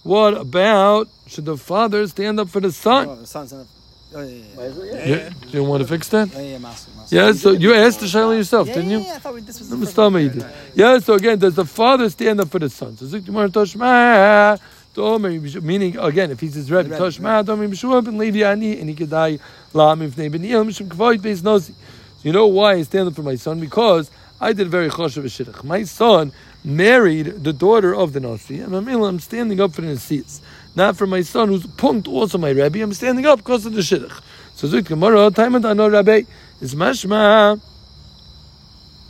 What 0.03 0.35
about 0.37 1.09
should 1.27 1.47
the 1.47 1.57
father 1.57 2.07
stand 2.07 2.38
up 2.38 2.51
for 2.51 2.61
the 2.61 2.71
son? 2.71 3.09
Oh, 3.09 3.16
the 3.16 3.27
son's 3.27 3.55
in 3.55 3.61
a. 3.61 3.76
Oh, 4.14 4.23
yeah, 4.23 4.29
yeah, 4.29 4.71
yeah. 4.95 5.05
Yeah, 5.05 5.31
you 5.51 5.64
want 5.64 5.83
to 5.83 5.88
fix 5.88 6.09
that? 6.09 6.31
Oh, 6.35 6.40
yeah, 6.40 6.47
yeah, 6.53 6.59
Master, 6.59 6.90
Master. 6.97 7.16
Yeah, 7.16 7.33
so 7.33 7.51
you 7.51 7.75
asked 7.75 8.01
the 8.01 8.07
Shaila 8.07 8.37
yourself, 8.37 8.69
Yeah, 8.69 8.75
didn't 8.75 8.90
you? 8.90 9.01
yeah, 9.01 9.14
I 9.14 9.19
thought 9.19 9.35
we, 9.35 9.40
this 9.40 9.59
was 9.59 9.69
the 9.69 9.77
Let 9.77 9.81
me 9.81 9.87
first 9.87 10.14
me. 10.14 10.29
did. 10.29 10.51
Yeah, 10.75 10.99
so 11.01 11.14
again, 11.14 11.38
does 11.38 11.55
the 11.55 11.64
father 11.64 12.09
stand 12.09 12.40
up 12.40 12.49
for 12.49 12.59
the 12.59 12.71
son? 12.71 12.97
So 12.97 13.07
Zik 13.07 13.25
Gemara 13.25 13.49
Toshma, 13.49 14.59
Tomer, 14.95 15.38
Yibishu- 15.38 15.62
meaning 15.62 15.99
again, 15.99 16.31
if 16.31 16.40
he's 16.40 16.55
his 16.55 16.71
Rebbe, 16.71 16.88
Rebbe, 16.88 16.99
Toshma, 17.03 17.45
Tomer 17.45 17.69
Yibishua 17.69 18.05
ben 18.05 18.16
Levi 18.16 18.42
Ani, 18.42 18.79
and 18.81 18.88
he 18.88 18.95
could 18.95 19.11
die 19.11 19.38
Lam 19.75 20.01
if 20.03 20.16
Nei 20.16 20.29
ben 20.29 20.45
Il, 20.45 20.64
Mishum 20.64 20.88
Kavoid 20.88 21.19
Beis 21.19 21.42
Nosi. 21.42 21.73
So 21.73 22.23
you 22.23 22.33
know 22.33 22.47
why 22.47 22.75
I 22.75 22.83
stand 22.83 23.09
up 23.09 23.14
for 23.14 23.23
my 23.23 23.35
son? 23.35 23.61
Because 23.61 24.11
I 24.40 24.53
did 24.53 24.69
very 24.69 24.88
choshev 24.88 25.25
shidduch. 25.25 25.64
My 25.64 25.83
son 25.83 26.33
married 26.64 27.45
the 27.45 27.53
daughter 27.53 27.95
of 27.95 28.12
the 28.12 28.21
Nasi, 28.21 28.61
and 28.61 28.75
I'm, 28.75 28.88
I'm 28.88 29.19
standing 29.21 29.61
up 29.61 29.75
for 29.75 29.83
the 29.83 29.88
Nasi's. 29.88 30.40
Not 30.77 30.97
for 30.97 31.07
my 31.07 31.23
son, 31.23 31.49
who's 31.49 31.67
punked 31.67 32.07
also 32.07 32.37
my 32.37 32.51
Rebbe. 32.51 32.83
I'm 32.83 32.93
standing 32.93 33.25
up 33.27 33.39
because 33.39 33.65
of 33.65 33.73
the 33.73 33.81
shidduch. 33.81 34.21
So 34.55 34.69
Zik 34.69 34.85
Gemara, 34.85 35.31
time 35.31 35.55
and 35.55 35.65
I 35.67 35.73
know 35.73 35.89
Rabbi 35.89 36.23
is 36.61 36.75
mashma. 36.75 37.61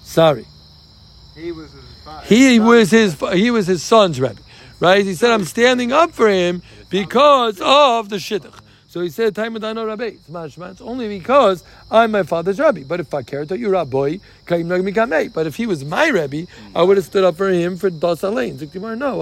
Sorry. 0.02 0.46
He 1.34 1.52
was 1.52 1.72
his 1.72 1.84
father. 2.04 2.26
He 2.26 2.60
was 2.60 2.90
his 2.90 3.20
he 3.32 3.50
was 3.50 3.66
his 3.66 3.82
son's 3.82 4.20
rebbe, 4.20 4.40
right? 4.80 5.04
He 5.04 5.14
said, 5.14 5.30
"I'm 5.32 5.44
standing 5.44 5.92
up 5.92 6.12
for 6.12 6.28
him 6.28 6.62
because 6.88 7.60
of 7.60 8.08
the 8.08 8.16
shidduch." 8.16 8.54
So 8.96 9.02
he 9.02 9.10
said, 9.10 9.36
"Time 9.36 9.54
Adano 9.54 9.84
Rabbi." 9.84 10.04
It's 10.04 10.30
mashma. 10.30 10.70
It's 10.70 10.80
only 10.80 11.06
because 11.06 11.62
I'm 11.90 12.12
my 12.12 12.22
father's 12.22 12.58
rebbe. 12.58 12.80
But 12.88 12.98
if 12.98 13.12
I 13.12 13.20
cared 13.20 13.50
to 13.50 13.58
you, 13.58 13.68
Rabbi, 13.68 14.16
but 14.48 15.46
if 15.46 15.56
he 15.56 15.66
was 15.66 15.84
my 15.84 16.08
rebbe, 16.08 16.46
I 16.74 16.82
would 16.82 16.96
have 16.96 17.04
stood 17.04 17.22
up 17.22 17.36
for 17.36 17.50
him 17.50 17.76
for 17.76 17.90
alein. 17.90 18.56
Ziktimar, 18.56 18.96
no, 18.96 19.20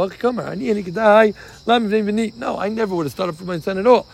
No, 2.38 2.56
I 2.56 2.68
never 2.68 2.94
would 2.94 3.06
have 3.06 3.12
stood 3.12 3.28
up 3.30 3.34
for 3.34 3.42
my 3.42 3.58
son 3.58 3.78
at 3.78 3.86
all. 3.88 4.06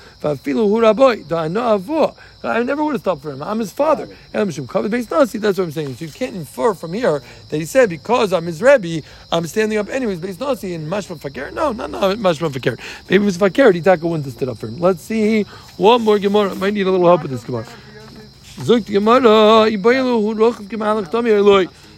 I 2.43 2.49
Rabbi, 2.49 2.63
never 2.63 2.83
would 2.85 2.93
have 2.93 3.03
stopped 3.03 3.23
for 3.23 3.33
him. 3.33 3.43
I'm 3.43 3.59
his 3.59 3.71
father. 3.71 4.09
And 4.33 4.59
I'm 4.59 4.67
covered 4.67 4.91
based 4.91 5.11
nasi. 5.11 5.39
That's 5.39 5.59
what 5.59 5.65
I'm 5.65 5.73
saying. 5.73 5.97
So 5.97 6.07
you 6.07 6.11
can't 6.11 6.35
infer 6.35 6.73
from 6.73 6.95
here 6.95 7.23
that 7.51 7.57
he 7.57 7.67
said 7.67 7.91
because 7.91 8.33
I'm 8.33 8.47
his 8.47 8.63
rebbe, 8.63 9.03
I'm 9.31 9.47
standing 9.47 9.77
up 9.77 9.91
anyways 9.91 10.21
based 10.21 10.41
nasi 10.41 10.75
and 10.75 10.91
mashma 10.91 11.21
fakir. 11.21 11.51
No, 11.51 11.73
no, 11.73 11.87
no, 11.87 12.15
mashma 12.17 12.51
fakir. 12.51 12.79
Maybe 13.11 13.23
it 13.23 13.27
was 13.27 13.37
fakir. 13.37 13.73
Ditaka 13.73 14.03
wouldn't 14.03 14.25
have 14.25 14.35
stood 14.35 14.49
up 14.49 14.59
for 14.59 14.69
him. 14.69 14.79
Let's 14.79 15.03
see 15.03 15.43
one 15.77 16.03
more 16.03 16.19
gemara. 16.19 16.55
Might 16.55 16.73
need 16.73 16.87
a 16.87 16.91
little 16.91 17.07
help 17.07 17.23
with 17.23 17.31
this 17.31 17.45
gemara. 17.45 17.67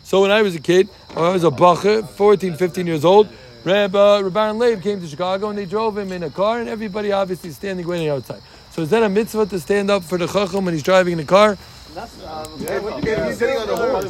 So 0.05 0.21
when 0.21 0.31
I 0.31 0.43
was 0.43 0.55
a 0.55 0.61
kid, 0.61 0.89
I 1.17 1.29
was 1.31 1.45
a 1.45 1.51
bacher, 1.51 2.09
14, 2.09 2.57
15 2.57 2.87
years 2.87 3.05
old. 3.05 3.29
Reb, 3.65 3.95
uh, 3.95 4.21
Rabban 4.23 4.59
Leib 4.59 4.83
came 4.83 5.01
to 5.01 5.07
Chicago 5.07 5.49
and 5.49 5.59
they 5.59 5.67
drove 5.67 5.97
him 5.97 6.11
in 6.13 6.25
a 6.25 6.31
car, 6.31 6.59
and 6.61 6.69
everybody 6.69 7.13
obviously 7.13 7.51
standing 7.51 7.87
waiting 7.87 8.09
outside. 8.09 8.43
So 8.73 8.81
is 8.81 8.89
that 8.89 9.03
a 9.03 9.09
mitzvah 9.11 9.45
to 9.47 9.61
stand 9.61 9.91
up 9.91 10.03
for 10.03 10.17
the 10.17 10.27
chacham 10.27 10.65
when 10.65 10.73
he's 10.73 10.83
driving 10.83 11.13
in 11.13 11.19
the 11.19 11.25
car? 11.25 11.59
If 11.95 13.29
he's 13.29 13.39
sitting 13.39 13.59
on 13.59 13.67
the 13.67 13.77
horse. 13.77 14.07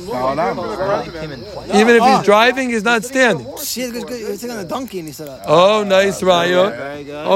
Even 1.74 1.96
if 1.96 2.02
he's 2.04 2.22
driving, 2.24 2.70
he's 2.70 2.84
not 2.84 3.02
standing. 3.02 3.44
Shit, 3.56 3.92
good, 3.92 4.06
good. 4.06 4.20
He 4.20 4.24
was 4.24 4.40
sitting 4.40 4.54
on 4.56 4.64
a 4.64 4.68
donkey 4.68 5.00
and 5.00 5.08
he 5.08 5.12
said, 5.12 5.28
uh, 5.28 5.42
Oh, 5.46 5.82
nice 5.82 6.20
raya. 6.22 6.70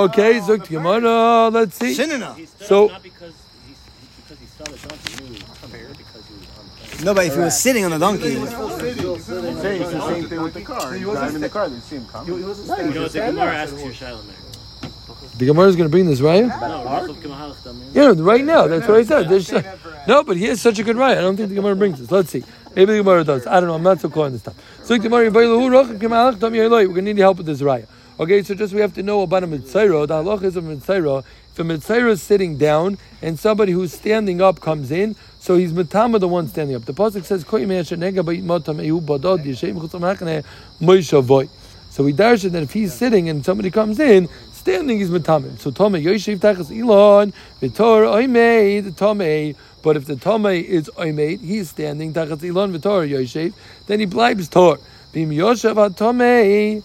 Okay, 0.07 0.39
Zuk 0.39 0.69
Gemara. 0.69 1.49
Let's 1.49 1.75
see. 1.75 1.95
So 1.95 2.93
because 3.03 3.35
he, 3.67 3.75
because 4.23 4.39
he 4.39 4.47
saw 4.47 4.63
the 4.63 4.79
donkey 4.89 5.25
move, 5.25 5.99
because 5.99 6.29
he 6.29 6.35
was 6.35 6.99
on 7.01 7.05
No, 7.05 7.13
but 7.13 7.27
if 7.27 7.35
he 7.35 7.41
was 7.41 7.61
sitting 7.61 7.85
on 7.85 7.91
the 7.91 7.99
donkey, 7.99 8.37
Saying 8.37 9.83
it's 9.83 9.91
the 9.91 10.09
same 10.09 10.29
thing 10.29 10.43
with 10.43 10.55
the 10.55 10.63
car. 10.63 10.95
He's 10.95 11.03
driving 11.03 11.41
the 11.41 11.49
car. 11.49 11.69
They 11.69 11.81
see 11.81 11.97
him 11.97 12.07
coming. 12.07 12.39
You 12.39 12.55
know 12.95 13.09
the 13.09 13.19
Gemara 13.19 13.53
asks 13.53 13.83
your 13.83 13.93
Shiloh 13.93 14.23
the 15.39 15.47
Gemara 15.47 15.69
is 15.69 15.77
going 15.77 15.89
to 15.89 15.91
bring 15.91 16.07
this 16.07 16.21
right. 16.21 16.47
No, 16.47 16.85
Russell 16.85 17.15
Gemahalach, 17.15 17.67
I 17.69 17.73
mean. 17.73 17.91
Yeah, 17.93 18.15
right 18.17 18.45
now. 18.45 18.67
That's 18.67 18.89
what 18.89 18.99
I 18.99 19.05
said. 19.05 19.29
There's, 19.29 19.53
no, 20.07 20.23
but 20.25 20.37
he 20.37 20.45
has 20.45 20.61
such 20.61 20.79
a 20.79 20.83
good 20.83 20.97
raya. 20.97 21.19
I 21.19 21.21
don't 21.21 21.37
think 21.37 21.49
the 21.51 21.55
Gemara 21.55 21.77
brings 21.77 21.99
this. 21.99 22.11
Let's 22.11 22.31
see. 22.31 22.45
Maybe 22.75 22.93
the 22.93 22.99
Gemara 22.99 23.25
does. 23.25 23.47
I 23.47 23.61
don't 23.61 23.69
know. 23.69 23.75
I'm 23.75 23.83
not 23.83 24.01
so 24.01 24.09
clear 24.09 24.27
on 24.27 24.33
this 24.33 24.43
stuff. 24.43 24.55
So 24.85 24.95
the 24.95 25.01
Gemara, 25.01 25.31
we're 25.31 26.87
going 26.87 26.95
to 26.95 27.03
need 27.03 27.19
help 27.19 27.39
with 27.39 27.47
this 27.47 27.61
raya. 27.61 27.87
Okay, 28.19 28.43
so 28.43 28.55
just 28.55 28.73
we 28.73 28.81
have 28.81 28.95
to 28.95 29.03
know 29.03 29.21
about 29.21 29.45
a 29.45 29.47
mitzayro. 29.47 30.07
The 30.09 30.15
halach 30.15 30.43
is 30.43 30.57
a 30.57 30.63
mitzayro. 30.63 31.23
If 31.53 31.59
a 31.59 31.63
mitzayro 31.63 32.11
is 32.11 32.23
sitting 32.23 32.57
down 32.57 32.97
and 33.21 33.39
somebody 33.39 33.73
who's 33.73 33.93
standing 33.93 34.41
up 34.41 34.61
comes 34.61 34.91
in, 34.91 35.17
so 35.39 35.57
he's 35.57 35.73
matama 35.73 36.19
the 36.19 36.27
one 36.27 36.49
standing 36.49 36.75
up. 36.77 36.87
The 36.87 36.95
pasuk 36.95 37.25
says, 37.25 37.45
"Koi 37.45 37.67
me'ashenega 37.67 38.25
ba'itmotam 38.25 38.83
ehu 38.83 39.03
bodod 39.03 39.45
yishem 39.45 39.79
chutzam 39.79 40.01
hachne 40.01 40.45
moisha 40.81 41.23
voy." 41.23 41.49
So 41.91 42.05
we 42.05 42.13
darshan 42.15 42.53
that 42.53 42.63
if 42.63 42.73
he's 42.73 42.95
sitting 42.95 43.29
and 43.29 43.45
somebody 43.45 43.71
comes 43.71 44.01
in, 44.01 44.29
standing 44.67 45.01
is 45.01 45.11
matamim. 45.11 45.57
So 45.61 45.71
tome 45.71 45.93
yoshev 45.93 46.39
tachas 46.39 46.77
ilon 46.77 47.33
v'tor 47.63 48.05
oimei 48.17 48.83
the 48.83 48.91
tome. 48.91 49.55
But 49.81 49.97
if 49.97 50.07
the 50.07 50.17
tome 50.17 50.47
is 50.47 50.91
oimei, 50.97 51.41
he's 51.41 51.71
standing 51.71 52.13
tachas 52.13 52.43
ilon 52.43 52.77
v'tor 52.77 53.09
yoshev, 53.09 53.55
then 53.87 54.01
he 54.01 54.07
blibes 54.07 54.51
tor. 54.51 54.79
V'im 55.13 55.29
yoshev 55.29 55.77
ha-tomei 55.77 56.83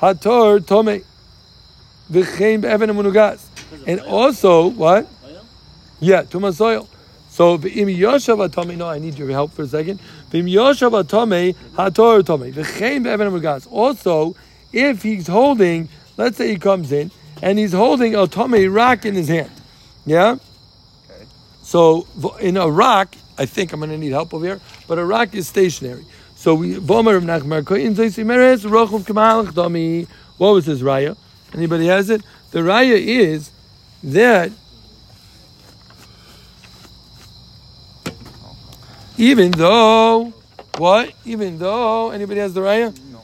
hator 0.00 0.64
tome 0.64 1.02
v'chein 2.12 2.60
be'evan 2.60 2.90
amunugas. 2.92 3.44
And 3.84 3.98
also 4.02 4.68
what? 4.68 5.08
Yeah, 5.98 6.22
tumas 6.22 6.60
oil. 6.60 6.88
So 7.28 7.58
v'im 7.58 7.88
yoshev 7.98 8.48
atome. 8.48 8.76
No, 8.76 8.88
I 8.88 9.00
need 9.00 9.18
your 9.18 9.30
help 9.30 9.50
for 9.50 9.62
a 9.62 9.66
second. 9.66 9.98
V'im 10.30 10.48
yoshev 10.48 10.92
atome 11.02 11.56
hator 11.74 12.24
tome 12.24 12.52
v'chein 12.52 13.02
be'evan 13.02 13.32
amunugas. 13.32 13.66
Also, 13.68 14.36
if 14.72 15.02
he's 15.02 15.26
holding, 15.26 15.88
let's 16.16 16.36
say 16.36 16.48
he 16.48 16.56
comes 16.56 16.92
in 16.92 17.10
and 17.42 17.58
he's 17.58 17.72
holding 17.72 18.14
a 18.14 18.26
tome 18.26 18.72
rock 18.72 19.04
in 19.04 19.14
his 19.14 19.28
hand. 19.28 19.50
Yeah. 20.04 20.36
So 21.62 22.06
in 22.40 22.56
a 22.56 22.68
rock, 22.68 23.16
I 23.38 23.46
think 23.46 23.72
I'm 23.72 23.80
going 23.80 23.90
to 23.90 23.98
need 23.98 24.12
help 24.12 24.32
over 24.32 24.44
here, 24.44 24.60
but 24.86 24.98
a 24.98 25.04
rock 25.04 25.34
is 25.34 25.48
stationary. 25.48 26.04
So 26.36 26.54
we 26.54 26.74
Vomer 26.74 27.16
of 27.16 27.24
Nachmar 27.24 27.62
Koyin 27.62 27.94
Meres 28.24 28.64
Rochum 28.64 29.00
Kamalach 29.00 29.52
Dami. 29.52 30.06
What 30.38 30.50
was 30.50 30.66
his 30.66 30.82
raya? 30.82 31.16
Anybody 31.54 31.86
has 31.86 32.10
it? 32.10 32.22
The 32.50 32.60
raya 32.60 32.98
is 32.98 33.50
that 34.04 34.52
even 39.16 39.50
though 39.50 40.32
what? 40.76 41.12
Even 41.24 41.58
though 41.58 42.10
anybody 42.10 42.40
has 42.40 42.52
the 42.54 42.60
raya? 42.60 42.94
No. 43.10 43.22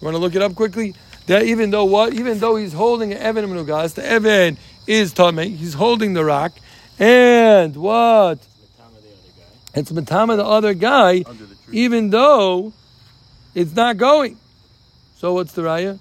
You 0.00 0.04
want 0.04 0.14
to 0.14 0.18
look 0.18 0.34
it 0.34 0.42
up 0.42 0.54
quickly? 0.54 0.94
That 1.26 1.44
even 1.44 1.70
though 1.70 1.84
what? 1.84 2.14
Even 2.14 2.38
though 2.38 2.56
he's 2.56 2.72
holding 2.72 3.12
an 3.12 3.18
Evan 3.18 3.44
Menugas, 3.46 3.94
the 3.94 4.06
Evan 4.06 4.58
is 4.86 5.12
Tomei, 5.12 5.56
he's 5.56 5.74
holding 5.74 6.14
the 6.14 6.24
rock, 6.24 6.52
and 6.98 7.76
what? 7.76 8.38
It's 9.74 9.90
Matama 9.92 10.36
the 10.36 10.44
other 10.44 10.72
guy, 10.72 11.20
the 11.20 11.56
even 11.70 12.10
though 12.10 12.72
it's 13.54 13.74
not 13.74 13.96
going. 13.96 14.38
So 15.16 15.34
what's 15.34 15.52
the 15.52 15.62
raya? 15.62 15.98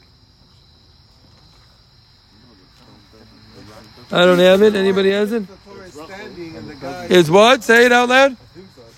I 4.11 4.25
don't 4.25 4.39
have 4.39 4.61
it. 4.61 4.75
Anybody 4.75 5.11
has 5.11 5.31
it? 5.31 5.43
Is 5.43 5.93
standing 5.93 6.55
and 6.55 6.69
the 6.69 6.75
guy. 6.75 7.07
It's 7.09 7.29
what? 7.29 7.63
Say 7.63 7.85
it 7.85 7.91
out 7.91 8.09
loud. 8.09 8.37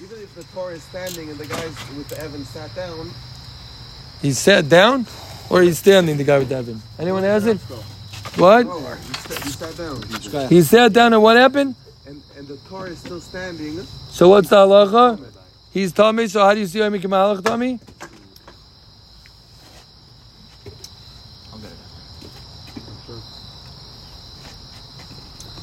Even 0.01 0.17
if 0.19 0.36
the 0.36 0.43
Torah 0.53 0.73
is 0.73 0.84
standing 0.84 1.30
and 1.30 1.39
the 1.39 1.45
guys 1.45 1.75
with 1.95 2.07
the 2.09 2.19
Evan 2.19 2.45
sat 2.45 2.75
down, 2.75 3.11
He 4.21 4.34
sat 4.34 4.67
down, 4.69 5.05
or 5.49 5.61
he's 5.61 5.79
standing. 5.79 6.17
The 6.17 6.23
guy 6.23 6.39
with 6.39 6.51
Evan. 6.51 6.81
Anyone 6.99 7.23
has 7.23 7.45
it? 7.45 7.57
What? 8.37 8.65
no, 8.67 8.79
he 8.79 9.13
sat, 9.13 9.43
he 9.43 9.49
sat 9.49 9.77
down, 9.77 10.49
He 10.49 10.61
sat 10.61 10.93
down, 10.93 11.13
and 11.13 11.23
what 11.23 11.37
happened? 11.37 11.75
and 12.05 12.21
and 12.37 12.47
the 12.47 12.57
Torah 12.69 12.89
is 12.89 12.99
still 12.99 13.19
standing. 13.19 13.81
So 14.09 14.29
what's 14.29 14.49
the 14.49 14.57
halacha? 14.57 15.19
He's 15.73 15.91
tummy. 15.91 16.27
So 16.27 16.43
how 16.43 16.53
do 16.53 16.59
you 16.59 16.65
see 16.65 16.81
Omi 16.81 16.99
Kamalach 16.99 17.43
tummy? 17.43 17.79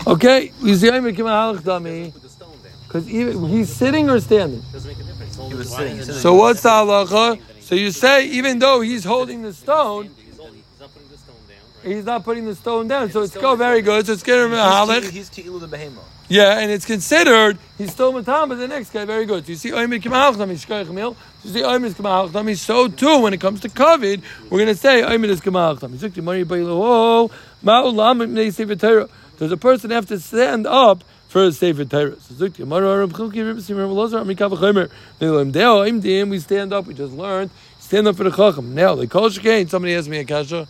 Okay, 0.07 0.53
we 0.63 0.75
see 0.75 0.91
Omi 0.91 1.13
Kamalach 1.13 1.65
tummy 1.65 2.13
Put 2.13 2.23
the 2.23 2.45
because 2.87 3.07
he's 3.51 3.73
sitting 3.73 4.11
or 4.11 4.21
standing. 4.21 4.63
Doesn't 4.73 4.89
make 4.89 5.01
a 5.01 5.03
difference. 5.03 5.37
He 5.37 5.55
was 5.55 5.75
sitting. 5.75 6.03
So 6.03 6.35
what's 6.35 6.61
the 6.63 6.69
halacha? 6.69 7.41
So 7.65 7.75
you 7.75 7.91
say 7.93 8.27
even 8.27 8.59
though 8.59 8.83
he's 8.83 9.05
holding 9.05 9.41
the 9.41 9.55
stone, 9.55 10.11
He's, 10.15 10.39
not 10.39 10.93
putting 10.93 11.09
the 11.09 11.17
stone 11.17 11.37
down, 11.49 11.57
right? 11.83 11.95
he's 11.95 12.05
not 12.05 12.25
putting 12.25 12.45
the 12.45 12.55
stone 12.55 12.89
down. 12.89 13.11
So 13.11 13.23
it's 13.23 13.35
go 13.35 13.57
very 13.57 13.81
good. 13.81 14.07
So 14.07 14.13
it's 14.13 14.23
getting 14.23 14.47
him 14.47 14.53
a 14.53 14.57
halach. 14.57 15.11
He's 15.11 15.31
Ki'ilu 15.31 15.61
the. 15.61 15.91
Yeah, 16.29 16.59
and 16.59 16.71
it's 16.71 16.85
considered 16.85 17.59
he's 17.79 17.91
still 17.91 18.13
matam, 18.13 18.51
but 18.51 18.57
the 18.57 18.69
next 18.69 18.91
guy 18.91 19.07
very 19.07 19.25
good. 19.25 19.47
So 19.47 19.53
you 19.53 19.57
see, 19.57 19.73
Omer 19.73 19.99
Kimalach 19.99 20.51
is 20.51 20.65
Shkoich. 20.65 21.17
You 21.43 21.51
see, 21.51 21.63
Omer 21.63 21.87
is 21.87 21.95
Kimalach 21.95 22.57
So 22.59 22.89
too, 22.89 23.21
when 23.21 23.33
it 23.33 23.41
comes 23.41 23.61
to 23.61 23.71
kavod, 23.71 24.23
we're 24.51 24.59
going 24.59 24.69
to 24.69 24.75
say 24.75 25.03
Omer 25.03 25.29
is 25.29 25.41
Kimalach 25.41 25.81
Zukti 25.81 26.23
Mari 26.23 26.45
Bailo 26.45 26.69
oh, 26.69 27.31
Ma'ulam 27.63 28.27
Ibnei 28.27 28.53
Sefer 28.53 28.77
Torah. 28.77 29.09
Does 29.39 29.53
a 29.53 29.57
person 29.57 29.91
have 29.91 30.07
to 30.07 30.19
stand 30.19 30.67
up 30.67 31.03
a 31.43 31.53
Sefer 31.53 31.85
Torah? 31.85 32.21
So 32.21 32.35
Zukti 32.35 32.67
Mari 32.67 32.87
Rab 32.87 33.13
Chilki 33.13 33.45
Rib 33.47 33.57
Simir 33.59 33.89
Velozar 33.89 34.25
Amikav 34.25 34.57
Chomer. 34.57 34.91
Nilam 35.21 35.53
Deo 35.53 35.85
Imdim. 35.85 36.31
We 36.31 36.39
stand 36.39 36.73
up. 36.73 36.87
We 36.87 36.95
just 36.95 37.13
learned. 37.13 37.51
Stand 37.81 38.09
up 38.09 38.17
for 38.17 38.25
the 38.25 38.31
Chacham. 38.31 38.75
Now 38.75 38.95
the 38.95 39.07
Kol 39.07 39.29
Shekain. 39.29 39.69
Somebody 39.69 39.95
asked 39.95 40.09
me 40.09 40.19
a 40.19 40.25
kasha. 40.25 40.67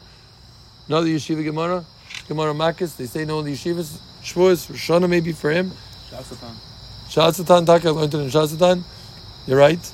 Know 0.88 1.02
the 1.02 1.14
Yeshiva 1.14 1.42
Gemara, 1.42 1.84
Gemara 2.28 2.52
Makis. 2.52 2.96
They 2.96 3.06
say 3.06 3.24
no 3.24 3.40
the 3.42 3.52
yeshivas. 3.52 3.98
Shavuos, 4.22 4.70
Shana 4.72 5.08
maybe 5.08 5.32
for 5.32 5.50
him. 5.50 5.72
Shatzatan 7.08 7.66
Taka 7.66 7.90
learned 7.92 8.14
it 8.14 8.18
in 8.18 8.28
Shatzatan. 8.28 8.82
You're 9.46 9.58
right. 9.58 9.92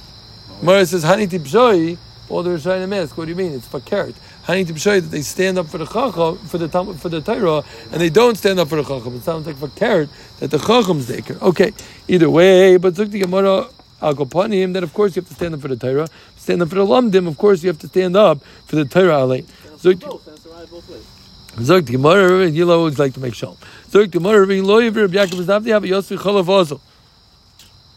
Mara 0.63 0.85
says 0.87 1.05
Hani 1.05 1.29
Tipshoi. 1.29 1.97
All 2.31 2.45
the 2.45 2.51
Rishonim 2.51 2.95
ask, 2.95 3.19
what 3.19 3.25
do 3.25 3.31
you 3.31 3.37
mean? 3.37 3.53
It's 3.53 3.67
for 3.67 3.81
carrot. 3.81 4.15
Hani 4.45 4.65
Tipshoi 4.65 5.03
that 5.03 5.11
they 5.11 5.23
stand 5.23 5.59
up 5.59 5.67
for 5.67 5.79
the 5.79 5.85
Chacham 5.85 6.39
for 6.39 6.59
the 6.59 6.69
for 6.69 7.09
the 7.09 7.21
Torah 7.21 7.65
and 7.91 8.01
they 8.01 8.09
don't 8.09 8.37
stand 8.37 8.61
up 8.61 8.69
for 8.69 8.77
the 8.77 8.85
Chacham. 8.85 9.17
It 9.17 9.23
sounds 9.23 9.47
like 9.47 9.57
for 9.57 9.69
carrot 9.69 10.09
that 10.39 10.51
the 10.51 10.59
Chacham's 10.59 11.09
daker. 11.09 11.37
Okay, 11.43 11.73
either 12.07 12.31
way, 12.31 12.77
but 12.77 12.95
Zuk 12.95 13.11
the 13.11 13.19
Gemara. 13.19 13.67
I'll 14.03 14.15
go 14.15 14.23
upon 14.23 14.53
him 14.53 14.73
that 14.75 14.83
of 14.83 14.95
course 14.95 15.15
you 15.15 15.21
have 15.21 15.29
to 15.29 15.35
stand 15.35 15.55
up 15.55 15.61
for 15.61 15.69
the 15.69 15.77
Torah. 15.77 16.09
Stand 16.37 16.63
up 16.63 16.69
for 16.69 16.77
the 16.77 16.87
Lamdim, 16.87 17.27
of 17.27 17.37
course 17.37 17.63
you 17.63 17.69
have 17.69 17.79
to 17.81 17.89
stand 17.89 18.17
up 18.17 18.43
for 18.65 18.77
the 18.77 18.85
Torah 18.85 19.19
Alei. 19.19 19.45
Zuk 19.77 20.01
Both. 20.01 20.25
That's 20.25 20.43
the 20.43 20.49
both 20.71 20.89
ways. 20.89 21.05
Zog 21.59 21.85
Gemara, 21.85 22.47
and 22.47 22.57
Yilo 22.57 22.79
always 22.79 22.99
like 22.99 23.13
to 23.15 23.21
make 23.21 23.35
shalom. 23.35 23.57
Zog 23.91 24.11
Gemara, 24.11 24.47
Loyev, 24.47 24.97
Rabbi 24.97 25.15
Yaakov 25.15 25.45
Zavdi, 25.45 25.71
have 25.71 25.85
a 25.85 25.89
Yosef 25.89 26.21
Cholav 26.21 26.47
Ozel. 26.47 26.81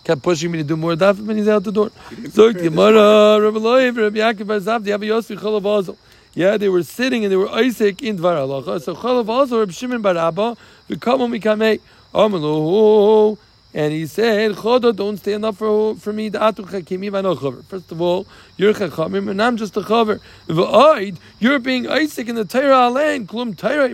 Kept 0.04 0.22
pushing 0.22 0.51
me 0.51 0.58
to 0.58 0.64
do 0.66 0.76
more 0.76 0.95
daf, 0.95 1.18
and 1.18 1.38
he's 1.38 1.47
out 1.47 1.64
the 1.64 1.72
door. 1.72 1.89
Zog 2.28 2.58
Gemara, 2.58 3.39
Rabbi 3.41 3.58
Loyev, 3.58 3.97
Rabbi 3.97 4.18
Yaakov 4.18 4.62
Zavdi, 4.62 4.88
have 4.88 5.01
a 5.01 5.06
Yosef 5.06 5.39
Cholav 5.39 5.62
Ozel. 5.62 5.95
Yeah, 6.34 6.58
they 6.58 6.68
were 6.68 6.84
sitting 6.84 7.24
and 7.24 7.32
they 7.32 7.38
were 7.38 7.49
Isaac 7.49 8.01
in 8.04 8.18
Dvar 8.18 8.36
Halacha. 8.36 8.82
So 8.82 8.95
Cholav 8.95 9.28
Ozel, 9.28 9.60
Rabbi 9.60 9.72
Shimon 9.72 10.01
Bar 10.01 10.18
Abba, 10.18 10.58
v'kamo 10.89 11.30
mikamei, 11.30 11.80
Amalu, 12.14 13.38
and 13.74 13.91
he 13.91 14.05
said, 14.05 14.51
Chodo, 14.51 14.95
don't 14.95 15.17
stand 15.17 15.43
up 15.43 15.55
for, 15.55 15.95
for 15.95 16.13
me, 16.13 16.30
Da'atu 16.30 16.65
chakimi 16.65 17.09
v'ano 17.09 17.36
chaver. 17.36 17.63
First 17.65 17.91
of 17.91 18.01
all, 18.01 18.28
you're 18.55 18.74
chachamim, 18.74 19.30
and 19.30 19.41
I'm 19.41 19.57
just 19.57 19.76
a 19.76 19.82
chaver. 19.82 20.19
V'oid, 20.47 21.17
you're 21.39 21.59
being 21.59 21.89
Isaac 21.89 22.28
in 22.28 22.36
the 22.36 22.45
Torah 22.45 22.89
Alen, 22.91 23.26
klum 23.26 23.57
Torah, 23.57 23.93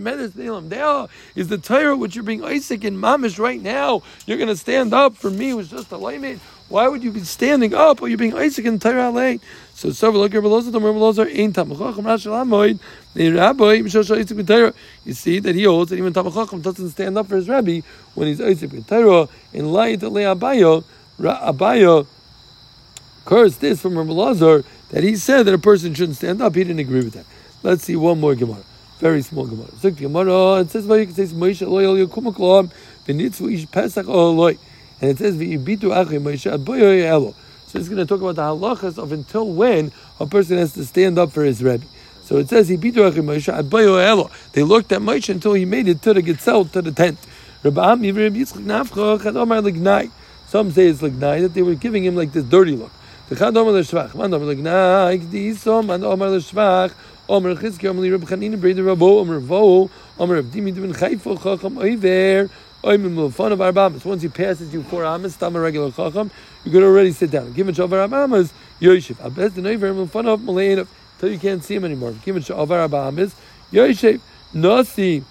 deo, 0.69 1.09
is 1.35 1.47
the 1.47 1.57
Torah 1.57 1.95
which 1.95 2.15
you're 2.15 2.23
being 2.23 2.43
Isaac 2.43 2.83
in 2.83 2.97
mamish 2.97 3.39
right 3.39 3.61
now. 3.61 4.03
You're 4.25 4.37
going 4.37 4.49
to 4.49 4.57
stand 4.57 4.93
up 4.93 5.15
for 5.15 5.29
me, 5.29 5.53
was 5.53 5.69
just 5.69 5.91
a 5.91 5.97
layman. 5.97 6.41
Why 6.67 6.87
would 6.87 7.03
you 7.03 7.11
be 7.11 7.21
standing 7.21 7.73
up 7.73 8.01
while 8.01 8.09
you're 8.09 8.17
being 8.17 8.35
Isaac 8.35 8.65
in 8.65 8.77
the 8.77 8.89
Torah 8.89 9.11
Alen? 9.11 9.39
So, 9.79 10.09
look 10.09 10.35
at 10.35 10.43
Belozah, 10.43 10.73
the 10.73 10.79
Belozah, 10.81 11.33
ain't 11.33 11.55
tamachacham 11.55 12.03
rashal 12.03 12.33
amoid, 12.43 12.79
the 13.13 13.31
rabbi, 13.31 13.77
mishosha 13.77 14.19
Isaac 14.19 14.37
in 14.37 14.45
Torah. 14.45 14.73
You 15.05 15.13
see 15.13 15.39
that 15.39 15.55
he 15.55 15.63
holds 15.63 15.91
that 15.91 15.95
even 15.95 16.11
tamachacham 16.11 16.61
doesn't 16.61 16.89
stand 16.89 17.17
up 17.17 17.27
for 17.27 17.37
his 17.37 17.47
rabbi 17.47 17.79
when 18.13 18.27
he's 18.27 18.41
Isaac 18.41 18.73
in 18.73 18.83
Torah. 18.83 19.29
In 19.53 19.71
light 19.71 20.03
of 20.03 20.11
Abayo, 20.11 20.83
Abayo 21.17 22.07
cursed 23.23 23.61
this 23.61 23.81
from 23.81 23.97
Rabbi 23.97 24.11
Lazar 24.11 24.65
that 24.89 25.05
he 25.05 25.15
said 25.15 25.43
that 25.43 25.53
a 25.53 25.57
person 25.57 25.93
shouldn't 25.93 26.17
stand 26.17 26.41
up. 26.41 26.55
He 26.55 26.65
didn't 26.65 26.79
agree 26.79 27.05
with 27.05 27.13
that. 27.13 27.25
Let's 27.63 27.85
see 27.85 27.95
one 27.95 28.19
more 28.19 28.35
Gemara. 28.35 28.63
Very 28.99 29.21
small 29.21 29.45
Gemara. 29.45 29.69
Zuk 29.69 29.95
Gemara. 29.95 30.59
It 30.59 30.71
says, 30.71 30.85
"Vayik 30.85 31.13
says 31.13 31.33
Moshe 31.33 31.65
lo 31.65 31.81
yol 31.81 32.05
yakum 32.05 32.33
kolam 32.35 32.69
v'nitzvu 33.07 33.53
ish 33.53 33.71
pesach 33.71 34.07
oloi," 34.07 34.57
and 34.99 35.11
it 35.11 35.17
says, 35.17 35.37
"V'yibitu 35.37 35.95
achim 35.95 36.25
Moshe 36.25 36.51
aboyo 36.51 37.01
elo." 37.01 37.33
So 37.69 37.77
it's 37.77 37.87
going 37.87 37.99
to 37.99 38.05
talk 38.07 38.19
about 38.19 38.35
the 38.35 38.41
halachas 38.41 38.97
of 38.97 39.11
until 39.11 39.47
when 39.47 39.91
a 40.19 40.25
person 40.25 40.57
has 40.57 40.73
to 40.73 40.83
stand 40.83 41.19
up 41.19 41.31
for 41.31 41.43
his 41.43 41.63
rebbe. 41.63 41.85
So 42.23 42.37
it 42.37 42.49
says, 42.49 42.67
"Yibitu 42.67 43.07
achim 43.07 43.27
Moshe 43.27 43.55
aboyo 43.55 44.03
elo." 44.03 44.31
They 44.53 44.63
looked 44.63 44.91
at 44.91 45.01
Moshe 45.01 45.29
until 45.29 45.53
he 45.53 45.65
made 45.65 45.87
it 45.87 46.01
to 46.01 46.15
the 46.15 46.23
Gitzel, 46.23 46.71
to 46.71 46.81
the 46.81 46.91
tent. 46.91 47.19
Some 47.61 47.75
say 50.71 50.87
it's 50.87 51.01
Lignai 51.01 51.41
that 51.41 51.53
they 51.53 51.61
were 51.61 51.75
giving 51.75 52.03
him 52.03 52.15
like 52.15 52.31
this 52.31 52.43
dirty 52.43 52.71
look. 52.71 52.89
The. 53.29 53.35
Once 64.05 64.21
he 64.21 64.29
passes 64.29 64.73
you 64.73 64.83
four 64.83 65.03
amas, 65.03 65.35
tam 65.35 65.55
a 65.55 65.59
regular 65.59 65.91
chacham, 65.91 66.31
you 66.63 66.71
could 66.71 66.83
already 66.83 67.11
sit 67.11 67.31
down. 67.31 67.53
Give 67.53 67.67
it 67.69 67.75
to 67.75 67.83
Avar 67.83 68.07
Arbamas, 68.07 68.51
Yoshev. 68.81 69.15
Abez 69.17 69.53
the 69.53 69.61
Noiver 69.61 69.93
Lufan 69.93 70.27
of 70.27 70.41
Malayin 70.41 70.87
until 71.13 71.31
you 71.31 71.39
can't 71.39 71.63
see 71.63 71.75
him 71.75 71.85
anymore. 71.85 72.13
Give 72.23 72.37
it 72.37 72.45
to 72.45 72.55
Avar 72.55 72.87
Arbamas, 72.87 73.33
Yoshev. 73.71 74.21
Nasi. 74.53 75.23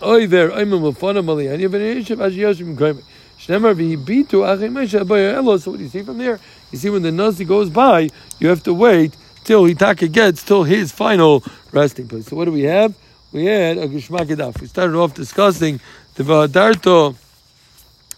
Oiver 0.00 0.50
Oimim 0.50 0.92
Lufan 0.92 1.16
of 1.16 1.24
Malayin. 1.24 1.60
Yoshev 1.60 2.20
as 2.20 2.34
Yoshev 2.34 2.76
Goyim. 2.76 3.02
Shnemar 3.38 3.74
v'hibitu 3.74 4.44
achay 4.44 4.68
Moshe 4.68 5.34
elo. 5.34 5.56
So 5.56 5.70
what 5.70 5.76
do 5.78 5.84
you 5.84 5.90
see 5.90 6.02
from 6.02 6.18
there? 6.18 6.40
You 6.72 6.78
see 6.78 6.90
when 6.90 7.02
the 7.02 7.12
Nasi 7.12 7.44
goes 7.44 7.70
by, 7.70 8.08
you 8.40 8.48
have 8.48 8.62
to 8.64 8.74
wait 8.74 9.16
till 9.44 9.64
Hitaka 9.64 10.10
gets 10.10 10.42
till 10.42 10.64
his 10.64 10.90
final 10.92 11.44
resting 11.72 12.08
place. 12.08 12.26
So 12.26 12.36
what 12.36 12.46
do 12.46 12.52
we 12.52 12.62
have? 12.62 12.94
We 13.30 13.44
had 13.44 13.78
a 13.78 13.86
Gishmak 13.86 14.26
Edaf. 14.26 14.60
We 14.60 14.66
started 14.66 14.96
off 14.96 15.14
discussing 15.14 15.80
the 16.16 16.24
Vahadarto, 16.24 17.14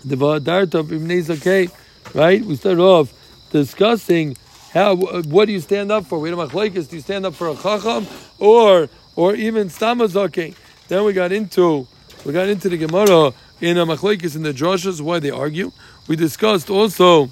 the 0.04 0.16
Vahadarto 0.16 0.80
Ibn 0.80 1.08
Zakeh, 1.08 1.70
right? 2.14 2.44
We 2.44 2.56
started 2.56 2.82
off 2.82 3.12
discussing 3.50 4.36
how, 4.72 4.94
what 4.94 5.46
do 5.46 5.52
you 5.52 5.60
stand 5.60 5.90
up 5.90 6.06
for? 6.06 6.18
We 6.18 6.30
had 6.30 6.38
a 6.38 6.46
do 6.48 6.96
you 6.96 7.00
stand 7.00 7.26
up 7.26 7.34
for 7.34 7.48
a 7.48 7.56
Chacham 7.56 8.06
or, 8.38 8.88
or 9.16 9.34
even 9.34 9.68
Stamazake? 9.68 10.54
Then 10.88 11.04
we 11.04 11.12
got 11.12 11.32
into, 11.32 11.88
we 12.24 12.32
got 12.32 12.48
into 12.48 12.68
the 12.68 12.76
Gemara 12.76 13.32
in 13.60 13.78
a 13.78 13.84
machlekes 13.84 14.36
in 14.36 14.42
the 14.42 14.52
drushes, 14.52 15.00
why 15.00 15.18
they 15.18 15.30
argue. 15.30 15.72
We 16.06 16.16
discussed 16.16 16.70
also, 16.70 17.30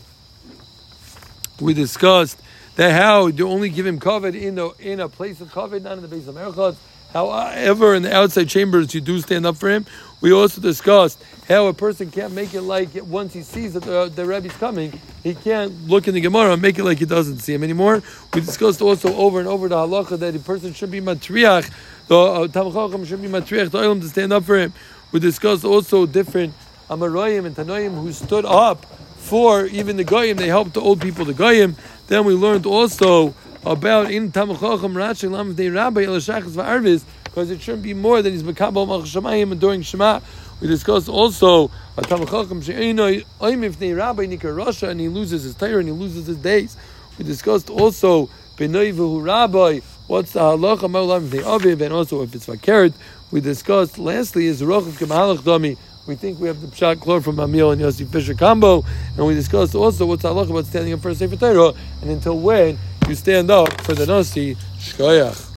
we 1.60 1.74
discussed 1.74 2.40
that 2.76 2.92
how 2.92 3.26
you 3.26 3.48
only 3.48 3.70
give 3.70 3.86
him 3.86 3.98
kavod 3.98 4.40
in 4.40 4.58
a, 4.58 4.70
in 4.78 5.00
a 5.00 5.08
place 5.08 5.40
of 5.40 5.52
kavod, 5.52 5.82
not 5.82 5.94
in 5.94 6.02
the 6.02 6.08
base 6.08 6.26
of 6.26 6.34
Merchot. 6.34 6.76
However, 7.12 7.94
in 7.94 8.02
the 8.02 8.14
outside 8.14 8.48
chambers, 8.48 8.94
you 8.94 9.00
do 9.00 9.20
stand 9.20 9.46
up 9.46 9.56
for 9.56 9.70
him. 9.70 9.86
We 10.20 10.32
also 10.32 10.60
discussed 10.60 11.22
how 11.48 11.66
a 11.66 11.72
person 11.72 12.10
can't 12.10 12.34
make 12.34 12.52
it 12.52 12.62
like 12.62 12.88
once 13.04 13.32
he 13.32 13.42
sees 13.42 13.74
that 13.74 13.84
the, 13.84 14.12
the 14.14 14.26
Rebbe's 14.26 14.52
coming, 14.54 15.00
he 15.22 15.34
can't 15.34 15.86
look 15.86 16.08
in 16.08 16.14
the 16.14 16.20
Gemara 16.20 16.52
and 16.52 16.60
make 16.60 16.78
it 16.78 16.84
like 16.84 16.98
he 16.98 17.06
doesn't 17.06 17.38
see 17.38 17.54
him 17.54 17.62
anymore. 17.64 18.02
We 18.34 18.40
discussed 18.40 18.82
also 18.82 19.14
over 19.14 19.38
and 19.38 19.48
over 19.48 19.68
the 19.68 19.76
halacha 19.76 20.18
that 20.18 20.34
a 20.34 20.38
person 20.40 20.74
should 20.74 20.90
be 20.90 21.00
matriach, 21.00 21.70
the 22.08 22.18
uh, 22.18 22.46
Tamachacham 22.48 23.06
should 23.06 23.22
be 23.22 23.28
matriach, 23.28 23.70
the 23.70 23.78
Olam 23.78 24.00
to 24.02 24.08
stand 24.08 24.32
up 24.32 24.44
for 24.44 24.58
him. 24.58 24.74
We 25.12 25.20
discussed 25.20 25.64
also 25.64 26.04
different 26.04 26.52
Amarayim 26.90 27.46
and 27.46 27.56
Tanoim 27.56 28.00
who 28.00 28.12
stood 28.12 28.44
up 28.44 28.84
for 29.16 29.66
even 29.66 29.96
the 29.96 30.04
Goyim, 30.04 30.36
they 30.36 30.48
helped 30.48 30.74
the 30.74 30.80
old 30.80 31.00
people, 31.00 31.24
the 31.24 31.34
Goyim. 31.34 31.76
Then 32.06 32.24
we 32.24 32.34
learned 32.34 32.66
also 32.66 33.34
about 33.68 34.10
in 34.10 34.32
Tamachacham 34.32 34.94
Rashi 34.94 35.30
Lam 35.30 35.54
de 35.54 35.68
Rabbi 35.68 36.04
Elashachas 36.04 36.52
Va'arvis, 36.52 37.04
because 37.24 37.50
it 37.50 37.60
shouldn't 37.60 37.82
be 37.82 37.92
more 37.92 38.22
than 38.22 38.32
he's 38.32 38.42
Makabal 38.42 39.50
And 39.50 39.60
during 39.60 39.82
Shema. 39.82 40.20
We 40.60 40.68
discussed 40.68 41.08
also 41.08 41.66
uh, 41.66 41.70
a 41.98 42.02
Tamachacham 42.02 42.64
She'enoi 42.64 43.26
Oim 43.40 43.70
Ifnei 43.70 43.94
Rabbi 43.94 44.24
Nikar 44.24 44.56
Rasha, 44.56 44.88
and 44.88 44.98
he 44.98 45.08
loses 45.08 45.42
his 45.42 45.54
Torah 45.54 45.80
and 45.80 45.88
he 45.88 45.92
loses 45.92 46.26
his 46.26 46.38
days. 46.38 46.78
We 47.18 47.24
discussed 47.26 47.68
also 47.68 48.30
Benoi 48.56 48.94
V'hu 48.94 49.22
Rabbi, 49.22 49.80
what's 50.06 50.32
the 50.32 50.40
halacha 50.40 50.90
Ma'olam 50.90 51.28
Ifnei 51.28 51.42
Aviv, 51.42 51.82
and 51.82 51.92
also 51.92 52.22
if 52.22 52.34
it's 52.34 52.46
Vakeret. 52.46 52.94
We 53.30 53.42
discussed 53.42 53.98
lastly 53.98 54.46
is 54.46 54.62
Rochav 54.62 54.92
Kemalach 54.92 55.40
Dami. 55.40 55.76
We 56.06 56.14
think 56.14 56.40
we 56.40 56.48
have 56.48 56.62
the 56.62 56.68
Pshat 56.68 56.96
Klor 56.96 57.22
from 57.22 57.36
Amil 57.36 57.70
and 57.70 57.82
Yossi 57.82 58.10
Fisher 58.10 58.32
combo, 58.32 58.82
and 59.14 59.26
we 59.26 59.34
discussed 59.34 59.74
also 59.74 60.06
what's 60.06 60.22
the 60.22 60.30
halacha 60.30 60.48
about 60.48 60.64
standing 60.64 60.94
up 60.94 61.00
for 61.00 61.10
a 61.10 61.14
Sefer 61.14 61.36
Torah, 61.36 61.74
and 62.00 62.10
until 62.10 62.38
when 62.38 62.78
you 63.08 63.14
stand 63.14 63.50
up 63.50 63.80
for 63.82 63.94
the 63.94 64.04
Nasi 64.06 64.54
Shkoyach. 64.78 65.46